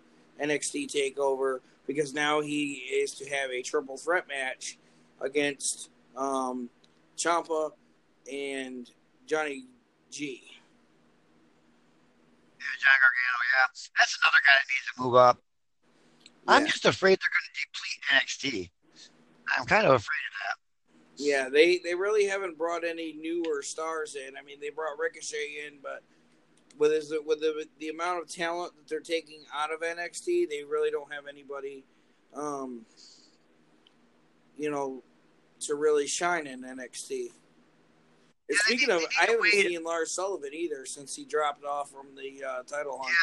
NXT 0.41 0.91
Takeover 0.93 1.59
because 1.85 2.13
now 2.13 2.41
he 2.41 2.73
is 2.73 3.13
to 3.13 3.29
have 3.29 3.49
a 3.49 3.61
triple 3.61 3.97
threat 3.97 4.27
match 4.27 4.77
against 5.21 5.89
um, 6.15 6.69
Ciampa 7.17 7.71
and 8.31 8.91
Johnny 9.25 9.65
G. 10.11 10.56
Yeah, 12.67 12.83
John 12.83 12.99
Gargano, 12.99 13.39
yeah. 13.55 13.67
That's 13.97 14.17
another 14.21 14.41
guy 14.43 14.55
that 14.59 14.67
needs 14.67 14.87
to 14.91 15.01
move 15.01 15.15
up. 15.15 15.39
I'm 16.47 16.65
just 16.65 16.85
afraid 16.85 17.19
they're 17.19 17.31
going 17.31 17.47
to 17.47 17.57
deplete 17.63 17.99
NXT. 18.11 18.69
I'm 19.57 19.65
kind 19.65 19.85
of 19.85 19.93
afraid 19.93 20.23
of 20.27 20.35
that. 20.43 20.55
Yeah, 21.17 21.49
they 21.49 21.79
they 21.79 21.95
really 21.95 22.27
haven't 22.27 22.57
brought 22.57 22.83
any 22.83 23.13
newer 23.13 23.61
stars 23.61 24.15
in. 24.15 24.37
I 24.37 24.43
mean, 24.43 24.59
they 24.61 24.69
brought 24.69 24.99
Ricochet 24.99 25.65
in, 25.67 25.79
but 25.81 26.03
with 26.77 26.91
his, 26.91 27.13
with 27.25 27.39
the 27.39 27.65
the 27.79 27.89
amount 27.89 28.21
of 28.21 28.29
talent 28.29 28.75
that 28.75 28.87
they're 28.87 28.99
taking 28.99 29.43
out 29.53 29.73
of 29.73 29.81
NXT, 29.81 30.49
they 30.49 30.63
really 30.63 30.91
don't 30.91 31.11
have 31.11 31.23
anybody, 31.27 31.85
um, 32.35 32.85
you 34.55 34.69
know, 34.69 35.03
to 35.61 35.75
really 35.75 36.07
shine 36.07 36.45
in 36.45 36.61
NXT. 36.61 37.29
And 38.49 38.57
speaking 38.59 38.89
of, 38.89 39.01
I 39.19 39.25
haven't 39.25 39.51
seen 39.51 39.83
Lars 39.83 40.11
Sullivan 40.11 40.53
either 40.53 40.85
since 40.85 41.15
he 41.15 41.25
dropped 41.25 41.65
off 41.65 41.91
from 41.91 42.15
the 42.15 42.43
uh, 42.45 42.63
title 42.63 42.97
hunt. 42.97 43.13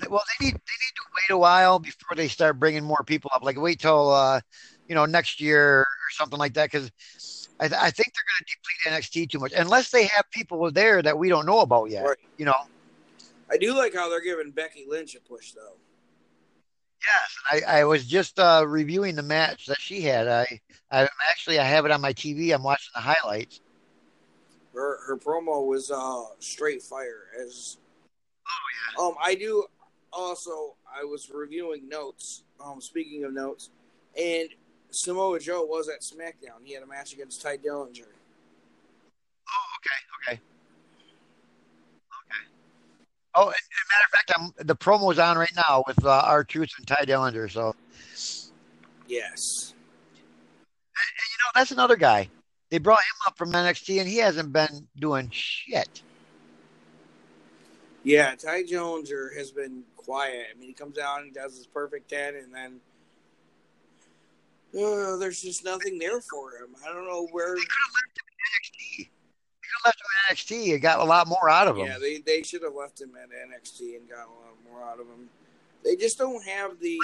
Yeah. 0.00 0.08
Well, 0.10 0.24
they 0.40 0.46
need 0.46 0.54
they 0.54 0.56
need 0.56 0.94
to 0.96 1.02
wait 1.14 1.34
a 1.34 1.38
while 1.38 1.78
before 1.78 2.16
they 2.16 2.26
start 2.26 2.58
bringing 2.58 2.82
more 2.82 3.04
people 3.06 3.30
up. 3.32 3.44
Like 3.44 3.60
wait 3.60 3.78
till 3.78 4.10
uh, 4.10 4.40
you 4.88 4.96
know 4.96 5.06
next 5.06 5.40
year 5.40 5.80
or 5.80 5.86
something 6.10 6.38
like 6.38 6.54
that, 6.54 6.72
because 6.72 6.90
I, 7.60 7.68
th- 7.68 7.80
I 7.80 7.90
think 7.90 8.12
they're 8.12 8.24
going 8.28 8.40
to 8.40 8.56
deplete 8.90 9.26
NXT 9.26 9.30
too 9.30 9.38
much 9.38 9.52
unless 9.52 9.90
they 9.90 10.06
have 10.06 10.28
people 10.32 10.70
there 10.72 11.00
that 11.00 11.16
we 11.16 11.28
don't 11.28 11.46
know 11.46 11.60
about 11.60 11.90
yet. 11.90 12.04
Right. 12.04 12.18
You 12.36 12.46
know. 12.46 12.54
I 13.50 13.56
do 13.56 13.76
like 13.76 13.94
how 13.94 14.08
they're 14.08 14.20
giving 14.20 14.50
Becky 14.50 14.84
Lynch 14.88 15.14
a 15.14 15.20
push, 15.20 15.52
though. 15.52 15.76
Yes, 17.06 17.64
I, 17.68 17.80
I 17.80 17.84
was 17.84 18.06
just 18.06 18.38
uh, 18.38 18.64
reviewing 18.66 19.14
the 19.14 19.22
match 19.22 19.66
that 19.66 19.80
she 19.80 20.00
had. 20.00 20.26
I, 20.26 20.60
I 20.90 21.08
actually 21.28 21.58
I 21.58 21.64
have 21.64 21.84
it 21.84 21.90
on 21.90 22.00
my 22.00 22.14
TV. 22.14 22.54
I'm 22.54 22.62
watching 22.62 22.90
the 22.94 23.00
highlights. 23.00 23.60
Her 24.74 24.98
her 25.06 25.16
promo 25.16 25.66
was 25.66 25.90
uh 25.90 26.24
straight 26.40 26.82
fire 26.82 27.26
as 27.40 27.78
Oh 28.46 28.50
yeah. 28.98 29.06
Um, 29.06 29.14
I 29.22 29.34
do 29.34 29.64
also. 30.12 30.74
I 30.94 31.04
was 31.04 31.30
reviewing 31.30 31.88
notes. 31.88 32.44
Um, 32.64 32.80
speaking 32.80 33.24
of 33.24 33.32
notes, 33.32 33.70
and 34.18 34.48
Samoa 34.90 35.40
Joe 35.40 35.64
was 35.64 35.88
at 35.88 36.02
SmackDown. 36.02 36.62
He 36.62 36.74
had 36.74 36.82
a 36.82 36.86
match 36.86 37.12
against 37.12 37.42
Tye 37.42 37.56
Dillinger. 37.56 38.06
Oh, 39.48 39.66
okay, 39.78 40.32
okay, 40.32 40.40
okay. 42.20 42.42
Oh, 43.34 43.48
as 43.48 43.54
a 43.54 43.86
matter 43.90 44.04
of 44.04 44.10
fact, 44.10 44.32
I'm 44.36 44.66
the 44.66 44.76
promo's 44.76 45.18
on 45.18 45.36
right 45.36 45.52
now 45.56 45.82
with 45.86 46.04
uh, 46.04 46.22
R-Truth 46.24 46.70
and 46.78 46.86
Tye 46.86 47.04
Dillinger. 47.04 47.50
So 47.50 47.74
Yes. 49.08 49.74
And 50.96 51.30
you 51.30 51.38
know 51.44 51.50
that's 51.54 51.72
another 51.72 51.96
guy. 51.96 52.28
They 52.74 52.78
brought 52.78 52.98
him 52.98 53.28
up 53.28 53.38
from 53.38 53.52
NXT, 53.52 54.00
and 54.00 54.08
he 54.08 54.16
hasn't 54.16 54.52
been 54.52 54.88
doing 54.98 55.30
shit. 55.30 56.02
Yeah, 58.02 58.34
Tye 58.34 58.64
Dillinger 58.64 59.32
has 59.36 59.52
been 59.52 59.84
quiet. 59.96 60.46
I 60.52 60.58
mean, 60.58 60.70
he 60.70 60.74
comes 60.74 60.98
out 60.98 61.20
and 61.20 61.32
does 61.32 61.56
his 61.56 61.68
perfect 61.68 62.10
ten, 62.10 62.34
and 62.34 62.52
then 62.52 62.80
uh, 64.76 65.18
there's 65.18 65.40
just 65.40 65.64
nothing 65.64 66.00
there 66.00 66.20
for 66.20 66.50
him. 66.56 66.74
I 66.84 66.92
don't 66.92 67.06
know 67.06 67.28
where. 67.30 67.54
They 67.54 67.60
could 67.60 67.70
have 67.70 67.94
left 67.94 68.18
him 68.18 68.26
in 68.26 68.42
NXT. 68.50 68.98
They 68.98 69.60
could 69.62 69.70
have 69.76 69.86
left 69.86 70.00
him 70.00 70.06
in 70.10 70.34
NXT 70.34 70.72
and 70.72 70.82
got 70.82 70.98
a 70.98 71.04
lot 71.04 71.28
more 71.28 71.48
out 71.48 71.68
of 71.68 71.78
him. 71.78 71.86
Yeah, 71.86 71.98
they 72.00 72.18
they 72.26 72.42
should 72.42 72.64
have 72.64 72.74
left 72.74 73.00
him 73.00 73.12
at 73.22 73.28
NXT 73.30 73.98
and 73.98 74.10
got 74.10 74.26
a 74.26 74.32
lot 74.32 74.56
more 74.68 74.82
out 74.82 74.98
of 74.98 75.06
him. 75.06 75.28
They 75.84 75.94
just 75.94 76.18
don't 76.18 76.44
have 76.44 76.80
the. 76.80 76.98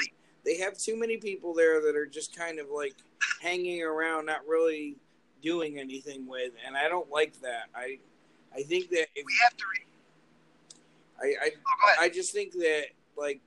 They 0.45 0.57
have 0.57 0.77
too 0.77 0.99
many 0.99 1.17
people 1.17 1.55
there 1.55 1.81
that 1.81 1.95
are 1.95 2.07
just 2.07 2.37
kind 2.37 2.59
of 2.59 2.71
like 2.71 2.97
hanging 3.41 3.85
around, 3.85 4.27
not 4.27 4.45
really 4.49 4.97
doing 5.43 5.79
anything 5.79 6.27
with, 6.27 6.53
and 6.67 6.77
I 6.77 6.89
don't 6.89 7.11
like 7.11 7.41
that. 7.43 7.65
I 7.75 7.99
I 8.55 8.63
think 8.63 8.91
that 8.91 9.07
if 9.15 9.25
we 9.27 9.33
have 9.43 9.57
to. 9.57 9.65
Re- 9.71 9.87
I 11.23 11.47
I, 11.47 11.51
oh. 11.51 12.03
I 12.05 12.09
just 12.09 12.33
think 12.33 12.53
that 12.55 12.85
like 13.17 13.41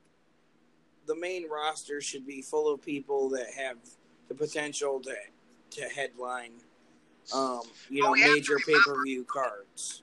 the 1.06 1.16
main 1.16 1.48
roster 1.48 2.00
should 2.00 2.26
be 2.26 2.42
full 2.42 2.72
of 2.72 2.82
people 2.82 3.28
that 3.30 3.46
have 3.56 3.76
the 4.28 4.34
potential 4.34 5.00
to 5.00 5.14
to 5.70 5.88
headline, 5.88 6.52
um, 7.32 7.62
you 7.90 8.02
know, 8.02 8.12
we 8.12 8.20
have 8.20 8.30
to 8.30 8.34
major 8.36 8.58
pay 8.66 8.74
per 8.86 9.02
view 9.04 9.24
cards. 9.24 10.02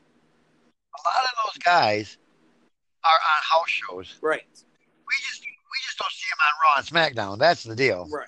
a 0.93 1.01
lot 1.07 1.24
of 1.24 1.32
those 1.45 1.63
guys 1.63 2.18
are 3.03 3.09
on 3.09 3.59
house 3.59 3.70
shows. 3.70 4.20
Right, 4.22 4.43
We 4.51 5.13
just 5.30 5.41
we 5.41 5.78
just 5.86 5.97
don't 5.97 6.11
see 6.11 6.26
them 6.30 6.39
on 6.45 6.53
Raw 6.63 6.78
and 6.78 6.86
SmackDown. 6.86 7.39
That's 7.39 7.63
the 7.63 7.76
deal. 7.76 8.07
right. 8.11 8.28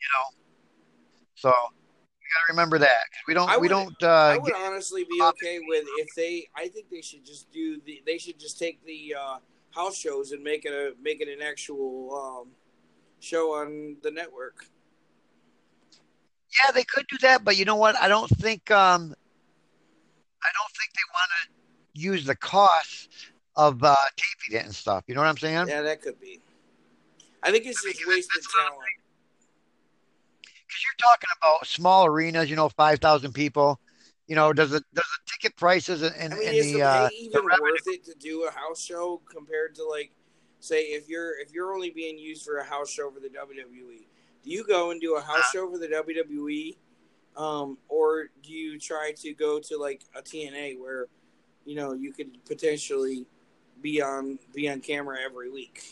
You 0.00 0.08
know. 0.14 0.24
So 1.34 1.52
you 2.28 2.34
got 2.34 2.46
to 2.46 2.52
remember 2.52 2.78
that. 2.78 3.04
we 3.26 3.34
don't 3.34 3.48
I 3.48 3.56
we 3.56 3.68
don't 3.68 4.02
I 4.02 4.36
uh, 4.36 4.40
would 4.40 4.54
honestly 4.54 5.04
be 5.04 5.20
okay 5.22 5.60
with 5.66 5.84
if 5.98 6.14
they. 6.14 6.48
I 6.56 6.68
think 6.68 6.90
they 6.90 7.00
should 7.00 7.24
just 7.24 7.50
do 7.52 7.80
the. 7.84 8.02
They 8.06 8.18
should 8.18 8.38
just 8.38 8.58
take 8.58 8.84
the 8.84 9.14
uh, 9.18 9.38
house 9.70 9.96
shows 9.96 10.32
and 10.32 10.42
make 10.42 10.64
it 10.64 10.72
a 10.72 10.92
make 11.02 11.20
it 11.20 11.28
an 11.28 11.42
actual 11.42 12.14
um, 12.14 12.50
show 13.20 13.54
on 13.54 13.96
the 14.02 14.10
network. 14.10 14.66
Yeah, 16.62 16.72
they 16.72 16.84
could 16.84 17.06
do 17.08 17.18
that, 17.22 17.44
but 17.44 17.56
you 17.56 17.64
know 17.64 17.76
what? 17.76 17.96
I 17.96 18.08
don't 18.08 18.28
think 18.28 18.70
um, 18.70 19.14
I 20.42 20.48
don't 20.54 20.72
think 20.76 20.92
they 20.94 21.08
want 21.14 21.30
to 21.42 22.00
use 22.00 22.24
the 22.24 22.36
cost 22.36 23.08
of 23.56 23.82
uh, 23.82 23.96
taping 24.16 24.60
it 24.60 24.64
and 24.66 24.74
stuff. 24.74 25.04
You 25.06 25.14
know 25.14 25.22
what 25.22 25.28
I'm 25.28 25.38
saying? 25.38 25.68
Yeah, 25.68 25.82
that 25.82 26.02
could 26.02 26.20
be. 26.20 26.40
I 27.42 27.50
think 27.50 27.64
it's 27.66 27.82
just 27.82 28.06
wasted 28.06 28.42
talent. 28.54 28.78
Because 30.68 30.84
you're 30.84 31.08
talking 31.10 31.28
about 31.40 31.66
small 31.66 32.06
arenas, 32.06 32.50
you 32.50 32.56
know, 32.56 32.68
five 32.68 32.98
thousand 32.98 33.32
people. 33.32 33.80
You 34.26 34.36
know, 34.36 34.52
does 34.52 34.72
it 34.74 34.84
does 34.92 35.04
the 35.04 35.32
ticket 35.32 35.56
prices 35.56 36.02
and, 36.02 36.14
and, 36.16 36.34
I 36.34 36.36
mean, 36.36 36.48
and 36.48 36.56
is 36.56 36.66
the 36.66 36.78
the 36.78 36.84
uh, 36.84 37.08
even 37.18 37.46
revenue- 37.46 37.62
worth 37.62 37.86
it 37.86 38.04
to 38.04 38.14
do 38.18 38.44
a 38.44 38.50
house 38.50 38.82
show 38.82 39.22
compared 39.32 39.74
to 39.76 39.84
like, 39.84 40.12
say, 40.60 40.82
if 40.82 41.08
you're 41.08 41.38
if 41.40 41.52
you're 41.52 41.72
only 41.72 41.90
being 41.90 42.18
used 42.18 42.44
for 42.44 42.58
a 42.58 42.64
house 42.64 42.90
show 42.90 43.10
for 43.10 43.20
the 43.20 43.30
WWE, 43.30 44.06
do 44.44 44.50
you 44.50 44.64
go 44.64 44.90
and 44.90 45.00
do 45.00 45.16
a 45.16 45.20
house 45.20 45.50
show 45.50 45.70
for 45.70 45.78
the 45.78 45.88
WWE, 45.88 46.76
um, 47.38 47.78
or 47.88 48.28
do 48.42 48.52
you 48.52 48.78
try 48.78 49.12
to 49.16 49.32
go 49.32 49.58
to 49.60 49.78
like 49.78 50.02
a 50.14 50.20
TNA 50.20 50.78
where, 50.78 51.06
you 51.64 51.74
know, 51.74 51.94
you 51.94 52.12
could 52.12 52.44
potentially 52.44 53.24
be 53.80 54.02
on 54.02 54.38
be 54.52 54.68
on 54.68 54.80
camera 54.80 55.16
every 55.24 55.50
week? 55.50 55.84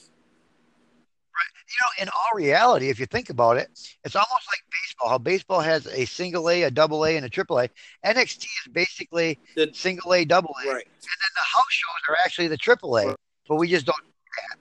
You 1.69 1.75
know, 1.83 2.03
in 2.05 2.09
all 2.09 2.37
reality, 2.37 2.91
if 2.91 3.01
you 3.01 3.07
think 3.07 3.29
about 3.31 3.57
it, 3.57 3.69
it's 4.05 4.15
almost 4.15 4.47
like 4.49 4.61
baseball. 4.71 5.09
How 5.09 5.19
baseball 5.19 5.61
has 5.61 5.87
a 5.89 6.05
single 6.05 6.49
A, 6.49 6.63
a 6.65 6.71
double 6.71 7.05
A, 7.05 7.17
and 7.17 7.27
a 7.27 7.29
triple 7.29 7.59
A. 7.59 7.69
NXT 8.05 8.45
is 8.45 8.73
basically 8.73 9.39
The- 9.57 9.71
single 9.75 10.15
A, 10.15 10.25
double 10.25 10.55
A, 10.65 10.69
Right. 10.69 10.87
and 10.87 11.03
then 11.03 11.31
the 11.35 11.41
house 11.41 11.65
shows 11.71 12.09
are 12.09 12.17
actually 12.25 12.49
the 12.49 12.57
triple 12.57 12.97
A. 12.99 13.17
But 13.49 13.57
we 13.57 13.69
just 13.69 13.85
don't 13.87 14.01
do 14.01 14.13
that. 14.49 14.59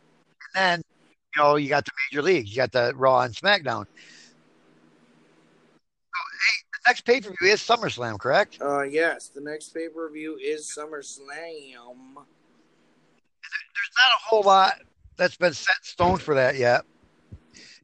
And 0.56 0.56
then, 0.56 0.82
you 1.36 1.42
know, 1.44 1.56
you 1.58 1.70
got 1.70 1.86
the 1.86 1.92
major 2.12 2.24
leagues, 2.24 2.50
you 2.50 2.56
got 2.56 2.72
the 2.72 2.94
Raw 2.96 3.22
and 3.22 3.36
SmackDown. 3.36 3.86
So, 3.86 3.88
hey, 6.16 6.64
the 6.74 6.80
next 6.88 7.02
pay 7.02 7.22
per 7.22 7.30
view 7.40 7.52
is 7.54 7.62
SummerSlam, 7.62 8.18
correct? 8.20 8.58
Uh, 8.62 8.82
yes, 8.82 9.28
the 9.30 9.42
next 9.42 9.70
pay 9.74 9.90
per 9.90 10.10
view 10.10 10.38
is 10.38 10.66
SummerSlam. 10.66 12.16
There's 13.44 13.92
not 13.98 14.12
a 14.16 14.20
whole 14.24 14.44
lot 14.44 14.80
that's 15.18 15.38
been 15.38 15.54
set 15.54 15.76
stone 15.84 16.18
for 16.18 16.34
that 16.36 16.56
yet. 16.56 16.82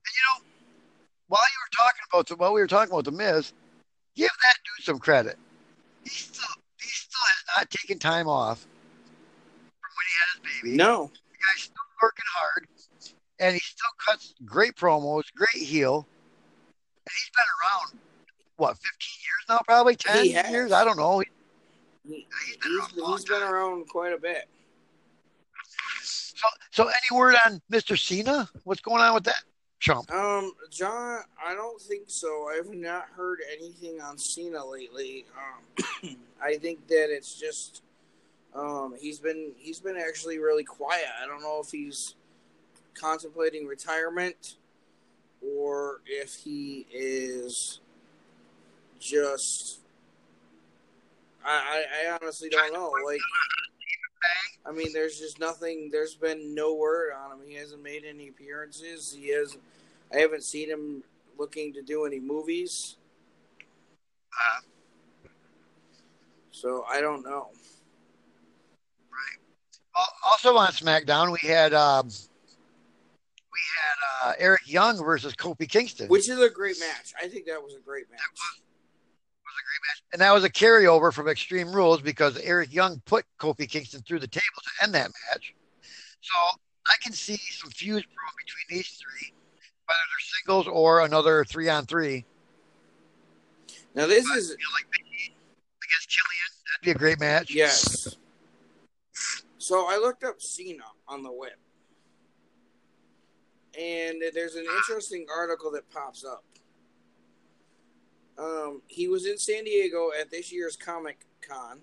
And 0.06 0.14
you 0.16 0.24
know, 0.28 0.48
while 1.28 1.42
you 1.42 1.60
were 1.64 1.76
talking 1.76 2.02
about 2.12 2.28
the, 2.28 2.36
while 2.36 2.54
we 2.54 2.62
were 2.62 2.68
talking 2.68 2.92
about 2.94 3.06
the 3.06 3.12
Miz, 3.12 3.54
give 4.16 4.30
that 4.44 4.56
dude 4.66 4.86
some 4.86 5.00
credit. 5.00 5.38
He 6.04 6.10
still 6.10 6.44
he 6.80 6.90
still 6.90 7.20
has 7.22 7.58
not 7.58 7.70
taken 7.70 8.00
time 8.00 8.28
off 8.28 8.62
from 8.62 9.90
when 9.96 10.06
he 10.08 10.14
had 10.20 10.54
his 10.54 10.62
baby. 10.64 10.78
No, 10.78 11.06
The 11.06 11.38
guy's 11.38 11.64
still 11.64 11.76
working 12.02 12.26
hard, 12.34 12.68
and 13.40 13.54
he 13.54 13.60
still 13.60 13.90
cuts 14.06 14.34
great 14.44 14.76
promos, 14.76 15.24
great 15.36 15.64
heel. 15.64 16.08
And 17.06 17.14
he's 17.14 17.32
been 17.36 17.46
around 17.64 18.02
what 18.58 18.78
15 18.78 18.88
years 19.22 19.46
now, 19.50 19.60
probably 19.68 19.96
10 19.96 20.24
He 20.26 20.32
has. 20.32 20.50
years. 20.52 20.72
I 20.72 20.84
don't 20.84 20.98
know. 20.98 21.20
he, 21.20 21.26
He's 22.04 22.26
been 22.26 22.72
he's, 22.72 22.98
around 23.04 23.12
he's 23.18 23.26
been 23.26 23.42
around 23.44 23.88
quite 23.90 24.14
a 24.14 24.18
bit. 24.18 24.48
So, 26.04 26.48
so 26.72 26.88
any 26.88 27.18
word 27.18 27.36
on 27.46 27.62
Mr. 27.72 27.98
Cena? 27.98 28.50
What's 28.64 28.82
going 28.82 29.02
on 29.02 29.14
with 29.14 29.24
that 29.26 29.44
chump? 29.82 30.10
Um, 30.12 30.54
John, 30.70 31.20
I 31.44 31.54
don't 31.54 31.82
think 31.82 32.04
so. 32.08 32.48
I 32.50 32.56
have 32.56 32.70
not 32.70 33.08
heard 33.18 33.40
anything 33.58 34.00
on 34.00 34.18
Cena 34.18 34.66
lately. 34.66 35.26
Um, 35.36 36.16
I 36.42 36.56
think 36.56 36.88
that 36.88 37.08
it's 37.10 37.38
just 37.38 37.82
um, 38.56 38.96
he's 39.00 39.20
been 39.20 39.52
he's 39.58 39.82
been 39.82 39.98
actually 39.98 40.40
really 40.40 40.64
quiet. 40.64 41.08
I 41.22 41.26
don't 41.26 41.42
know 41.42 41.62
if 41.62 41.72
he's 41.72 42.16
contemplating 42.94 43.68
retirement 43.68 44.56
or 45.42 46.02
if 46.06 46.36
he 46.36 46.86
is 46.94 47.82
just. 49.00 49.80
I, 51.44 51.50
I, 51.50 52.08
I 52.12 52.18
honestly 52.22 52.50
don't 52.50 52.72
know. 52.72 52.94
Like, 53.04 53.20
I 54.66 54.72
mean, 54.72 54.94
there's 54.94 55.18
just 55.20 55.40
nothing. 55.40 55.90
There's 55.92 56.16
been 56.16 56.54
no 56.54 56.76
word 56.76 57.12
on 57.14 57.32
him. 57.32 57.40
He 57.48 57.56
hasn't 57.56 57.82
made 57.82 58.04
any 58.06 58.28
appearances. 58.30 59.12
He 59.20 59.30
has. 59.34 59.58
I 60.14 60.18
haven't 60.18 60.44
seen 60.44 60.70
him 60.70 61.04
looking 61.38 61.74
to 61.74 61.82
do 61.82 62.06
any 62.06 62.20
movies. 62.20 62.98
Uh, 64.34 64.62
So 66.54 66.86
I 66.88 67.02
don't 67.02 67.24
know. 67.24 67.50
Al- 69.96 70.14
Also 70.32 70.56
on 70.58 70.68
SmackDown, 70.68 71.32
we 71.42 71.48
had 71.48 71.74
um, 71.74 72.08
we 72.08 73.60
had 74.22 74.30
uh, 74.30 74.34
Eric 74.38 74.62
Young 74.68 74.98
versus 75.04 75.34
Kofi 75.34 75.68
Kingston, 75.68 76.08
Which 76.08 76.30
is 76.30 76.40
a 76.40 76.50
great 76.50 76.80
match. 76.80 77.14
I 77.22 77.28
think 77.28 77.46
that 77.48 77.62
was 77.64 77.74
a 77.74 77.80
great 77.80 78.06
match. 78.12 78.20
And 80.14 80.22
that 80.22 80.32
was 80.34 80.44
a 80.44 80.50
carryover 80.50 81.14
from 81.14 81.28
Extreme 81.28 81.72
Rules 81.72 82.02
because 82.02 82.38
Eric 82.38 82.74
Young 82.74 83.02
put 83.06 83.26
Kofi 83.40 83.70
Kingston 83.70 84.02
through 84.02 84.20
the 84.20 84.28
table 84.28 84.44
to 84.64 84.84
end 84.84 84.94
that 84.94 85.12
match. 85.32 85.54
So 86.22 86.34
I 86.88 86.96
can 87.04 87.14
see 87.14 87.38
some 87.38 87.72
fuse 87.72 88.04
brewing 88.04 88.36
between 88.46 88.66
these 88.78 88.88
three, 88.90 89.34
whether 89.86 89.98
they're 89.98 90.38
singles 90.46 90.68
or 90.68 91.02
another 91.02 91.44
three 91.46 91.70
on 91.70 91.86
three. 91.86 92.26
Now 93.96 94.08
this 94.08 94.28
But, 94.28 94.38
is 94.38 94.50
you 94.50 94.56
know, 94.56 94.74
like 94.74 94.86
against 95.84 96.10
Killian, 96.10 96.50
that'd 96.66 96.84
be 96.86 96.92
a 96.92 96.96
great 96.96 97.20
match. 97.20 97.54
yes. 97.54 98.16
So 99.58 99.88
I 99.90 99.98
looked 99.98 100.24
up 100.24 100.42
Cena 100.42 100.84
on 101.08 101.24
the 101.24 101.32
web, 101.32 101.52
and 103.80 104.22
there's 104.34 104.56
an 104.56 104.66
interesting 104.78 105.26
article 105.34 105.72
that 105.72 105.90
pops 105.92 106.24
up. 106.26 106.44
Um, 108.42 108.82
he 108.88 109.08
was 109.08 109.28
in 109.28 109.38
San 109.38 109.66
Diego 109.66 110.10
at 110.20 110.32
this 110.32 110.52
year's 110.52 110.76
Comic 110.76 111.26
Con. 111.48 111.82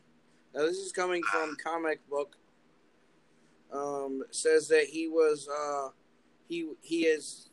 Now 0.54 0.62
this 0.62 0.78
is 0.78 0.90
coming 0.90 1.22
from 1.22 1.56
Comic 1.62 2.00
Book. 2.08 2.36
Um, 3.72 4.22
says 4.30 4.66
that 4.68 4.84
he 4.84 5.08
was 5.08 5.48
uh, 5.48 5.90
he 6.48 6.70
he 6.82 7.02
is 7.02 7.50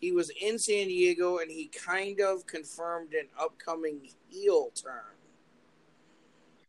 he 0.00 0.12
was 0.12 0.30
in 0.40 0.58
San 0.58 0.86
Diego 0.86 1.38
and 1.38 1.50
he 1.50 1.66
kind 1.66 2.20
of 2.20 2.46
confirmed 2.46 3.12
an 3.14 3.26
upcoming 3.38 4.08
heel 4.28 4.70
turn. 4.74 5.16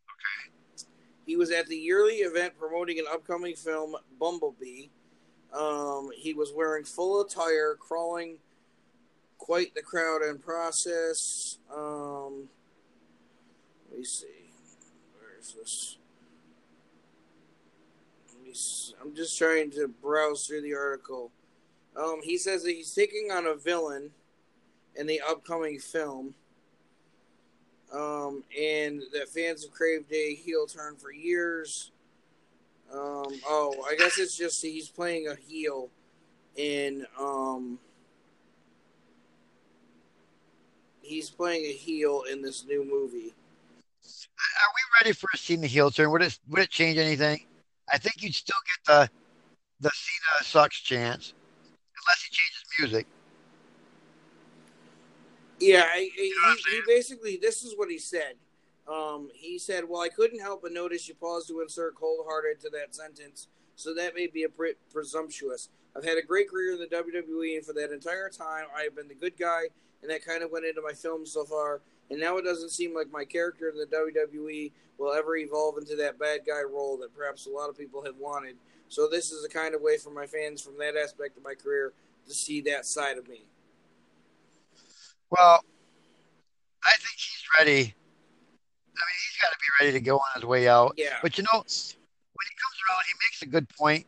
Okay. 0.09 0.86
He 1.28 1.36
was 1.36 1.51
at 1.51 1.67
the 1.67 1.78
yearly 1.78 2.15
event 2.15 2.57
promoting 2.57 2.97
an 2.97 3.05
upcoming 3.11 3.55
film, 3.55 3.95
Bumblebee. 4.19 4.88
Um, 5.53 6.09
he 6.15 6.34
was 6.34 6.51
wearing 6.55 6.84
full 6.84 7.22
attire, 7.22 7.76
crawling 7.76 8.38
quite 9.42 9.74
the 9.74 9.82
crowd 9.82 10.22
in 10.22 10.38
process. 10.38 11.58
Um, 11.76 12.48
let 13.89 14.00
me 14.00 14.06
see. 14.06 14.52
Where 15.18 15.39
is 15.39 15.54
this? 15.54 15.98
See. 18.54 18.94
I'm 19.02 19.16
just 19.16 19.38
trying 19.38 19.72
to 19.72 19.88
browse 19.88 20.46
through 20.46 20.62
the 20.62 20.76
article. 20.76 21.32
Um, 21.96 22.20
he 22.24 22.38
says 22.38 22.64
that 22.64 22.72
he's 22.72 22.94
taking 22.94 23.32
on 23.32 23.48
a 23.48 23.56
villain 23.56 24.12
in 24.96 25.08
the 25.08 25.22
upcoming 25.28 25.80
film 25.80 26.36
um, 27.92 28.44
and 28.58 29.02
that 29.14 29.28
fans 29.30 29.64
have 29.64 29.74
craved 29.74 30.12
a 30.14 30.36
heel 30.36 30.68
turn 30.68 30.96
for 30.98 31.12
years. 31.12 31.92
Um, 32.94 33.39
oh, 33.48 33.86
I 33.89 33.96
guess 33.96 34.20
it's 34.20 34.38
just 34.38 34.62
he's 34.62 34.89
playing 34.89 35.28
a 35.28 35.36
heel 35.36 35.89
in. 36.56 37.06
Um, 37.20 37.80
he's 41.12 41.30
playing 41.30 41.66
a 41.66 41.74
heel 41.74 42.24
in 42.32 42.41
this 42.41 42.66
new 42.66 42.86
movie. 42.86 43.34
Are 44.03 44.72
we 44.76 44.82
ready 45.03 45.14
for 45.14 45.30
a 45.34 45.38
Cena 45.38 45.68
heel 45.68 45.91
turn? 45.91 46.09
Would 46.12 46.24
it 46.24 46.39
would 46.49 46.62
it 46.62 46.70
change 46.70 46.97
anything? 46.97 47.45
I 47.91 47.97
think 47.97 48.24
you'd 48.24 48.34
still 48.34 48.57
get 48.66 48.93
the 48.93 49.09
the 49.82 49.91
Cena 49.93 50.43
sucks 50.43 50.80
chance, 50.80 51.34
unless 52.07 52.24
he 52.24 52.30
changes 52.32 52.64
music. 52.80 53.07
Yeah, 55.59 55.84
I, 55.86 56.09
I- 56.18 56.47
know 56.47 56.55
he, 56.70 56.76
he 56.78 56.82
basically 56.88 57.38
this 57.38 57.64
is 57.64 57.74
what 57.78 57.89
he 57.89 57.99
said. 57.99 58.36
Um, 58.88 59.30
he 59.34 59.59
said, 59.59 59.84
"Well, 59.88 60.01
I 60.01 60.09
couldn't 60.09 60.39
help 60.39 60.64
but 60.64 60.72
notice 60.72 61.07
you 61.07 61.14
paused 61.14 61.47
to 61.49 61.62
insert 61.62 61.95
cold-hearted 61.95 62.59
to 62.62 62.70
that 62.72 62.95
sentence, 62.95 63.47
so 63.76 63.93
that 63.93 64.16
may 64.16 64.28
be 64.28 64.43
a 64.43 64.49
bit 64.49 64.78
presumptuous. 64.91 65.70
I've 65.95 66.03
had 66.03 66.18
a 66.18 66.22
great 66.22 66.49
career 66.49 66.74
in 66.74 66.80
the 66.80 66.88
WWE, 66.88 67.57
and 67.57 67.66
for 67.66 67.74
that 67.74 67.91
entire 67.91 68.30
time, 68.30 68.66
I 68.76 68.84
have 68.84 68.95
been 68.95 69.07
the 69.07 69.14
good 69.14 69.38
guy, 69.38 69.66
and 70.02 70.12
that 70.12 70.26
kind 70.26 70.43
of 70.43 70.52
went 70.52 70.66
into 70.66 70.82
my 70.82 70.93
film 70.93 71.26
so 71.26 71.43
far. 71.43 71.82
And 72.10 72.20
now 72.20 72.38
it 72.38 72.43
doesn't 72.43 72.72
seem 72.72 72.93
like 72.93 73.12
my 73.12 73.24
character 73.24 73.70
in 73.70 73.78
the 73.78 73.86
WWE 73.86 74.72
will 74.97 75.14
ever 75.14 75.38
evolve 75.38 75.78
into 75.78 75.95
that 75.95 76.20
bad 76.20 76.41
guy 76.45 76.62
role 76.62 76.97
that 76.97 77.16
perhaps 77.16 77.45
a 77.45 77.49
lot 77.49 77.70
of 77.70 77.78
people 77.78 78.04
have 78.04 78.18
wanted. 78.18 78.58
So 78.89 79.08
this 79.08 79.32
is 79.32 79.45
a 79.45 79.49
kind 79.49 79.74
of 79.74 79.82
way 79.82 79.97
for 79.97 80.10
my 80.10 80.28
fans 80.28 80.62
from 80.62 80.78
that 80.80 80.97
aspect 80.97 81.38
of 81.38 81.43
my 81.43 81.54
career 81.54 81.93
to 82.28 82.34
see 82.34 82.62
that 82.62 82.86
side 82.86 83.18
of 83.18 83.28
me." 83.28 83.45
Well, 85.30 85.64
I 86.84 86.91
think 86.97 87.16
he's 87.16 87.43
ready. 87.58 87.72
I 87.82 89.04
mean, 89.08 89.20
he's 89.24 89.41
got 89.41 89.52
to 89.54 89.58
be 89.58 89.86
ready 89.86 89.93
to 89.93 90.02
go 90.02 90.18
on 90.18 90.24
his 90.36 90.43
way 90.43 90.68
out. 90.68 90.95
Yeah. 90.97 91.18
But 91.22 91.38
you 91.38 91.45
know, 91.45 91.60
when 91.60 91.64
he 91.64 92.56
comes 92.58 92.78
around, 92.89 93.04
he 93.08 93.14
makes 93.30 93.41
a 93.41 93.45
good 93.45 93.70
point. 93.70 94.06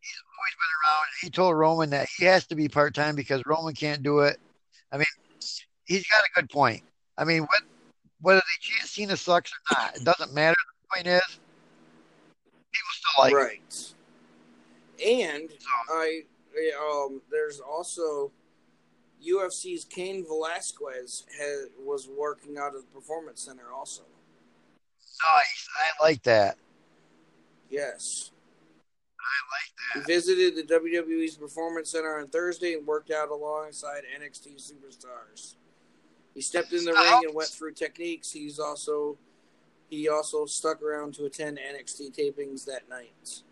He's 0.00 0.22
always 0.38 0.54
been 0.54 0.72
around. 0.84 1.06
He 1.22 1.30
told 1.30 1.56
Roman 1.56 1.90
that 1.90 2.08
he 2.14 2.26
has 2.26 2.46
to 2.48 2.54
be 2.54 2.68
part 2.68 2.94
time 2.94 3.16
because 3.16 3.42
Roman 3.46 3.74
can't 3.74 4.02
do 4.02 4.20
it. 4.20 4.38
I 4.92 4.98
mean, 4.98 5.06
he's 5.84 6.06
got 6.06 6.20
a 6.20 6.40
good 6.40 6.50
point. 6.50 6.82
I 7.18 7.24
mean, 7.24 7.42
what 7.42 7.62
whether 8.20 8.40
they 8.40 8.86
Cena 8.86 9.16
sucks 9.16 9.52
or 9.52 9.76
not, 9.76 9.96
it 9.96 10.04
doesn't 10.04 10.34
matter. 10.34 10.56
The 10.56 10.94
point 10.94 11.06
is, 11.06 11.40
people 12.72 12.90
still 12.92 13.24
like 13.24 13.34
right. 13.34 13.94
And 15.04 15.50
So, 15.50 15.94
I 15.94 16.22
um 16.78 17.22
there's 17.30 17.60
also 17.60 18.30
UFC's 19.26 19.84
Cain 19.84 20.24
Velasquez 20.26 21.26
has, 21.38 21.68
was 21.84 22.08
working 22.08 22.56
out 22.58 22.74
of 22.74 22.82
the 22.82 22.88
performance 22.92 23.42
center 23.42 23.72
also. 23.72 24.02
nice. 25.22 25.68
I 25.78 26.02
like 26.02 26.22
that. 26.22 26.56
Yes. 27.68 28.30
I 29.20 29.38
like 29.52 30.04
that. 30.06 30.08
He 30.08 30.14
visited 30.14 30.56
the 30.56 30.74
WWE's 30.74 31.36
performance 31.36 31.90
center 31.90 32.18
on 32.18 32.28
Thursday 32.28 32.74
and 32.74 32.86
worked 32.86 33.10
out 33.10 33.30
alongside 33.30 34.02
NXT 34.18 34.56
superstars. 34.56 35.54
He 36.34 36.40
stepped 36.40 36.72
in 36.72 36.84
the 36.84 36.92
ring 36.92 37.20
and 37.26 37.34
went 37.34 37.50
through 37.50 37.72
techniques. 37.72 38.30
He's 38.32 38.58
also 38.58 39.18
he 39.88 40.08
also 40.08 40.46
stuck 40.46 40.82
around 40.82 41.14
to 41.14 41.24
attend 41.24 41.58
NXT 41.58 42.16
tapings 42.16 42.64
that 42.66 42.88
night. 42.88 43.42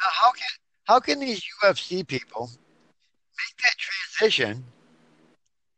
Now, 0.00 0.08
how 0.12 0.30
can 0.32 0.48
how 0.84 1.00
can 1.00 1.18
these 1.18 1.42
UFC 1.62 2.06
people 2.06 2.50
make 2.50 3.56
that 3.58 3.74
transition, 3.78 4.64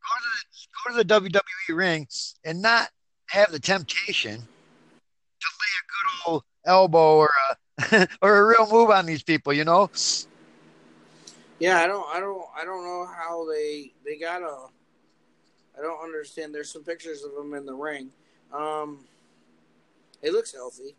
go 0.02 0.92
to 0.96 0.96
the, 0.96 1.04
go 1.04 1.20
to 1.20 1.30
the 1.30 1.30
WWE 1.30 1.76
ring, 1.76 2.06
and 2.44 2.60
not 2.60 2.90
have 3.26 3.52
the 3.52 3.60
temptation 3.60 4.36
to 4.36 5.48
lay 5.60 5.72
a 5.78 5.84
good 5.86 6.30
old 6.30 6.42
elbow 6.66 7.16
or 7.16 7.30
a 7.50 7.56
or 8.22 8.36
a 8.38 8.46
real 8.46 8.68
move 8.70 8.90
on 8.90 9.06
these 9.06 9.22
people? 9.22 9.52
You 9.52 9.64
know, 9.64 9.90
Yeah, 11.58 11.78
I 11.80 11.86
don't, 11.86 12.06
I 12.08 12.20
don't, 12.20 12.44
I 12.56 12.64
don't 12.64 12.84
know 12.84 13.06
how 13.06 13.48
they 13.50 13.92
they 14.04 14.16
got 14.18 14.42
a. 14.42 14.66
I 15.78 15.82
don't 15.82 16.02
understand. 16.02 16.54
There's 16.54 16.72
some 16.72 16.82
pictures 16.82 17.22
of 17.22 17.32
him 17.44 17.54
in 17.54 17.64
the 17.64 17.74
ring. 17.74 18.10
Um, 18.52 19.04
it 20.22 20.32
looks 20.32 20.52
healthy, 20.52 20.96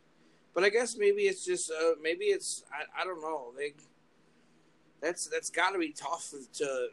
but 0.54 0.64
I 0.64 0.70
guess 0.70 0.96
maybe 0.96 1.24
it's 1.24 1.44
just 1.46 1.72
uh, 1.72 1.92
maybe 2.02 2.26
it's 2.26 2.64
I, 2.72 3.02
I 3.02 3.06
don't 3.06 3.22
know. 3.22 3.52
They 3.58 3.74
that's 5.02 5.28
that's 5.28 5.50
got 5.50 5.72
to 5.72 5.80
be 5.80 5.90
tough 5.92 6.34
to 6.56 6.88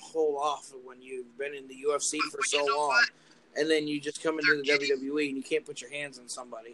hold 0.00 0.36
off 0.42 0.72
when 0.84 1.00
you've 1.02 1.36
been 1.38 1.54
in 1.54 1.66
the 1.68 1.76
UFC 1.88 2.18
for 2.30 2.38
But 2.38 2.46
so 2.46 2.58
you 2.60 2.66
know 2.66 2.76
long, 2.78 2.88
what? 2.88 3.10
and 3.56 3.70
then 3.70 3.86
you 3.86 4.00
just 4.00 4.22
come 4.22 4.38
into 4.38 4.56
the 4.56 4.62
They're 4.66 4.78
getting- 4.78 4.98
WWE 4.98 5.28
and 5.28 5.36
you 5.36 5.42
can't 5.42 5.64
put 5.66 5.80
your 5.82 5.90
hands 5.90 6.18
on 6.18 6.26
somebody. 6.28 6.70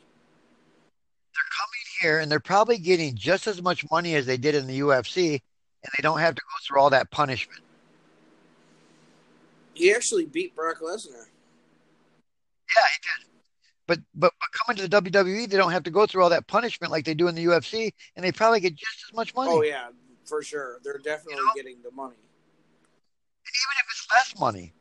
they're 1.34 1.52
coming 1.58 1.85
here 2.00 2.18
and 2.18 2.30
they're 2.30 2.40
probably 2.40 2.78
getting 2.78 3.14
just 3.14 3.46
as 3.46 3.62
much 3.62 3.88
money 3.90 4.14
as 4.14 4.26
they 4.26 4.36
did 4.36 4.54
in 4.54 4.66
the 4.66 4.80
UFC, 4.80 5.30
and 5.32 5.92
they 5.96 6.02
don't 6.02 6.20
have 6.20 6.34
to 6.34 6.40
go 6.42 6.64
through 6.66 6.80
all 6.80 6.90
that 6.90 7.10
punishment. 7.10 7.60
He 9.74 9.92
actually 9.92 10.26
beat 10.26 10.54
Brock 10.54 10.78
Lesnar. 10.80 11.26
Yeah, 12.74 12.84
he 12.92 12.98
did. 13.02 13.26
But, 13.86 14.00
but 14.14 14.32
but 14.40 14.48
coming 14.52 14.76
to 14.78 14.88
the 14.88 15.02
WWE, 15.02 15.48
they 15.48 15.56
don't 15.56 15.70
have 15.70 15.84
to 15.84 15.90
go 15.90 16.06
through 16.06 16.22
all 16.22 16.30
that 16.30 16.46
punishment 16.48 16.90
like 16.90 17.04
they 17.04 17.14
do 17.14 17.28
in 17.28 17.34
the 17.34 17.44
UFC, 17.44 17.92
and 18.16 18.24
they 18.24 18.32
probably 18.32 18.60
get 18.60 18.74
just 18.74 19.04
as 19.08 19.14
much 19.14 19.34
money. 19.34 19.52
Oh 19.52 19.62
yeah, 19.62 19.88
for 20.24 20.42
sure. 20.42 20.80
They're 20.82 20.98
definitely 20.98 21.34
You 21.34 21.46
know? 21.46 21.52
getting 21.54 21.76
the 21.82 21.92
money. 21.92 22.16
And 22.16 23.52
even 23.54 23.74
if 23.78 23.86
it's 23.90 24.06
less 24.12 24.40
money, 24.40 24.72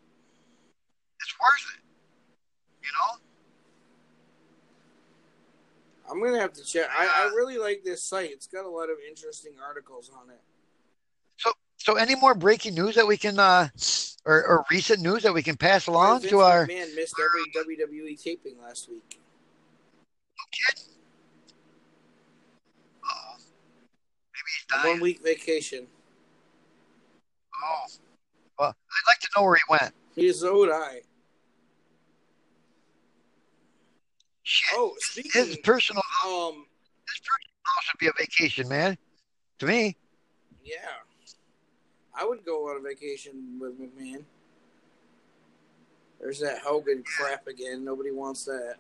it's 1.20 1.36
worth 1.40 1.78
it. 1.78 1.84
You 2.82 2.90
know? 2.94 3.25
I'm 6.10 6.22
gonna 6.22 6.40
have 6.40 6.54
to 6.54 6.64
check. 6.64 6.88
I, 6.96 7.06
I 7.06 7.26
really 7.36 7.58
like 7.58 7.84
this 7.84 8.04
site. 8.04 8.32
It's 8.32 8.48
got 8.48 8.66
a 8.66 8.70
lot 8.70 8.90
of 8.90 8.98
interesting 9.08 9.54
articles 9.66 10.12
on 10.14 10.30
it. 10.30 10.42
So, 11.38 11.52
so 11.78 11.96
any 11.96 12.16
more 12.16 12.36
breaking 12.36 12.76
news 12.76 12.96
that 12.96 13.08
we 13.08 13.18
can, 13.18 13.40
uh, 13.40 13.70
or, 14.26 14.46
or 14.46 14.66
recent 14.70 15.02
news 15.02 15.24
that 15.24 15.34
we 15.34 15.44
can 15.44 15.58
pass 15.58 15.88
along 15.88 16.22
Vince 16.22 16.32
to 16.32 16.40
our 16.40 16.66
man 16.68 16.94
missed 16.96 17.16
every 17.20 17.76
WWE 17.76 18.22
taping 18.22 18.56
last 18.62 18.90
week. 18.90 19.20
maybe 24.34 24.50
he's 24.58 24.66
dying. 24.70 24.94
One 24.94 25.02
week 25.02 25.24
vacation. 25.24 25.88
Oh, 27.64 27.86
well, 28.60 28.70
I'd 28.70 29.10
like 29.10 29.20
to 29.20 29.28
know 29.36 29.44
where 29.44 29.56
he 29.56 29.62
went. 29.70 29.94
He's 30.16 30.40
so 30.40 30.58
would 30.60 30.72
I. 30.72 31.02
Shit, 34.46 34.78
Oh, 34.78 34.96
his 35.16 35.58
personal, 35.64 36.04
Um. 36.24 36.66
his 37.08 37.20
personal 37.20 37.50
house 37.64 37.94
would 37.94 38.00
be 38.00 38.08
a 38.08 38.12
vacation, 38.18 38.68
man. 38.70 38.98
To 39.60 39.66
me, 39.66 39.98
Yeah. 40.64 40.78
I 42.14 42.24
would 42.24 42.46
go 42.46 42.70
on 42.70 42.78
a 42.78 42.80
vacation 42.80 43.60
with 43.60 43.80
McMahon. 43.80 44.24
There's 46.20 46.40
that 46.40 46.60
Hogan 46.60 47.04
crap 47.04 47.48
again. 47.48 47.84
Nobody 47.84 48.12
wants 48.12 48.46
that. 48.46 48.76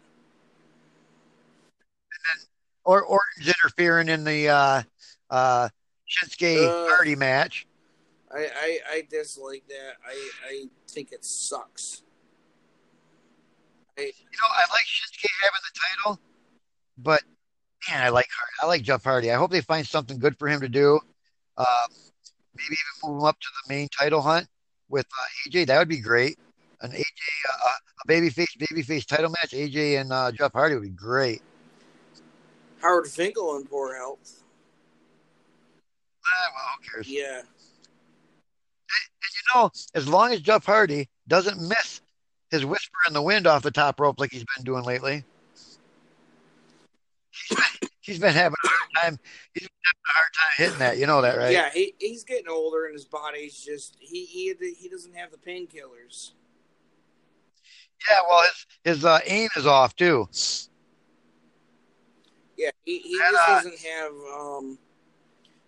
or 2.85 3.01
Orton's 3.03 3.47
interfering 3.47 4.09
in 4.09 4.23
the 4.23 4.47
uh, 4.47 4.83
uh, 5.31 5.69
Shinsuke 6.07 6.69
Ugh. 6.69 6.87
Hardy 6.91 7.15
match. 7.15 7.65
I, 8.31 8.37
I, 8.55 8.79
I 8.91 9.07
dislike 9.09 9.63
that. 9.69 9.93
I, 10.07 10.29
I 10.47 10.65
think 10.87 11.11
it 11.11 11.25
sucks. 11.25 12.03
I, 13.97 14.01
You 14.01 14.07
know, 14.07 14.47
I 14.53 14.61
like 14.71 14.85
Shinsuke 14.85 15.14
having 15.41 15.61
the 15.63 15.79
title, 16.03 16.19
but 16.97 17.21
man, 17.89 18.03
I 18.03 18.09
like. 18.09 18.27
I 18.61 18.65
like 18.65 18.81
Jeff 18.81 19.03
Hardy. 19.03 19.31
I 19.31 19.35
hope 19.35 19.51
they 19.51 19.61
find 19.61 19.85
something 19.85 20.19
good 20.19 20.37
for 20.37 20.47
him 20.47 20.61
to 20.61 20.69
do. 20.69 20.99
Uh, 21.57 21.87
maybe 22.55 22.75
even 22.75 23.13
move 23.13 23.21
him 23.21 23.27
up 23.27 23.39
to 23.39 23.47
the 23.63 23.73
main 23.73 23.87
title 23.89 24.21
hunt 24.21 24.47
with 24.89 25.05
uh, 25.05 25.49
AJ. 25.49 25.67
That 25.67 25.79
would 25.79 25.89
be 25.89 25.99
great. 25.99 26.37
An 26.81 26.91
AJ, 26.91 27.01
uh, 27.01 27.69
a 28.03 28.07
babyface 28.07 28.57
babyface 28.57 29.05
title 29.05 29.29
match. 29.29 29.51
AJ 29.51 30.01
and 30.01 30.11
uh, 30.11 30.31
Jeff 30.31 30.53
Hardy 30.53 30.75
would 30.75 30.83
be 30.83 30.89
great. 30.89 31.41
Howard 32.81 33.07
Finkel 33.07 33.55
in 33.57 33.65
poor 33.65 33.95
health. 33.95 34.43
Ah, 36.25 36.51
well, 36.53 36.63
who 36.77 36.89
cares? 36.91 37.09
Yeah. 37.09 37.39
And 37.39 39.31
you 39.33 39.55
know, 39.55 39.71
as 39.93 40.07
long 40.07 40.33
as 40.33 40.41
Jeff 40.41 40.65
Hardy 40.65 41.09
doesn't 41.27 41.59
miss 41.61 42.01
his 42.55 42.65
whisper 42.65 42.97
in 43.07 43.13
the 43.13 43.21
wind 43.21 43.47
off 43.47 43.61
the 43.61 43.71
top 43.71 43.99
rope 43.99 44.19
like 44.19 44.31
he's 44.31 44.45
been 44.55 44.65
doing 44.65 44.83
lately, 44.83 45.23
he's 48.01 48.19
been, 48.19 48.33
having 48.33 48.55
a 48.63 48.67
hard 48.67 48.89
time. 48.95 49.19
He's 49.53 49.63
been 49.63 49.81
having 49.83 50.01
a 50.05 50.13
hard 50.13 50.33
time 50.33 50.51
hitting 50.57 50.79
that. 50.79 50.97
You 50.97 51.07
know 51.07 51.21
that, 51.21 51.37
right? 51.37 51.51
Yeah, 51.51 51.69
he, 51.73 51.93
he's 51.99 52.23
getting 52.23 52.49
older 52.49 52.85
and 52.85 52.93
his 52.93 53.05
body's 53.05 53.57
just 53.63 53.97
he 53.99 54.25
he 54.25 54.53
he 54.79 54.89
doesn't 54.89 55.15
have 55.15 55.31
the 55.31 55.37
painkillers. 55.37 56.31
Yeah, 58.09 58.17
well, 58.27 58.43
his 58.43 58.65
his 58.95 59.05
uh, 59.05 59.19
aim 59.25 59.49
is 59.55 59.65
off 59.65 59.95
too. 59.95 60.27
Yeah, 62.57 62.71
he, 62.85 62.99
he 62.99 63.19
And, 63.21 63.31
just 63.33 63.49
uh, 63.49 63.55
doesn't 63.55 63.79
have 63.79 64.11
um 64.11 64.77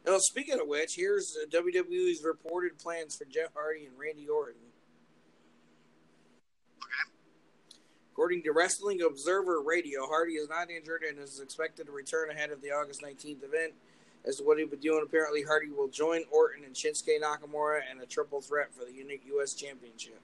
well, 0.05 0.21
speaking 0.21 0.57
of 0.57 0.67
which, 0.67 0.95
here's 0.95 1.35
uh, 1.35 1.49
WWE's 1.49 2.23
reported 2.23 2.79
plans 2.79 3.17
for 3.17 3.25
Jeff 3.25 3.49
Hardy 3.53 3.87
and 3.87 3.99
Randy 3.99 4.29
Orton. 4.29 4.61
According 8.17 8.41
to 8.43 8.51
Wrestling 8.51 9.03
Observer 9.03 9.61
Radio, 9.61 10.07
Hardy 10.07 10.33
is 10.33 10.49
not 10.49 10.71
injured 10.71 11.03
and 11.03 11.19
is 11.19 11.39
expected 11.39 11.85
to 11.85 11.91
return 11.91 12.31
ahead 12.31 12.49
of 12.49 12.63
the 12.63 12.71
August 12.71 13.03
19th 13.03 13.43
event. 13.43 13.73
As 14.25 14.37
to 14.37 14.43
what 14.43 14.57
he'll 14.57 14.67
be 14.67 14.75
doing, 14.75 15.03
apparently 15.05 15.43
Hardy 15.43 15.69
will 15.69 15.87
join 15.87 16.23
Orton 16.31 16.63
and 16.63 16.73
Shinsuke 16.73 17.21
Nakamura 17.21 17.81
in 17.91 18.01
a 18.01 18.07
triple 18.07 18.41
threat 18.41 18.69
for 18.73 18.85
the 18.85 18.91
unique 18.91 19.21
U.S. 19.27 19.53
Championship. 19.53 20.19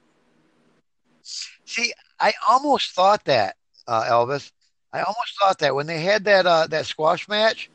See, 1.22 1.94
I 2.20 2.34
almost 2.50 2.96
thought 2.96 3.24
that, 3.26 3.58
uh, 3.88 4.06
Elvis. 4.06 4.52
I 4.92 5.02
almost 5.02 5.38
thought 5.40 5.60
that 5.60 5.76
when 5.76 5.86
they 5.86 6.02
had 6.02 6.24
that 6.26 6.48
uh, 6.48 6.66
that 6.72 6.88
squash 6.88 7.28
match 7.28 7.70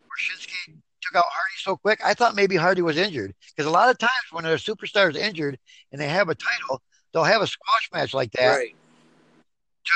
where 0.00 0.08
Shinsuke 0.18 0.78
took 1.02 1.14
out 1.14 1.26
Hardy 1.26 1.56
so 1.58 1.76
quick, 1.76 2.00
I 2.02 2.14
thought 2.14 2.34
maybe 2.34 2.56
Hardy 2.56 2.80
was 2.80 2.96
injured. 2.96 3.34
Because 3.54 3.66
a 3.66 3.70
lot 3.70 3.90
of 3.90 3.98
times 3.98 4.32
when 4.32 4.46
a 4.46 4.54
superstar 4.54 5.10
is 5.10 5.16
injured 5.16 5.58
and 5.92 6.00
they 6.00 6.08
have 6.08 6.30
a 6.30 6.34
title, 6.34 6.80
they'll 7.12 7.22
have 7.24 7.42
a 7.42 7.46
squash 7.46 7.90
match 7.92 8.14
like 8.14 8.32
that 8.32 8.56
Right. 8.56 8.74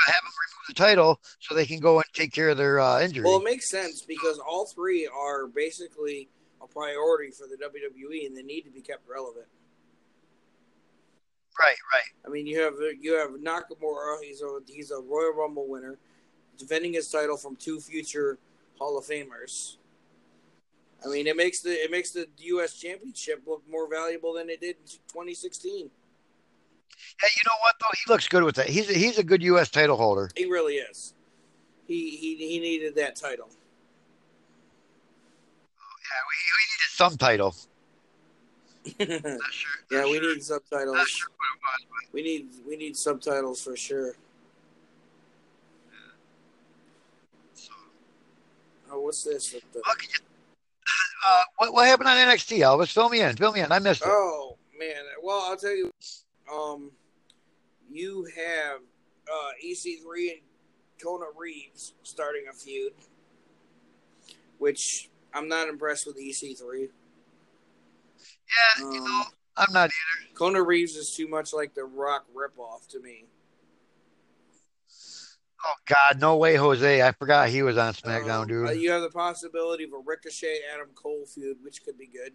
To 0.05 0.11
have 0.11 0.21
them 0.23 0.31
remove 0.31 0.67
the 0.67 0.73
title 0.73 1.19
so 1.39 1.55
they 1.55 1.65
can 1.65 1.79
go 1.79 1.97
and 1.97 2.05
take 2.13 2.31
care 2.31 2.49
of 2.49 2.57
their 2.57 2.79
uh, 2.79 3.01
injury. 3.01 3.23
Well, 3.23 3.39
it 3.39 3.43
makes 3.43 3.69
sense 3.69 4.01
because 4.01 4.39
all 4.39 4.65
three 4.65 5.07
are 5.07 5.47
basically 5.47 6.29
a 6.61 6.67
priority 6.67 7.31
for 7.31 7.47
the 7.47 7.57
WWE, 7.57 8.25
and 8.25 8.35
they 8.35 8.43
need 8.43 8.61
to 8.61 8.71
be 8.71 8.81
kept 8.81 9.07
relevant. 9.07 9.45
right, 11.59 11.75
right. 11.93 12.03
I 12.25 12.29
mean, 12.29 12.47
you 12.47 12.59
have 12.61 12.73
you 12.99 13.15
have 13.15 13.31
Nakamura. 13.31 14.21
He's 14.21 14.41
a 14.41 14.59
he's 14.67 14.91
a 14.91 15.01
Royal 15.01 15.33
Rumble 15.33 15.67
winner, 15.67 15.97
defending 16.57 16.93
his 16.93 17.09
title 17.09 17.37
from 17.37 17.55
two 17.55 17.79
future 17.79 18.37
Hall 18.79 18.97
of 18.97 19.05
Famers. 19.05 19.77
I 21.05 21.09
mean, 21.09 21.27
it 21.27 21.35
makes 21.35 21.61
the 21.61 21.71
it 21.71 21.91
makes 21.91 22.11
the 22.11 22.27
U.S. 22.37 22.75
Championship 22.75 23.43
look 23.45 23.63
more 23.69 23.89
valuable 23.89 24.33
than 24.33 24.49
it 24.49 24.61
did 24.61 24.77
in 24.77 24.87
2016. 25.09 25.89
Hey, 27.21 27.27
you 27.35 27.41
know 27.47 27.55
what 27.61 27.75
though? 27.79 27.87
He 28.05 28.11
looks 28.11 28.27
good 28.27 28.43
with 28.43 28.55
that. 28.55 28.67
He's 28.67 28.89
a, 28.89 28.93
he's 28.93 29.17
a 29.17 29.23
good 29.23 29.41
U.S. 29.43 29.69
title 29.69 29.97
holder. 29.97 30.29
He 30.35 30.45
really 30.45 30.75
is. 30.75 31.13
He 31.87 32.11
he 32.17 32.35
he 32.35 32.59
needed 32.59 32.95
that 32.95 33.15
title. 33.15 33.47
we, 36.27 36.35
we 36.57 36.63
needed 36.71 36.89
some 36.89 37.17
title. 37.17 37.55
yeah, 38.99 39.17
Not 39.37 39.53
sure. 39.53 39.71
not 39.91 40.09
we 40.09 40.19
sure, 40.19 40.33
need 40.35 40.43
subtitles. 40.43 41.07
Sure 41.07 41.27
was, 41.29 41.85
but 41.89 42.13
We 42.13 42.21
need 42.21 42.47
we 42.67 42.75
need 42.77 42.95
subtitles 42.97 43.63
for 43.63 43.75
sure. 43.75 44.13
so. 47.53 47.71
Oh, 48.91 48.99
what's 49.01 49.23
this? 49.23 49.51
The- 49.51 49.81
uh, 51.25 51.43
what, 51.57 51.73
what 51.73 51.87
happened 51.87 52.09
on 52.09 52.17
NXT, 52.17 52.57
Elvis? 52.59 52.91
Fill 52.91 53.07
me 53.07 53.21
in. 53.21 53.35
Fill 53.37 53.53
me 53.53 53.61
in. 53.61 53.71
I 53.71 53.79
missed 53.79 54.01
it. 54.01 54.09
Oh 54.09 54.57
man, 54.77 55.03
well 55.23 55.41
I'll 55.47 55.55
tell 55.55 55.75
you, 55.75 55.89
um, 56.51 56.91
you 57.89 58.27
have 58.35 58.79
uh, 59.31 59.51
EC3 59.65 60.31
and 60.31 60.41
Kona 61.01 61.25
Reeves 61.37 61.93
starting 62.03 62.45
a 62.49 62.53
feud, 62.53 62.93
which 64.57 65.09
I'm 65.33 65.47
not 65.47 65.67
impressed 65.67 66.05
with 66.07 66.17
EC3. 66.17 66.87
yeah, 68.79 68.79
you 68.79 68.85
Um, 68.85 69.03
know, 69.05 69.23
I'm 69.57 69.73
not 69.73 69.85
either. 69.89 70.33
Kona 70.35 70.61
Reeves 70.63 70.95
is 70.95 71.13
too 71.15 71.27
much 71.27 71.53
like 71.53 71.73
the 71.75 71.83
Rock 71.85 72.25
ripoff 72.35 72.87
to 72.89 72.99
me. 72.99 73.25
Oh 75.65 75.73
God, 75.87 76.19
no 76.19 76.35
way, 76.35 76.55
Jose. 76.55 77.01
I 77.01 77.13
forgot 77.13 77.47
he 77.47 77.63
was 77.63 77.77
on 77.77 77.93
SmackDown, 77.93 78.41
Um, 78.41 78.47
dude. 78.47 78.67
uh, 78.67 78.71
you 78.71 78.91
have 78.91 79.01
the 79.01 79.09
possibility 79.09 79.85
of 79.85 79.93
a 79.93 79.97
Ricochet 80.03 80.57
Adam 80.73 80.89
Cole 80.93 81.25
feud, 81.25 81.57
which 81.63 81.83
could 81.85 81.97
be 81.97 82.07
good. 82.07 82.33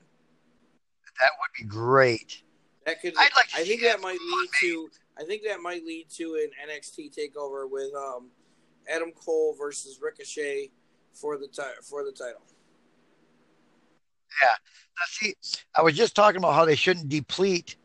that 1.21 1.31
would 1.41 1.51
be 1.59 1.65
great. 1.69 2.43
That 2.89 3.03
could. 3.03 3.13
I'd 3.19 3.29
like 3.37 3.51
I 3.55 3.65
think 3.65 3.83
that 3.83 3.99
that 3.99 4.01
might 4.01 4.19
lead 4.19 4.49
to. 4.63 4.89
I 5.19 5.25
think 5.25 5.43
that 5.43 5.61
might 5.61 5.85
lead 5.85 6.09
to 6.17 6.37
an 6.43 6.71
NXT 6.71 7.15
takeover 7.15 7.71
with 7.71 7.95
um, 7.95 8.31
Adam 8.89 9.13
Cole 9.13 9.55
versus 9.59 9.99
Ricochet 10.01 10.71
for 11.13 11.37
the 11.37 11.49
ti- 11.49 11.83
for 11.83 12.03
the 12.03 12.13
title. 12.13 12.41
Now, 14.43 15.05
see, 15.07 15.35
I 15.77 15.83
was 15.83 15.97
just 15.97 16.17
talking 16.17 16.39
about 16.39 16.55
how 16.55 16.65
they 16.65 16.77
shouldn't 16.77 17.11
deplete 17.11 17.77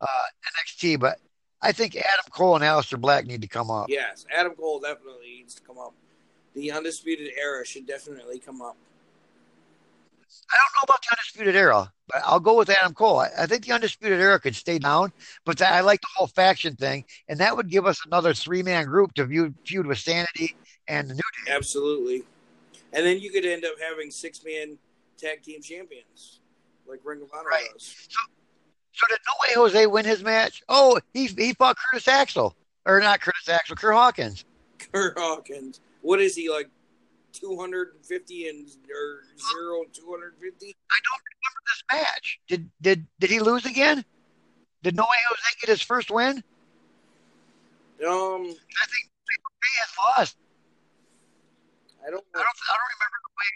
uh, 0.00 0.06
NXT, 0.06 1.00
but 1.00 1.18
I 1.60 1.72
think 1.72 1.96
Adam 1.96 2.26
Cole 2.30 2.54
and 2.54 2.62
Aleister 2.62 3.00
Black 3.00 3.26
need 3.26 3.42
to 3.42 3.48
come 3.48 3.72
up. 3.72 3.86
Yes, 3.88 4.24
Adam 4.32 4.54
Cole 4.54 4.78
definitely 4.78 5.34
needs 5.38 5.56
to 5.56 5.62
come 5.62 5.78
up. 5.78 5.94
The 6.54 6.70
Undisputed 6.70 7.32
Era 7.36 7.66
should 7.66 7.88
definitely 7.88 8.38
come 8.38 8.62
up. 8.62 8.76
I 10.52 10.56
don't 10.56 10.72
know 10.76 10.84
about 10.84 11.02
the 11.02 11.16
Undisputed 11.16 11.56
Era, 11.56 11.92
but 12.08 12.22
I'll 12.24 12.40
go 12.40 12.56
with 12.56 12.70
Adam 12.70 12.94
Cole. 12.94 13.20
I, 13.20 13.30
I 13.40 13.46
think 13.46 13.64
the 13.64 13.72
Undisputed 13.72 14.20
Era 14.20 14.38
could 14.38 14.54
stay 14.54 14.78
down, 14.78 15.12
but 15.44 15.60
I 15.62 15.80
like 15.80 16.00
the 16.00 16.08
whole 16.16 16.26
faction 16.26 16.76
thing, 16.76 17.04
and 17.28 17.38
that 17.40 17.56
would 17.56 17.68
give 17.70 17.86
us 17.86 17.98
another 18.06 18.34
three 18.34 18.62
man 18.62 18.86
group 18.86 19.14
to 19.14 19.24
view, 19.24 19.54
feud 19.64 19.86
with 19.86 19.98
Sanity 19.98 20.56
and 20.88 21.08
the 21.08 21.14
New 21.14 21.20
Day. 21.46 21.52
Absolutely. 21.52 22.24
And 22.92 23.04
then 23.04 23.18
you 23.18 23.30
could 23.30 23.44
end 23.44 23.64
up 23.64 23.74
having 23.80 24.10
six 24.10 24.44
man 24.44 24.78
tag 25.18 25.42
team 25.42 25.62
champions, 25.62 26.40
like 26.86 27.00
Ring 27.04 27.22
of 27.22 27.30
Honor 27.36 27.48
Right. 27.48 27.66
does. 27.72 28.08
So 28.92 29.06
did 29.08 29.18
No 29.26 29.32
Way 29.42 29.54
Jose 29.68 29.86
win 29.86 30.04
his 30.04 30.22
match? 30.22 30.62
Oh, 30.68 31.00
he 31.12 31.26
he 31.26 31.52
fought 31.54 31.76
Curtis 31.76 32.06
Axel, 32.06 32.54
or 32.86 33.00
not 33.00 33.20
Curtis 33.20 33.48
Axel, 33.48 33.74
Kurt 33.74 33.94
Hawkins. 33.94 34.44
Kurt 34.92 35.18
Hawkins. 35.18 35.80
What 36.02 36.20
is 36.20 36.36
he 36.36 36.48
like? 36.50 36.68
Two 37.34 37.58
hundred 37.58 37.94
and 37.96 38.06
fifty 38.06 38.48
and 38.48 38.68
or 38.68 39.22
zero 39.52 39.82
and 39.82 39.92
two 39.92 40.08
hundred 40.08 40.34
and 40.34 40.40
fifty. 40.40 40.76
I 40.90 40.98
don't 41.10 41.22
remember 41.34 41.60
this 41.66 41.82
match. 41.92 42.40
Did 42.46 42.70
did 42.80 43.06
did 43.18 43.30
he 43.30 43.40
lose 43.40 43.66
again? 43.66 44.04
Did 44.84 44.94
No 44.94 45.02
Way 45.02 45.16
Jose 45.28 45.56
get 45.60 45.68
his 45.68 45.82
first 45.82 46.12
win? 46.12 46.36
Um, 48.06 48.42
I 48.44 48.86
think 48.86 49.10
he 49.24 49.70
has 49.80 49.90
lost. 50.16 50.36
I 52.06 52.10
don't. 52.10 52.24
I 52.34 52.38
don't 52.38 52.58
I 52.68 52.74
don't 52.76 52.90
remember 52.94 53.18
No 53.24 53.32
Way, 53.38 53.48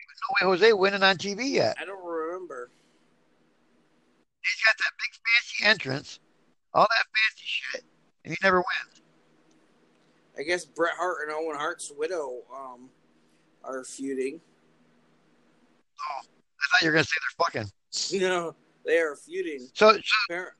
no 0.42 0.50
way 0.50 0.56
Jose 0.56 0.72
winning 0.72 1.02
on 1.04 1.16
TV 1.16 1.50
yet. 1.50 1.76
I 1.80 1.84
don't 1.84 2.04
remember. 2.04 2.70
He's 4.42 4.62
got 4.64 4.74
that 4.76 4.92
big 4.98 5.12
fancy 5.14 5.64
entrance, 5.70 6.20
all 6.74 6.86
that 6.88 7.06
fancy 7.06 7.44
shit, 7.44 7.84
and 8.24 8.32
he 8.32 8.38
never 8.42 8.58
wins. 8.58 9.02
I 10.36 10.42
guess 10.42 10.64
Bret 10.64 10.94
Hart 10.96 11.28
and 11.28 11.32
Owen 11.32 11.56
Hart's 11.56 11.92
widow 11.96 12.38
um 12.52 12.88
are 13.68 13.84
feuding. 13.84 14.40
Oh, 16.00 16.20
I 16.26 16.64
thought 16.70 16.82
you 16.82 16.88
were 16.88 16.92
gonna 16.92 17.04
say 17.04 17.16
they're 17.20 17.62
fucking. 17.62 17.72
You 18.10 18.20
know, 18.20 18.54
they 18.84 18.98
are 18.98 19.16
feuding. 19.16 19.66
So, 19.72 19.92
so 19.92 20.00
Appar- 20.30 20.50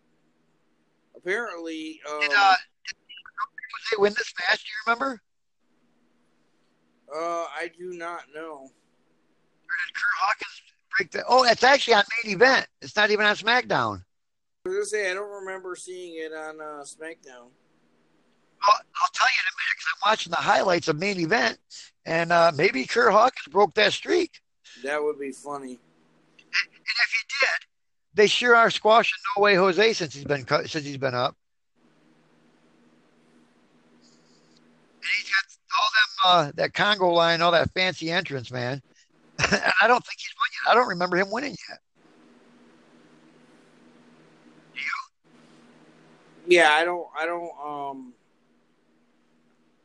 Apparently, 1.15 2.01
um, 2.11 2.21
did 2.21 2.31
uh, 2.35 2.55
did 2.87 2.97
Jose 3.91 4.01
win 4.01 4.15
this 4.17 4.33
match? 4.49 4.65
Do 4.65 4.69
you 4.71 4.95
remember? 4.95 5.21
uh, 7.15 7.45
I 7.55 7.71
do 7.79 7.93
not 7.93 8.23
know. 8.35 8.63
Or 8.63 9.75
did 9.87 9.95
Kurt 9.95 10.19
Hawkins 10.21 10.63
break 10.97 11.11
the? 11.11 11.25
Oh, 11.29 11.45
it's 11.45 11.63
actually 11.63 11.95
on 11.95 12.05
main 12.25 12.35
event. 12.35 12.67
It's 12.81 12.97
not 12.97 13.11
even 13.11 13.27
on 13.27 13.37
SmackDown. 13.37 14.03
I 14.65 14.69
was 14.69 14.75
gonna 14.75 14.85
say 14.87 15.11
I 15.11 15.15
don't 15.15 15.31
remember 15.45 15.77
seeing 15.77 16.15
it 16.17 16.33
on 16.33 16.61
uh, 16.61 16.83
SmackDown. 16.85 17.51
I'll, 18.63 18.81
I'll 19.01 19.11
tell 19.13 19.29
you 19.29 19.41
in 19.41 19.49
a 19.49 19.57
minute 19.57 19.75
because 19.77 19.87
I'm 19.95 20.11
watching 20.11 20.31
the 20.31 20.37
highlights 20.37 20.89
of 20.89 20.99
main 20.99 21.19
event, 21.21 21.59
and 22.07 22.33
uh, 22.33 22.53
maybe 22.55 22.85
Kurt 22.85 23.13
Hawkins 23.13 23.53
broke 23.53 23.75
that 23.75 23.93
streak. 23.93 24.41
That 24.85 25.03
would 25.03 25.19
be 25.19 25.33
funny. 25.33 25.71
And 25.71 26.97
if 27.03 27.11
he 27.11 27.27
did, 27.41 27.59
they 28.15 28.27
sure 28.27 28.57
are 28.57 28.71
squashing 28.71 29.19
No 29.37 29.43
Way 29.43 29.55
Jose 29.55 29.93
since 29.93 30.15
he's 30.15 30.25
been 30.25 30.45
cut, 30.45 30.69
since 30.69 30.85
he's 30.85 30.97
been 30.97 31.15
up. 31.15 31.37
And 34.97 35.11
he's 35.19 35.31
got 35.31 35.45
all 35.79 35.89
them 35.95 36.49
uh, 36.49 36.53
that 36.57 36.75
Congo 36.75 37.11
line, 37.11 37.43
all 37.43 37.53
that 37.53 37.73
fancy 37.73 38.11
entrance, 38.11 38.51
man. 38.51 38.83
and 39.39 39.63
I 39.83 39.87
don't 39.87 40.05
think 40.05 40.19
he's 40.19 40.35
won 40.37 40.49
yet. 40.53 40.71
I 40.71 40.75
don't 40.75 40.89
remember 40.89 41.17
him 41.17 41.31
winning 41.31 41.57
yet. 41.69 41.79
Do 44.75 44.81
you? 44.81 46.57
Yeah, 46.57 46.71
I 46.73 46.85
don't. 46.85 47.07
I 47.17 47.27
don't. 47.27 47.51
Um, 47.65 48.13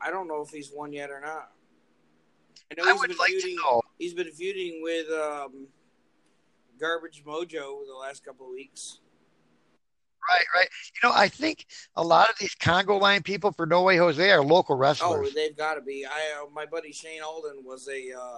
I 0.04 0.10
don't 0.12 0.28
know 0.28 0.42
if 0.42 0.50
he's 0.50 0.72
won 0.74 0.92
yet 0.94 1.10
or 1.10 1.22
not. 1.22 1.52
I 2.72 2.76
know 2.82 2.84
I 2.90 2.92
he's 2.92 3.00
would 3.02 3.10
been 3.10 3.18
like 3.18 3.32
to 3.32 3.40
feuding. 3.42 3.56
know. 3.64 3.82
He's 4.00 4.14
been 4.14 4.32
feuding 4.32 4.82
with 4.82 5.10
um, 5.12 5.68
Garbage 6.80 7.24
Mojo 7.26 7.86
the 7.88 7.96
last 8.00 8.26
couple 8.26 8.46
of 8.48 8.52
weeks. 8.52 9.00
Right, 10.30 10.46
right. 10.56 10.70
You 11.02 11.10
know, 11.10 11.14
I 11.16 11.28
think 11.28 11.66
a 11.98 12.04
lot 12.04 12.30
of 12.30 12.38
these 12.40 12.56
Congo 12.56 12.98
line 12.98 13.24
people 13.24 13.52
for 13.52 13.66
No 13.66 13.84
Way 13.84 13.98
Jose 13.98 14.32
are 14.32 14.42
local 14.42 14.76
wrestlers. 14.78 15.30
Oh, 15.30 15.32
they've 15.36 15.56
got 15.56 15.74
to 15.76 15.82
be. 15.82 16.06
I 16.06 16.42
uh, 16.42 16.50
my 16.54 16.66
buddy 16.66 16.94
Shane 16.94 17.22
Alden 17.22 17.64
was 17.66 17.90
a 17.90 18.18
uh, 18.18 18.38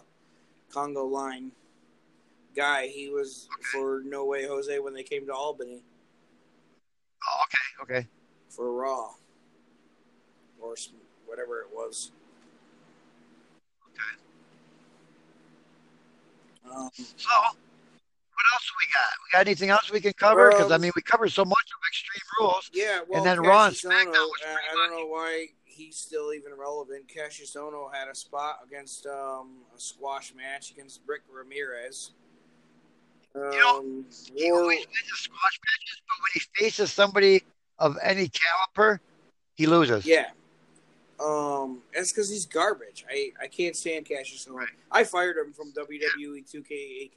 Congo 0.71 1.05
line 1.05 1.51
guy. 2.55 2.87
He 2.87 3.09
was 3.09 3.47
for 3.71 4.01
No 4.03 4.25
Way 4.25 4.47
Jose 4.47 4.79
when 4.79 4.93
they 4.95 5.03
came 5.03 5.27
to 5.27 5.33
Albany 5.33 5.83
Oh, 7.27 7.43
okay, 7.83 7.97
okay. 7.99 8.07
for 8.49 8.71
Raw 8.73 9.11
or 10.59 10.75
whatever 11.35 11.59
it 11.59 11.67
was. 11.73 12.11
Um, 16.65 16.89
So, 16.95 17.29
what 17.29 18.45
else 18.53 18.71
we 18.79 18.87
got? 18.93 19.11
We 19.23 19.31
got 19.31 19.47
anything 19.47 19.69
else 19.69 19.91
we 19.91 20.01
can 20.01 20.13
cover? 20.13 20.49
Because 20.49 20.71
I 20.71 20.75
Um, 20.75 20.81
mean, 20.81 20.91
we 20.95 21.01
covered 21.01 21.29
so 21.31 21.45
much 21.45 21.65
of 21.71 21.87
Extreme 21.87 22.21
Rules. 22.39 22.69
yeah, 22.73 23.01
well, 23.07 23.23
then 23.23 23.39
Raw 23.41 23.65
and 23.65 23.75
SmackDown 23.75 24.07
Ohno, 24.07 24.29
was 24.29 24.41
pretty 24.41 24.57
I 24.71 24.73
don't 24.73 24.91
know 24.91 25.05
why 25.05 25.47
he's 25.65 25.97
still 25.97 26.33
even 26.33 26.53
relevant. 26.55 27.07
Cassius 27.07 27.55
Ohno 27.55 27.93
had 27.93 28.07
a 28.07 28.15
spot 28.15 28.59
against 28.65 29.05
um, 29.05 29.57
a 29.75 29.79
squash 29.79 30.33
match 30.33 30.71
against 30.71 31.01
Rick 31.05 31.21
Ramirez. 31.31 32.11
Um, 33.35 33.41
know, 33.51 34.03
He 34.35 34.51
War- 34.51 34.61
always 34.61 34.79
wins 34.79 35.09
the 35.11 35.17
squash 35.17 35.59
matches, 35.65 36.01
but 36.07 36.17
when 36.17 36.31
he 36.33 36.39
faces 36.55 36.91
somebody 36.91 37.43
of 37.77 37.97
any 38.01 38.29
caliber, 38.29 39.01
he 39.55 39.67
loses. 39.67 40.05
Yeah. 40.05 40.31
Um, 41.19 41.81
that's 41.93 42.11
because 42.11 42.29
he's 42.29 42.45
garbage. 42.45 43.05
I, 43.09 43.31
I 43.41 43.47
can't 43.47 43.75
stand 43.75 44.05
Cassius 44.05 44.45
Ohno. 44.49 44.55
Right. 44.55 44.67
I 44.91 45.03
fired 45.03 45.37
him 45.37 45.53
from 45.53 45.71
WWE 45.71 46.43
2K18. 46.53 47.09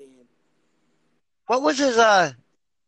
What 1.47 1.63
was 1.63 1.79
his? 1.79 1.97
Uh, 1.97 2.33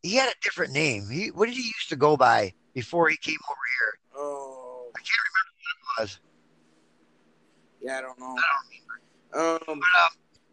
he 0.02 0.14
had 0.16 0.28
a 0.28 0.34
different 0.42 0.72
name. 0.72 1.08
He 1.10 1.28
what 1.28 1.46
did 1.46 1.56
he 1.56 1.62
used 1.64 1.88
to 1.88 1.96
go 1.96 2.16
by 2.16 2.52
before 2.74 3.08
he 3.08 3.16
came 3.16 3.36
over 3.50 3.58
here? 3.78 4.22
Oh, 4.22 4.90
I 4.94 4.98
can't 4.98 5.08
remember 5.30 5.52
what 5.56 6.02
it 6.02 6.02
was. 6.02 6.20
yeah, 7.80 7.98
I 7.98 8.00
don't 8.02 8.18
know. 8.18 8.26
I 8.26 8.42
don't 9.32 9.58
remember. 9.58 9.72
Um, 9.72 9.78
But 9.80 10.02
um, 10.02 10.10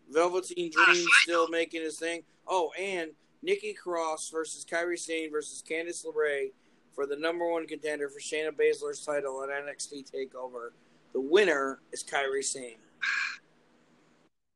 Velveteen 0.10 0.72
Dream 0.72 0.96
side 0.96 1.06
still 1.24 1.48
making 1.50 1.82
his 1.82 2.00
thing. 2.00 2.24
Oh, 2.48 2.72
and 2.80 3.12
Nikki 3.44 3.74
Cross 3.74 4.30
versus 4.30 4.66
Kairi 4.66 4.98
Sane 4.98 5.30
versus 5.32 5.62
Candice 5.68 6.06
LeRae 6.06 6.52
for 6.98 7.06
the 7.06 7.16
number 7.16 7.48
one 7.48 7.68
contender 7.68 8.10
for 8.10 8.20
Shayna 8.20 8.50
Baszler's 8.50 9.06
title 9.06 9.44
at 9.44 9.50
NXT 9.50 10.12
Takeover. 10.12 10.70
The 11.14 11.22
winner 11.22 11.78
is 11.94 12.04
Kairi 12.04 12.44
Sane. 12.44 12.80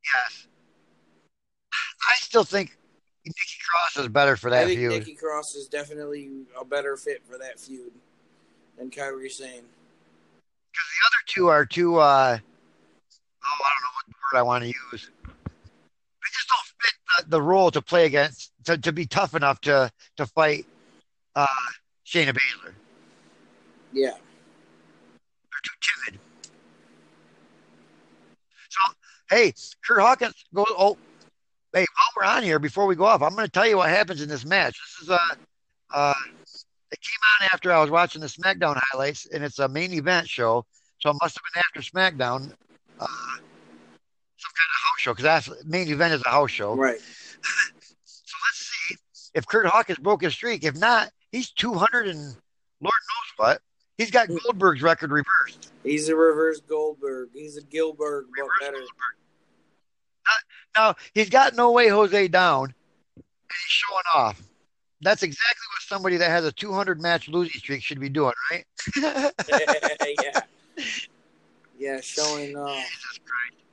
yes, 0.03 0.47
I 1.71 2.15
still 2.15 2.43
think 2.43 2.75
Nikki 3.23 3.37
Cross 3.69 4.03
is 4.03 4.07
better 4.09 4.35
for 4.35 4.47
I 4.47 4.61
that 4.61 4.65
think 4.65 4.79
feud. 4.79 4.91
Nikki 4.91 5.13
Cross 5.13 5.53
is 5.53 5.67
definitely 5.67 6.31
a 6.59 6.65
better 6.65 6.97
fit 6.97 7.21
for 7.23 7.37
that 7.37 7.59
feud 7.59 7.91
than 8.75 8.89
Kairi 8.89 9.29
Sane. 9.29 9.61
Because 10.71 10.87
the 10.89 11.01
other 11.05 11.23
two 11.27 11.47
are 11.47 11.63
too, 11.63 11.97
uh, 11.97 11.99
oh, 12.01 12.03
I 12.03 12.33
don't 12.33 12.39
know 12.39 13.93
what 13.93 14.33
word 14.33 14.39
I 14.39 14.41
want 14.41 14.63
to 14.63 14.67
use. 14.67 15.11
They 15.27 16.29
just 16.33 16.49
don't 16.49 16.65
fit 16.79 16.93
the, 17.19 17.29
the 17.37 17.41
role 17.41 17.69
to 17.69 17.83
play 17.83 18.07
against 18.07 18.51
to, 18.63 18.79
to 18.79 18.91
be 18.91 19.05
tough 19.05 19.35
enough 19.35 19.61
to 19.61 19.91
to 20.17 20.25
fight 20.25 20.65
uh, 21.35 21.45
Shayna 22.11 22.33
Baszler. 22.33 22.73
Yeah. 23.93 24.09
They're 24.09 25.61
too 25.63 25.71
timid. 26.05 26.19
So 28.69 28.79
hey, 29.29 29.53
Kurt 29.85 30.01
Hawkins 30.01 30.43
go. 30.53 30.65
Oh, 30.69 30.97
hey, 31.71 31.85
while 31.95 32.07
we're 32.17 32.35
on 32.37 32.43
here, 32.43 32.59
before 32.59 32.85
we 32.85 32.95
go 32.95 33.05
off, 33.05 33.21
I'm 33.21 33.33
going 33.33 33.45
to 33.45 33.51
tell 33.51 33.65
you 33.65 33.77
what 33.77 33.89
happens 33.89 34.21
in 34.21 34.27
this 34.27 34.43
match. 34.43 34.77
This 34.77 35.03
is 35.03 35.09
a. 35.09 35.13
Uh, 35.13 35.35
uh, 35.93 36.13
it 36.91 36.99
came 36.99 37.19
on 37.39 37.49
after 37.53 37.71
I 37.71 37.79
was 37.79 37.89
watching 37.89 38.19
the 38.19 38.27
SmackDown 38.27 38.77
highlights, 38.91 39.25
and 39.27 39.43
it's 39.45 39.59
a 39.59 39.69
main 39.69 39.93
event 39.93 40.27
show, 40.27 40.65
so 40.99 41.11
it 41.11 41.17
must 41.21 41.37
have 41.37 41.43
been 41.53 41.63
after 41.65 41.79
SmackDown. 41.79 42.51
Uh, 42.99 43.07
some 44.37 44.51
kind 44.57 44.67
of 44.67 44.81
house 44.83 44.99
show 44.99 45.13
because 45.13 45.23
that's 45.23 45.65
main 45.65 45.87
event 45.87 46.13
is 46.13 46.21
a 46.25 46.29
house 46.29 46.51
show. 46.51 46.75
Right. 46.75 46.99
so 48.03 48.35
let's 48.45 48.57
see 48.57 48.95
if 49.33 49.47
Kurt 49.47 49.65
Hawkins 49.67 49.99
broke 49.99 50.23
his 50.23 50.33
streak. 50.33 50.65
If 50.65 50.75
not, 50.75 51.09
he's 51.31 51.51
200 51.51 52.07
and 52.07 52.19
Lord 52.19 52.35
knows 52.81 53.37
what. 53.37 53.61
He's 53.97 54.11
got 54.11 54.27
hmm. 54.27 54.37
Goldberg's 54.43 54.81
record 54.81 55.11
reversed. 55.11 55.71
He's 55.83 56.09
a 56.09 56.15
reverse 56.15 56.61
Goldberg. 56.61 57.29
He's 57.33 57.57
a 57.57 57.61
Gilbert, 57.61 58.27
but 58.35 58.43
Reverse 58.43 58.57
better. 58.59 58.77
Goldberg. 58.77 59.15
Now 60.75 60.95
he's 61.13 61.29
got 61.29 61.55
no 61.55 61.71
way 61.71 61.89
Jose 61.89 62.27
down, 62.29 62.65
and 63.15 63.23
he's 63.47 63.57
showing 63.67 64.03
off. 64.15 64.41
That's 65.01 65.23
exactly 65.23 65.65
what 65.73 65.81
somebody 65.81 66.17
that 66.17 66.29
has 66.29 66.45
a 66.45 66.51
200 66.51 67.01
match 67.01 67.27
losing 67.27 67.59
streak 67.59 67.81
should 67.81 67.99
be 67.99 68.09
doing, 68.09 68.33
right? 68.51 68.65
yeah. 69.01 70.39
Yeah, 71.79 71.99
showing 72.01 72.55
off. 72.55 72.75
Jesus 72.75 73.19
Christ. 73.25 73.65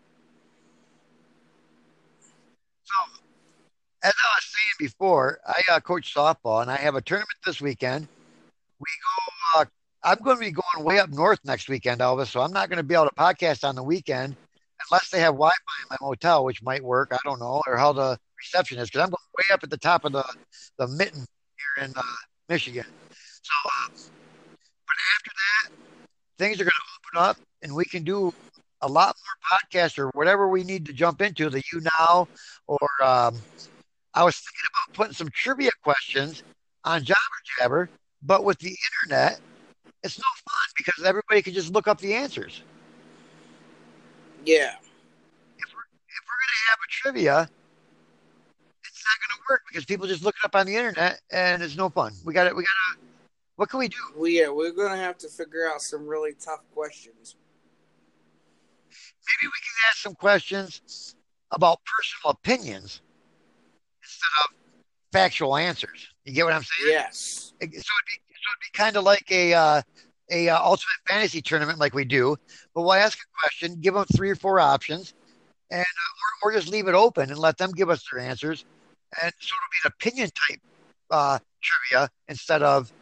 So, 2.85 3.18
as 4.03 4.13
I 4.13 4.29
was 4.37 4.45
saying 4.45 4.91
before, 4.91 5.41
I 5.47 5.61
uh, 5.73 5.81
coach 5.81 6.15
softball 6.15 6.63
and 6.63 6.71
I 6.71 6.77
have 6.77 6.95
a 6.95 7.01
tournament 7.01 7.39
this 7.45 7.61
weekend. 7.61 8.07
We 8.81 8.87
go, 9.57 9.61
uh, 9.61 9.65
I'm 10.05 10.19
going 10.23 10.37
to 10.37 10.41
be 10.41 10.53
going 10.53 10.85
way 10.85 11.01
up 11.01 11.11
north 11.11 11.41
next 11.45 11.69
weekend, 11.69 12.01
Elvis, 12.01 12.29
so 12.29 12.41
I'm 12.41 12.53
not 12.53 12.69
going 12.69 12.77
to 12.77 12.85
be 12.85 12.95
able 12.95 13.07
to 13.07 13.15
podcast 13.15 13.67
on 13.67 13.75
the 13.75 13.83
weekend 13.83 14.37
unless 14.91 15.11
they 15.11 15.19
have 15.21 15.35
Wi 15.35 15.51
Fi 15.51 15.83
in 15.83 15.87
my 15.91 15.97
motel, 16.01 16.45
which 16.45 16.63
might 16.63 16.83
work. 16.83 17.09
I 17.13 17.19
don't 17.25 17.41
know, 17.41 17.61
or 17.67 17.77
how 17.77 17.93
the 17.93 18.19
reception 18.39 18.79
is, 18.79 18.89
because 18.89 19.03
I'm 19.03 19.11
going 19.11 19.19
way 19.37 19.53
up 19.53 19.65
at 19.65 19.71
the 19.71 19.77
top 19.77 20.05
of 20.05 20.13
the, 20.13 20.25
the 20.79 20.87
mitten 20.87 21.27
here 21.77 21.85
in 21.85 21.93
uh, 21.97 22.03
Michigan. 22.49 22.87
So, 23.11 23.53
uh, 23.65 23.89
but 23.91 24.97
after 25.17 25.31
that, 25.35 25.73
things 26.39 26.61
are 26.61 26.65
going 26.65 26.71
to 26.71 27.19
open 27.19 27.31
up 27.31 27.37
and 27.63 27.75
we 27.75 27.85
can 27.85 28.05
do 28.05 28.33
a 28.83 28.89
lot 28.89 29.17
more 29.17 29.59
podcasts 29.59 29.99
or 29.99 30.09
whatever 30.11 30.49
we 30.49 30.63
need 30.63 30.87
to 30.87 30.93
jump 30.93 31.21
into 31.21 31.51
the 31.51 31.63
you 31.73 31.81
now 32.01 32.29
or 32.69 32.89
um, 33.03 33.35
i 34.15 34.25
was 34.25 34.37
thinking 34.37 34.69
about 34.73 34.95
putting 34.97 35.13
some 35.15 35.29
trivia 35.31 35.71
questions 35.83 36.43
on 36.85 37.03
jabber 37.05 37.19
jabber 37.59 37.91
but 38.23 38.45
with 38.45 38.59
the 38.59 38.75
internet 39.05 39.41
it's 40.03 40.19
no 40.19 40.25
fun 40.45 40.69
because 40.77 41.05
everybody 41.05 41.43
can 41.43 41.53
just 41.53 41.73
look 41.73 41.89
up 41.89 41.99
the 42.01 42.15
answers 42.15 42.63
Yeah. 44.45 44.75
if 45.59 45.69
we're, 45.75 45.89
if 46.09 46.23
we're 46.27 46.41
going 46.41 46.55
to 46.55 46.71
have 46.71 46.79
a 46.79 46.89
trivia 46.91 47.51
it's 48.85 49.05
not 49.05 49.19
going 49.21 49.37
to 49.39 49.43
work 49.51 49.63
because 49.69 49.85
people 49.85 50.07
just 50.07 50.25
look 50.25 50.35
it 50.43 50.45
up 50.47 50.55
on 50.57 50.67
the 50.67 50.75
internet 50.77 51.21
and 51.31 51.63
it's 51.63 51.77
no 51.77 51.89
fun 51.89 52.13
we 52.25 52.33
got 52.33 52.49
to 52.49 52.55
we 52.55 52.63
got 52.63 52.69
to 52.95 53.05
what 53.57 53.69
can 53.69 53.81
we 53.81 53.89
do 53.89 53.97
Well, 54.17 54.29
yeah, 54.29 54.49
we're 54.49 54.71
going 54.71 54.93
to 54.93 54.97
have 54.99 55.19
to 55.19 55.29
figure 55.29 55.69
out 55.69 55.83
some 55.83 56.07
really 56.07 56.33
tough 56.35 56.61
questions. 56.75 57.35
maybe 58.89 59.47
we 59.49 59.51
can 59.51 59.89
ask 59.89 59.99
some 59.99 60.15
questions 60.15 61.17
about 61.51 61.81
personal 61.85 62.31
opinions 62.33 63.01
instead 64.19 64.45
of 64.45 64.55
factual 65.13 65.57
answers. 65.57 66.09
You 66.25 66.33
get 66.33 66.45
what 66.45 66.55
I'm 66.55 66.63
saying? 66.63 66.93
Yes. 66.93 67.53
So 67.61 67.67
it'd 67.67 67.71
be, 67.71 67.77
so 67.77 67.85
it'd 67.85 68.73
be 68.73 68.79
kind 68.79 68.97
of 68.97 69.05
like 69.05 69.31
a 69.31 69.55
uh, 69.55 69.83
a 70.31 70.49
uh, 70.49 70.63
ultimate 70.63 71.01
fantasy 71.09 71.41
tournament 71.41 71.79
like 71.79 71.95
we 71.95 72.05
do, 72.05 72.37
but 72.75 72.83
we'll 72.83 72.93
ask 72.93 73.19
a 73.19 73.27
question, 73.41 73.81
give 73.81 73.95
them 73.95 74.05
three 74.15 74.31
or 74.31 74.37
four 74.37 74.61
options, 74.61 75.15
and 75.71 75.81
uh, 75.81 76.45
or, 76.45 76.51
or 76.51 76.53
just 76.53 76.69
leave 76.69 76.87
it 76.89 76.95
open 76.95 77.31
and 77.31 77.39
let 77.39 77.57
them 77.57 77.71
give 77.73 77.89
us 77.91 78.05
their 78.11 78.21
answers, 78.21 78.65
and 79.23 79.33
so 79.41 79.55
it'll 79.55 79.73
be 79.73 79.79
an 79.85 79.93
opinion 79.97 80.31
type 80.49 80.61
uh, 81.11 81.39
trivia 81.63 82.11
instead 82.29 82.63
of 82.63 82.93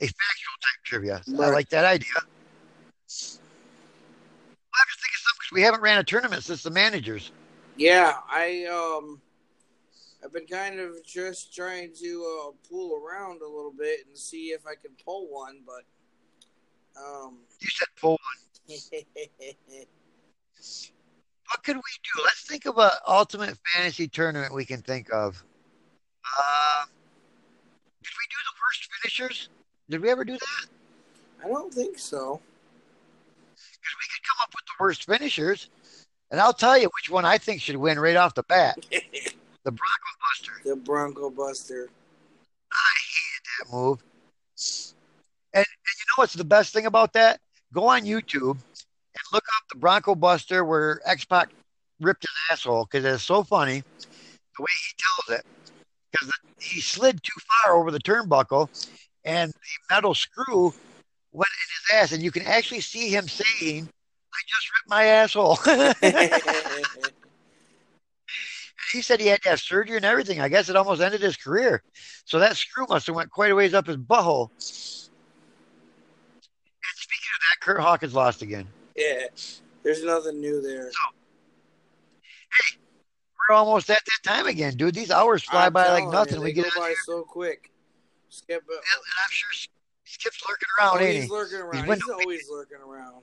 a 0.00 0.06
factual 0.06 0.56
type 0.62 0.84
trivia. 0.84 1.22
I 1.40 1.50
like 1.50 1.68
that 1.70 1.84
idea. 1.84 2.08
Well, 2.14 2.24
I'm 4.74 4.86
just 4.88 5.00
thinking 5.00 5.18
something 5.18 5.38
because 5.40 5.52
we 5.52 5.62
haven't 5.62 5.80
ran 5.80 5.98
a 5.98 6.04
tournament 6.04 6.44
since 6.44 6.62
the 6.62 6.70
managers. 6.70 7.32
Yeah, 7.76 8.16
I 8.28 8.66
um 8.66 9.20
I've 10.22 10.32
been 10.32 10.46
kind 10.46 10.78
of 10.80 11.04
just 11.04 11.54
trying 11.54 11.92
to 12.00 12.48
uh 12.48 12.50
pull 12.68 13.00
around 13.02 13.40
a 13.42 13.46
little 13.46 13.72
bit 13.76 14.06
and 14.06 14.16
see 14.16 14.48
if 14.48 14.66
I 14.66 14.74
can 14.74 14.92
pull 15.04 15.28
one, 15.28 15.62
but 15.64 15.84
um 17.00 17.38
You 17.60 17.68
said 17.70 17.88
full 17.96 18.18
What 21.50 21.64
could 21.64 21.76
we 21.76 21.82
do? 22.04 22.22
Let's 22.22 22.42
think 22.42 22.66
of 22.66 22.78
an 22.78 22.90
ultimate 23.08 23.58
fantasy 23.74 24.06
tournament 24.06 24.54
we 24.54 24.64
can 24.64 24.82
think 24.82 25.12
of. 25.12 25.42
Uh, 26.38 26.84
did 28.02 28.12
we 28.12 28.26
do 28.30 28.36
the 28.46 28.54
worst 28.62 28.88
finishers? 29.02 29.48
Did 29.88 30.00
we 30.00 30.10
ever 30.10 30.24
do 30.24 30.34
that? 30.34 30.66
I 31.44 31.48
don't 31.48 31.74
think 31.74 31.98
so. 31.98 32.40
Because 33.56 33.96
we 33.98 34.06
could 34.14 34.22
come 34.22 34.36
up 34.42 34.50
with 34.50 34.64
the 34.66 34.72
worst 34.78 35.06
finishers, 35.06 35.70
and 36.30 36.40
I'll 36.40 36.52
tell 36.52 36.78
you 36.78 36.84
which 36.84 37.10
one 37.10 37.24
I 37.24 37.38
think 37.38 37.60
should 37.60 37.76
win 37.76 37.98
right 37.98 38.16
off 38.16 38.34
the 38.34 38.44
bat. 38.44 38.78
The 39.64 39.72
Bronco 39.72 40.10
Buster. 40.22 40.52
the 40.64 40.76
Bronco 40.76 41.30
Buster. 41.30 41.88
I 42.72 42.92
hated 43.14 43.70
that 43.70 43.76
move. 43.76 44.02
And, 45.52 45.64
and 45.64 45.66
you 45.66 46.04
know 46.08 46.16
what's 46.16 46.34
the 46.34 46.44
best 46.44 46.72
thing 46.72 46.86
about 46.86 47.12
that? 47.12 47.40
Go 47.72 47.88
on 47.88 48.02
YouTube 48.02 48.52
and 48.52 49.24
look 49.32 49.44
up 49.44 49.68
the 49.72 49.78
Bronco 49.78 50.14
Buster 50.14 50.64
where 50.64 51.00
X 51.04 51.24
Pac 51.24 51.50
ripped 52.00 52.22
his 52.22 52.30
asshole 52.52 52.86
because 52.90 53.04
it's 53.04 53.22
so 53.22 53.42
funny 53.42 53.82
the 54.00 54.62
way 54.62 54.72
he 54.88 54.94
tells 54.98 55.40
it. 55.40 55.46
Because 56.10 56.30
he 56.58 56.80
slid 56.80 57.22
too 57.22 57.40
far 57.62 57.76
over 57.76 57.90
the 57.90 58.00
turnbuckle 58.00 58.68
and 59.24 59.50
the 59.50 59.94
metal 59.94 60.14
screw 60.14 60.72
went 61.32 61.50
in 61.50 61.96
his 61.96 62.02
ass, 62.02 62.12
and 62.12 62.22
you 62.22 62.30
can 62.30 62.42
actually 62.42 62.80
see 62.80 63.08
him 63.08 63.28
saying, 63.28 63.88
I 64.32 64.38
just 64.48 64.70
ripped 64.72 64.88
my 64.88 65.04
asshole. 65.04 65.58
he 68.92 69.02
said 69.02 69.20
he 69.20 69.26
had 69.28 69.42
to 69.42 69.50
have 69.50 69.60
surgery 69.60 69.96
and 69.96 70.04
everything. 70.04 70.40
I 70.40 70.48
guess 70.48 70.68
it 70.68 70.76
almost 70.76 71.00
ended 71.00 71.20
his 71.20 71.36
career. 71.36 71.82
So 72.24 72.38
that 72.38 72.56
screw 72.56 72.86
must 72.88 73.06
have 73.06 73.16
went 73.16 73.30
quite 73.30 73.50
a 73.52 73.54
ways 73.54 73.74
up 73.74 73.86
his 73.86 73.96
butthole. 73.96 74.50
And 76.82 76.96
speaking 76.96 77.28
of 77.34 77.40
that, 77.40 77.60
Kurt 77.64 77.80
Hawkins 77.80 78.14
lost 78.14 78.42
again. 78.42 78.66
yeah. 78.96 79.26
There's 79.82 80.04
nothing 80.04 80.40
new 80.40 80.60
there. 80.60 80.92
So, 80.92 80.98
hey, 82.52 82.78
We're 83.48 83.54
almost 83.56 83.88
at 83.88 84.02
that 84.04 84.30
time 84.30 84.46
again, 84.46 84.76
dude. 84.76 84.94
These 84.94 85.10
hours 85.10 85.42
fly 85.42 85.66
I'm 85.66 85.72
by 85.72 85.88
like 85.88 86.08
nothing. 86.12 86.36
you, 86.36 86.42
we 86.42 86.52
get 86.52 86.74
by 86.76 86.94
so 87.06 87.22
quick. 87.22 87.70
Skip 88.28 88.62
it. 88.68 88.72
and 88.74 88.82
I'm 89.24 89.30
sure 89.30 89.48
Skip's 90.04 90.42
lurking 90.48 90.68
Oh, 90.80 90.84
around, 90.96 91.02
ain't 91.02 91.14
he's 91.14 91.24
he? 91.24 91.30
lurking 91.30 91.58
around. 91.60 91.76
He's, 91.78 91.88
window- 91.88 92.12
always 92.12 92.48
lurking 92.50 92.76
around. 92.78 93.22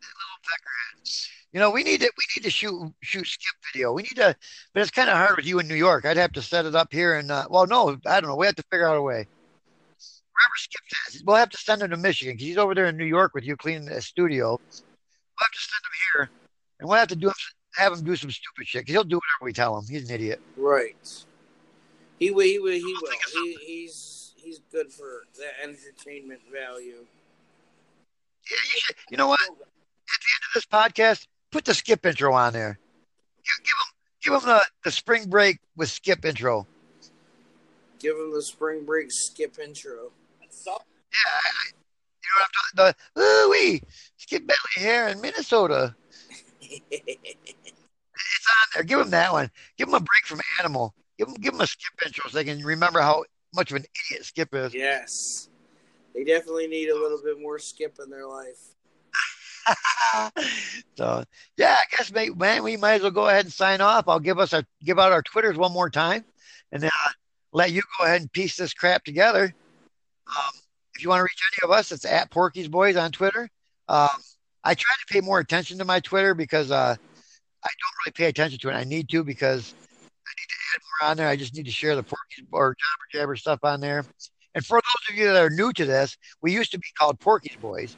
Little 0.00 0.40
peckerhead. 0.42 1.28
You 1.52 1.60
know, 1.60 1.70
we 1.70 1.82
need 1.82 2.00
to 2.00 2.06
we 2.06 2.24
need 2.36 2.44
to 2.44 2.50
shoot 2.50 2.92
shoot 3.02 3.26
Skip 3.26 3.54
video. 3.72 3.92
We 3.92 4.02
need 4.02 4.16
to, 4.16 4.36
but 4.74 4.82
it's 4.82 4.90
kind 4.90 5.08
of 5.08 5.16
hard 5.16 5.36
with 5.36 5.46
you 5.46 5.58
in 5.58 5.68
New 5.68 5.74
York. 5.74 6.04
I'd 6.04 6.16
have 6.16 6.32
to 6.32 6.42
set 6.42 6.66
it 6.66 6.74
up 6.74 6.92
here, 6.92 7.14
and 7.14 7.30
uh, 7.30 7.46
well, 7.48 7.66
no, 7.66 7.96
I 8.06 8.20
don't 8.20 8.28
know. 8.28 8.36
We 8.36 8.46
have 8.46 8.56
to 8.56 8.64
figure 8.70 8.86
out 8.86 8.96
a 8.96 9.02
way. 9.02 9.26
Wherever 9.96 10.56
Skip's 10.56 11.16
at, 11.16 11.22
we'll 11.24 11.36
have 11.36 11.50
to 11.50 11.56
send 11.56 11.82
him 11.82 11.90
to 11.90 11.96
Michigan 11.96 12.34
because 12.34 12.46
he's 12.46 12.58
over 12.58 12.74
there 12.74 12.86
in 12.86 12.96
New 12.96 13.06
York 13.06 13.32
with 13.34 13.44
you 13.44 13.56
cleaning 13.56 13.86
the 13.86 14.02
studio. 14.02 14.50
We'll 14.50 15.40
have 15.40 15.50
to 15.52 15.58
send 15.58 15.80
him 15.82 15.92
here, 16.12 16.30
and 16.80 16.88
we'll 16.88 16.98
have 16.98 17.08
to 17.08 17.16
do 17.16 17.32
have 17.76 17.92
him 17.92 18.04
do 18.04 18.16
some 18.16 18.30
stupid 18.30 18.66
shit 18.66 18.82
because 18.82 18.94
he'll 18.94 19.04
do 19.04 19.16
whatever 19.16 19.44
we 19.44 19.52
tell 19.52 19.78
him. 19.78 19.84
He's 19.88 20.08
an 20.08 20.14
idiot. 20.14 20.40
Right. 20.56 21.24
He 22.18 22.30
will. 22.30 22.44
He 22.44 22.58
will. 22.58 22.72
He 22.72 22.80
I'll 22.82 23.00
will. 23.02 23.44
He, 23.44 23.58
he's 23.64 24.34
he's 24.36 24.60
good 24.70 24.92
for 24.92 25.22
the 25.36 25.46
entertainment 25.62 26.40
value. 26.52 27.06
Yeah, 28.50 28.56
you, 28.72 28.80
should, 28.80 28.96
you 29.10 29.16
know 29.16 29.28
what? 29.28 29.40
At 29.40 29.48
the 29.48 30.30
end 30.34 30.42
of 30.44 30.54
this 30.54 30.66
podcast, 30.66 31.26
put 31.56 31.64
the 31.64 31.72
Skip 31.74 32.04
intro 32.04 32.34
on 32.34 32.52
there. 32.52 32.78
Give, 33.42 33.64
give 33.64 33.72
him 33.72 33.88
give 34.22 34.42
him 34.42 34.48
the, 34.58 34.62
the 34.84 34.90
spring 34.90 35.28
break 35.30 35.58
with 35.74 35.88
Skip 35.88 36.24
intro. 36.26 36.66
Give 37.98 38.14
him 38.14 38.34
the 38.34 38.42
spring 38.42 38.84
break 38.84 39.10
skip 39.10 39.58
intro. 39.58 40.10
Yeah, 40.40 40.72
I, 40.74 41.48
I- 41.48 41.72
you 42.22 42.28
know 42.28 42.42
what 42.42 42.50
I'm 42.76 42.94
talking. 42.94 42.94
The 43.16 43.22
ooh 43.22 43.50
wee 43.50 43.82
Skip 44.18 44.46
Bentley 44.46 44.82
here 44.82 45.08
in 45.08 45.20
Minnesota. 45.20 45.94
It's 48.38 48.46
on 48.48 48.68
there. 48.74 48.82
Give 48.84 48.98
him 49.00 49.10
that 49.10 49.32
one. 49.32 49.50
Give 49.78 49.88
him 49.88 49.94
a 49.94 50.00
break 50.00 50.24
from 50.24 50.40
Animal. 50.58 50.94
Give 51.18 51.28
him 51.28 51.34
give 51.34 51.54
him 51.54 51.60
a 51.60 51.66
Skip 51.66 51.92
intro 52.04 52.28
so 52.28 52.36
they 52.36 52.44
can 52.44 52.62
remember 52.64 53.00
how 53.00 53.24
much 53.54 53.70
of 53.70 53.76
an 53.76 53.84
idiot 54.10 54.24
Skip 54.26 54.54
is. 54.54 54.74
yes. 54.74 55.48
They 56.14 56.24
definitely 56.24 56.66
need 56.66 56.88
a 56.88 56.94
little 56.98 57.20
bit 57.22 57.40
more 57.40 57.58
skip 57.58 57.98
in 58.02 58.08
their 58.10 58.26
life. 58.26 58.74
so 60.96 61.24
yeah, 61.56 61.76
I 61.78 61.96
guess 61.96 62.12
man, 62.12 62.62
we 62.62 62.76
might 62.76 62.94
as 62.94 63.02
well 63.02 63.10
go 63.10 63.28
ahead 63.28 63.44
and 63.44 63.52
sign 63.52 63.80
off. 63.80 64.08
I'll 64.08 64.20
give 64.20 64.38
us 64.38 64.52
our 64.52 64.64
give 64.84 64.98
out 64.98 65.12
our 65.12 65.22
Twitters 65.22 65.56
one 65.56 65.72
more 65.72 65.90
time, 65.90 66.24
and 66.72 66.82
then 66.82 66.90
uh, 66.90 67.10
let 67.52 67.72
you 67.72 67.82
go 67.98 68.04
ahead 68.04 68.20
and 68.20 68.32
piece 68.32 68.56
this 68.56 68.74
crap 68.74 69.04
together. 69.04 69.54
Um, 70.28 70.52
if 70.94 71.02
you 71.02 71.08
want 71.08 71.20
to 71.20 71.24
reach 71.24 71.42
any 71.52 71.70
of 71.70 71.76
us, 71.76 71.92
it's 71.92 72.04
at 72.04 72.30
Porky's 72.30 72.68
Boys 72.68 72.96
on 72.96 73.12
Twitter. 73.12 73.48
Um, 73.88 74.08
I 74.64 74.74
try 74.74 74.94
to 74.98 75.12
pay 75.12 75.20
more 75.20 75.38
attention 75.38 75.78
to 75.78 75.84
my 75.84 76.00
Twitter 76.00 76.34
because 76.34 76.70
uh, 76.70 76.96
I 77.64 77.68
don't 77.68 77.94
really 78.04 78.12
pay 78.12 78.26
attention 78.26 78.58
to 78.60 78.68
it. 78.68 78.74
I 78.74 78.84
need 78.84 79.08
to 79.10 79.22
because 79.22 79.74
I 80.26 80.32
need 80.38 80.48
to 80.48 80.56
add 80.74 80.80
more 80.82 81.10
on 81.10 81.16
there. 81.16 81.28
I 81.28 81.36
just 81.36 81.54
need 81.54 81.66
to 81.66 81.72
share 81.72 81.94
the 81.94 82.02
Porky's 82.02 82.44
or 82.50 82.74
Jabber 82.74 83.06
Jabber 83.12 83.36
stuff 83.36 83.60
on 83.62 83.80
there. 83.80 84.04
And 84.54 84.64
for 84.64 84.76
those 84.76 85.10
of 85.10 85.16
you 85.16 85.26
that 85.26 85.36
are 85.36 85.50
new 85.50 85.72
to 85.74 85.84
this, 85.84 86.16
we 86.40 86.52
used 86.52 86.72
to 86.72 86.78
be 86.78 86.86
called 86.98 87.20
Porky's 87.20 87.56
Boys. 87.60 87.96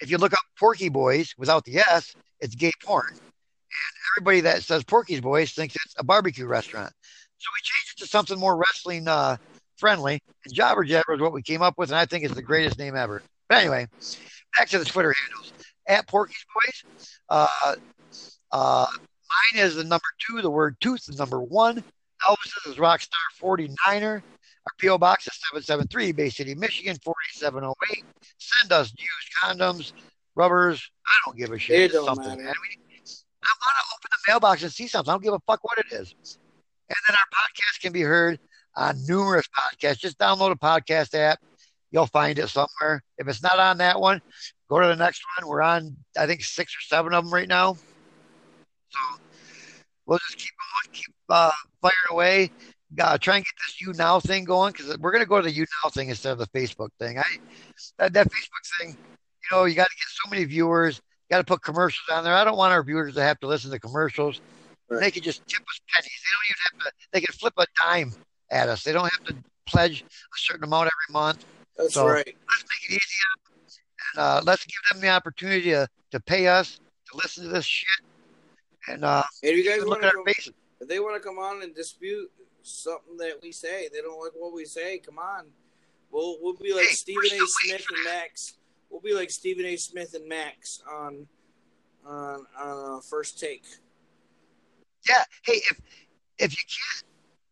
If 0.00 0.10
you 0.10 0.18
look 0.18 0.32
up 0.32 0.40
Porky 0.58 0.88
Boys 0.88 1.34
without 1.38 1.64
the 1.64 1.78
S, 1.78 2.14
it's 2.40 2.54
gay 2.54 2.72
porn. 2.84 3.08
And 3.10 3.18
everybody 4.16 4.40
that 4.42 4.62
says 4.62 4.84
Porky's 4.84 5.20
Boys 5.20 5.52
thinks 5.52 5.76
it's 5.76 5.94
a 5.98 6.04
barbecue 6.04 6.46
restaurant. 6.46 6.92
So 7.38 7.48
we 7.54 7.60
changed 7.62 7.94
it 7.96 8.04
to 8.04 8.08
something 8.08 8.38
more 8.38 8.56
wrestling 8.56 9.08
uh, 9.08 9.36
friendly. 9.76 10.20
And 10.44 10.54
Jabber 10.54 10.84
Jabber 10.84 11.14
is 11.14 11.20
what 11.20 11.32
we 11.32 11.42
came 11.42 11.62
up 11.62 11.74
with, 11.76 11.90
and 11.90 11.98
I 11.98 12.06
think 12.06 12.24
it's 12.24 12.34
the 12.34 12.42
greatest 12.42 12.78
name 12.78 12.96
ever. 12.96 13.22
But 13.48 13.58
anyway, 13.58 13.86
back 14.56 14.68
to 14.70 14.78
the 14.78 14.84
Twitter 14.84 15.14
handles. 15.22 15.52
At 15.88 16.08
Porky's 16.08 16.44
Boys. 16.54 17.12
Uh, 17.28 17.74
uh, 18.52 18.86
mine 18.90 19.62
is 19.64 19.76
the 19.76 19.84
number 19.84 20.04
two, 20.26 20.42
the 20.42 20.50
word 20.50 20.76
tooth, 20.80 21.04
the 21.06 21.16
number 21.16 21.40
one. 21.40 21.82
Elvis 22.26 22.70
is 22.70 22.76
Rockstar 22.76 23.08
49er. 23.40 24.22
Our 24.66 24.72
P.O. 24.78 24.98
Box 24.98 25.26
is 25.26 25.38
773, 25.50 26.12
Bay 26.12 26.28
City, 26.28 26.54
Michigan, 26.54 26.96
48708. 27.04 28.04
Send 28.38 28.72
us 28.72 28.92
used 28.98 29.32
condoms, 29.40 29.92
rubbers. 30.34 30.90
I 31.06 31.12
don't 31.24 31.36
give 31.36 31.52
a 31.52 31.58
shit. 31.58 31.92
Something. 31.92 32.16
matter. 32.16 32.42
man. 32.42 32.54
We- 32.62 32.82
I 33.44 33.52
want 33.62 33.76
to 33.78 33.94
open 33.94 34.10
the 34.10 34.32
mailbox 34.32 34.62
and 34.64 34.72
see 34.72 34.88
something. 34.88 35.08
I 35.10 35.14
don't 35.14 35.22
give 35.22 35.34
a 35.34 35.38
fuck 35.46 35.62
what 35.62 35.78
it 35.78 35.86
is. 35.92 36.14
And 36.88 36.96
then 37.08 37.16
our 37.16 37.26
podcast 37.32 37.80
can 37.80 37.92
be 37.92 38.00
heard 38.00 38.40
on 38.74 38.96
numerous 39.06 39.46
podcasts. 39.48 39.98
Just 39.98 40.18
download 40.18 40.50
a 40.50 40.56
podcast 40.56 41.14
app. 41.14 41.38
You'll 41.92 42.06
find 42.08 42.36
it 42.40 42.48
somewhere. 42.48 43.04
If 43.18 43.28
it's 43.28 43.42
not 43.44 43.60
on 43.60 43.78
that 43.78 44.00
one, 44.00 44.20
go 44.68 44.80
to 44.80 44.86
the 44.88 44.96
next 44.96 45.22
one. 45.38 45.48
We're 45.48 45.62
on, 45.62 45.96
I 46.18 46.26
think, 46.26 46.42
six 46.42 46.72
or 46.74 46.80
seven 46.82 47.14
of 47.14 47.24
them 47.24 47.32
right 47.32 47.46
now. 47.46 47.74
So 48.90 48.98
we'll 50.06 50.18
just 50.18 50.38
keep 50.38 50.50
going, 50.50 50.92
keep 50.92 51.14
uh, 51.28 51.52
firing 51.80 51.94
away. 52.10 52.50
Uh, 53.00 53.18
try 53.18 53.36
and 53.36 53.44
get 53.44 53.52
this 53.66 53.96
YouNow 53.98 54.22
thing 54.22 54.44
going 54.44 54.72
because 54.72 54.96
we're 54.98 55.10
going 55.10 55.22
to 55.24 55.28
go 55.28 55.36
to 55.36 55.42
the 55.42 55.50
you 55.50 55.66
now 55.84 55.90
thing 55.90 56.08
instead 56.08 56.32
of 56.32 56.38
the 56.38 56.46
Facebook 56.48 56.90
thing. 57.00 57.18
I 57.18 57.24
that, 57.98 58.12
that 58.12 58.26
Facebook 58.28 58.78
thing, 58.80 58.90
you 58.90 59.56
know, 59.56 59.64
you 59.64 59.74
got 59.74 59.88
to 59.88 59.96
get 59.96 60.06
so 60.08 60.30
many 60.30 60.44
viewers. 60.44 61.00
Got 61.30 61.38
to 61.38 61.44
put 61.44 61.62
commercials 61.62 62.06
on 62.12 62.22
there. 62.22 62.32
I 62.34 62.44
don't 62.44 62.56
want 62.56 62.72
our 62.72 62.84
viewers 62.84 63.14
to 63.16 63.22
have 63.22 63.40
to 63.40 63.48
listen 63.48 63.72
to 63.72 63.80
commercials. 63.80 64.40
Right. 64.88 65.00
They 65.00 65.10
can 65.10 65.22
just 65.22 65.44
tip 65.48 65.60
us 65.60 65.80
pennies. 65.92 66.12
They 66.12 66.30
don't 66.32 66.46
even 66.48 66.56
have 66.62 66.78
to. 66.86 66.92
They 67.12 67.20
can 67.22 67.34
flip 67.34 67.54
a 67.58 67.66
dime 67.82 68.12
at 68.52 68.68
us. 68.68 68.84
They 68.84 68.92
don't 68.92 69.10
have 69.12 69.24
to 69.24 69.36
pledge 69.66 70.02
a 70.02 70.38
certain 70.38 70.62
amount 70.62 70.86
every 70.86 71.12
month. 71.12 71.44
That's 71.76 71.94
So- 71.94 72.06
right. 72.06 72.24
Let's 72.24 72.64
make 72.64 72.90
it 72.90 72.92
easy. 72.92 73.00
And 74.14 74.22
uh, 74.22 74.40
let's 74.44 74.64
give 74.64 74.78
them 74.92 75.00
the 75.00 75.08
opportunity 75.08 75.70
to, 75.70 75.88
to 76.12 76.20
pay 76.20 76.46
us 76.46 76.78
to 77.10 77.16
listen 77.16 77.42
to 77.44 77.50
this 77.50 77.64
shit. 77.64 77.88
And 78.88 79.04
uh, 79.04 79.24
And 79.42 79.52
if 79.52 79.64
you 79.64 79.68
guys 79.68 79.84
look 79.84 80.04
at 80.04 80.14
our 80.14 80.24
faces. 80.24 80.52
if 80.80 80.86
they 80.88 81.00
want 81.00 81.20
to 81.20 81.28
come 81.28 81.38
on 81.38 81.62
and 81.62 81.74
dispute 81.74 82.30
something 82.66 83.16
that 83.18 83.38
we 83.42 83.52
say, 83.52 83.88
they 83.92 84.00
don't 84.00 84.20
like 84.20 84.32
what 84.34 84.52
we 84.52 84.64
say. 84.64 84.98
Come 84.98 85.18
on, 85.18 85.46
we'll 86.10 86.38
we'll 86.40 86.54
be 86.54 86.72
like 86.72 86.86
Hey, 86.86 86.92
Stephen 86.92 87.24
A. 87.32 87.46
Smith 87.46 87.86
and 87.94 88.04
Max. 88.04 88.54
We'll 88.90 89.00
be 89.00 89.14
like 89.14 89.30
Stephen 89.30 89.64
A. 89.66 89.76
Smith 89.76 90.14
and 90.14 90.28
Max 90.28 90.82
on 90.90 91.26
on 92.04 92.46
on 92.58 92.98
uh, 92.98 93.00
first 93.00 93.38
take. 93.38 93.64
Yeah. 95.08 95.24
Hey, 95.44 95.60
if 95.70 95.80
if 96.38 96.52
you 96.52 96.64
can't, 96.64 97.04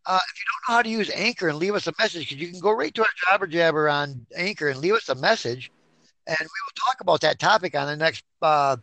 uh, 0.07 0.21
if 0.29 0.39
you 0.39 0.45
don't 0.47 0.73
know 0.73 0.77
how 0.77 0.83
to 0.83 0.89
use 0.89 1.11
Anchor 1.15 1.49
and 1.49 1.59
leave 1.59 1.75
us 1.75 1.87
a 1.87 1.93
message, 1.99 2.29
because 2.29 2.43
you 2.43 2.51
can 2.51 2.61
go 2.61 2.73
right 2.73 2.95
to 2.95 3.03
our 3.03 3.09
Jabber 3.27 3.47
Jabber 3.47 3.89
on 3.89 4.27
Anchor 4.37 4.69
and 4.69 4.81
leave 4.81 4.95
us 4.95 5.09
a 5.09 5.15
message, 5.15 5.71
and 6.27 6.37
we 6.41 6.45
will 6.45 6.87
talk 6.87 7.01
about 7.01 7.21
that 7.23 7.39
topic 7.39 7.75
on 7.75 7.87
the 7.87 7.97
next 7.97 8.25
uh, 8.43 8.77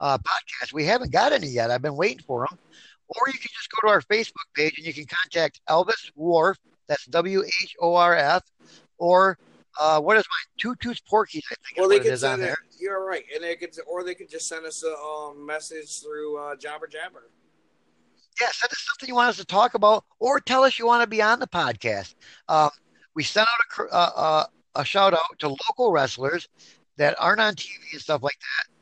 uh, 0.00 0.18
podcast. 0.18 0.72
We 0.72 0.84
haven't 0.84 1.12
got 1.12 1.32
any 1.32 1.48
yet. 1.48 1.70
I've 1.70 1.82
been 1.82 1.96
waiting 1.96 2.22
for 2.26 2.46
them. 2.48 2.58
Or 3.08 3.22
you 3.28 3.32
can 3.38 3.50
just 3.54 3.68
go 3.70 3.88
to 3.88 3.92
our 3.92 4.02
Facebook 4.02 4.46
page 4.54 4.74
and 4.78 4.86
you 4.86 4.92
can 4.94 5.06
contact 5.06 5.60
Elvis 5.68 6.10
Whorf. 6.18 6.56
That's 6.88 7.04
W 7.06 7.42
H 7.44 7.76
O 7.80 7.94
R 7.94 8.14
F. 8.16 8.42
Or 8.98 9.38
uh, 9.80 10.00
what 10.00 10.16
is 10.16 10.24
mine? 10.24 10.54
Two 10.58 10.74
Tooth 10.76 11.00
Porkies, 11.10 11.42
I 11.50 11.54
think 11.64 11.76
Well, 11.78 11.90
is 11.90 11.98
they 11.98 12.02
could 12.02 12.12
on 12.12 12.18
send 12.18 12.42
there. 12.42 12.52
it. 12.52 12.58
You're 12.80 13.04
right, 13.06 13.24
and 13.34 13.42
they 13.44 13.56
could, 13.56 13.74
or 13.86 14.04
they 14.04 14.14
could 14.14 14.28
just 14.28 14.48
send 14.48 14.66
us 14.66 14.82
a 14.84 14.94
um, 14.96 15.44
message 15.46 16.00
through 16.00 16.38
uh, 16.38 16.56
Jabber 16.56 16.86
Jabber. 16.86 17.30
yeah, 18.40 18.48
send 18.52 18.70
us 18.72 18.84
something 18.88 19.08
you 19.08 19.14
want 19.14 19.28
us 19.30 19.36
to 19.36 19.44
talk 19.44 19.74
about, 19.74 20.04
or 20.18 20.40
tell 20.40 20.64
us 20.64 20.78
you 20.78 20.86
want 20.86 21.02
to 21.02 21.06
be 21.08 21.22
on 21.22 21.38
the 21.40 21.46
podcast. 21.46 22.14
Um, 22.48 22.70
we 23.14 23.22
sent 23.24 23.46
out 23.48 23.86
a, 23.90 23.94
uh, 23.94 24.10
uh, 24.16 24.44
a 24.76 24.84
shout 24.84 25.12
out 25.12 25.38
to 25.40 25.48
local 25.48 25.92
wrestlers 25.92 26.48
that 26.96 27.14
aren't 27.20 27.40
on 27.40 27.54
TV 27.54 27.70
and 27.92 28.00
stuff 28.00 28.22
like 28.22 28.38
that. 28.40 28.72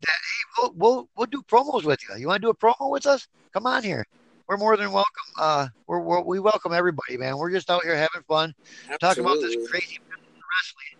That 0.00 0.08
hey, 0.10 0.44
we'll 0.58 0.72
we'll, 0.76 1.08
we'll 1.16 1.26
do 1.26 1.42
promos 1.42 1.84
with 1.84 2.00
you. 2.08 2.16
You 2.18 2.28
want 2.28 2.42
to 2.42 2.46
do 2.46 2.50
a 2.50 2.54
promo 2.54 2.90
with 2.90 3.06
us? 3.06 3.26
Come 3.52 3.66
on 3.66 3.82
here. 3.82 4.06
We're 4.48 4.56
more 4.56 4.76
than 4.76 4.92
welcome. 4.92 5.24
Uh, 5.38 5.68
we're, 5.86 6.00
we're 6.00 6.22
we 6.22 6.40
welcome 6.40 6.72
everybody, 6.72 7.16
man. 7.16 7.36
We're 7.36 7.50
just 7.50 7.70
out 7.70 7.82
here 7.82 7.96
having 7.96 8.22
fun, 8.26 8.54
talking 9.00 9.24
about 9.24 9.40
this 9.40 9.56
crazy 9.68 9.98
wrestling. 10.08 10.98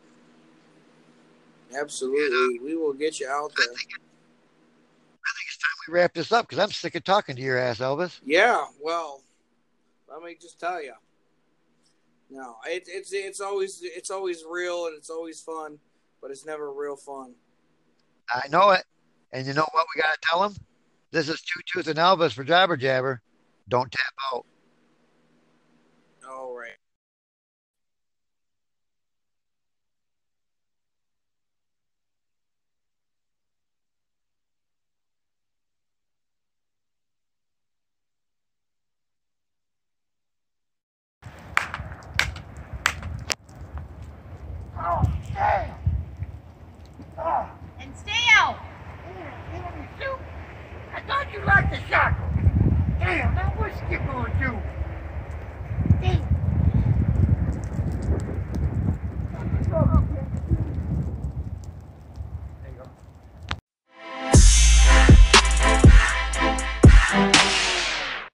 Absolutely, 1.81 2.59
we 2.61 2.77
will 2.77 2.93
get 2.93 3.21
you 3.21 3.29
out 3.29 3.53
I 3.57 3.61
there. 3.61 3.75
think, 3.75 3.91
it, 3.91 4.01
I 4.01 5.31
think 5.37 5.47
it's 5.47 5.59
time 5.59 5.71
we 5.87 5.95
wrap 5.95 6.13
this 6.13 6.33
up 6.33 6.49
because 6.49 6.59
I'm 6.59 6.73
sick 6.73 6.95
of 6.95 7.05
talking 7.05 7.37
to 7.37 7.43
your 7.43 7.59
ass, 7.59 7.79
Elvis. 7.79 8.21
Yeah, 8.25 8.67
well, 8.83 9.23
let 10.11 10.23
me 10.23 10.37
just 10.41 10.59
tell 10.59 10.83
you. 10.83 10.95
No, 12.31 12.57
it, 12.67 12.85
it's 12.87 13.13
it's 13.13 13.41
always 13.41 13.81
it's 13.83 14.11
always 14.11 14.45
real 14.49 14.87
and 14.87 14.97
it's 14.97 15.09
always 15.09 15.41
fun, 15.41 15.79
but 16.21 16.31
it's 16.31 16.45
never 16.45 16.71
real 16.71 16.97
fun. 16.97 17.33
I 18.33 18.49
know 18.49 18.71
it. 18.71 18.85
And 19.33 19.47
you 19.47 19.55
know 19.55 19.67
what 19.73 19.87
we 19.95 20.01
got 20.01 20.13
to 20.13 20.19
tell 20.23 20.43
them? 20.43 20.55
This 21.11 21.29
is 21.29 21.41
Two 21.43 21.61
Tooth 21.73 21.89
and 21.89 21.99
Elvis 21.99 22.33
for 22.33 22.45
Jabber 22.45 22.77
Jabber. 22.77 23.23
Don't 23.69 23.91
tap 23.91 24.15
out. 24.33 24.47
All 26.29 26.55
right. 26.57 26.77
Oh, 44.79 45.03
damn. 45.35 45.75
Oh, 47.19 47.58
I 50.99 51.01
thought 51.03 51.33
you 51.33 51.41
liked 51.45 51.71
the 51.71 51.79
shackle. 51.89 52.27
Damn, 52.99 53.33
now 53.37 53.53
what's 53.57 53.81
you 53.89 53.99
gonna 53.99 54.35
do? 54.41 54.59
Damn. 56.01 56.27
Let. 59.71 60.18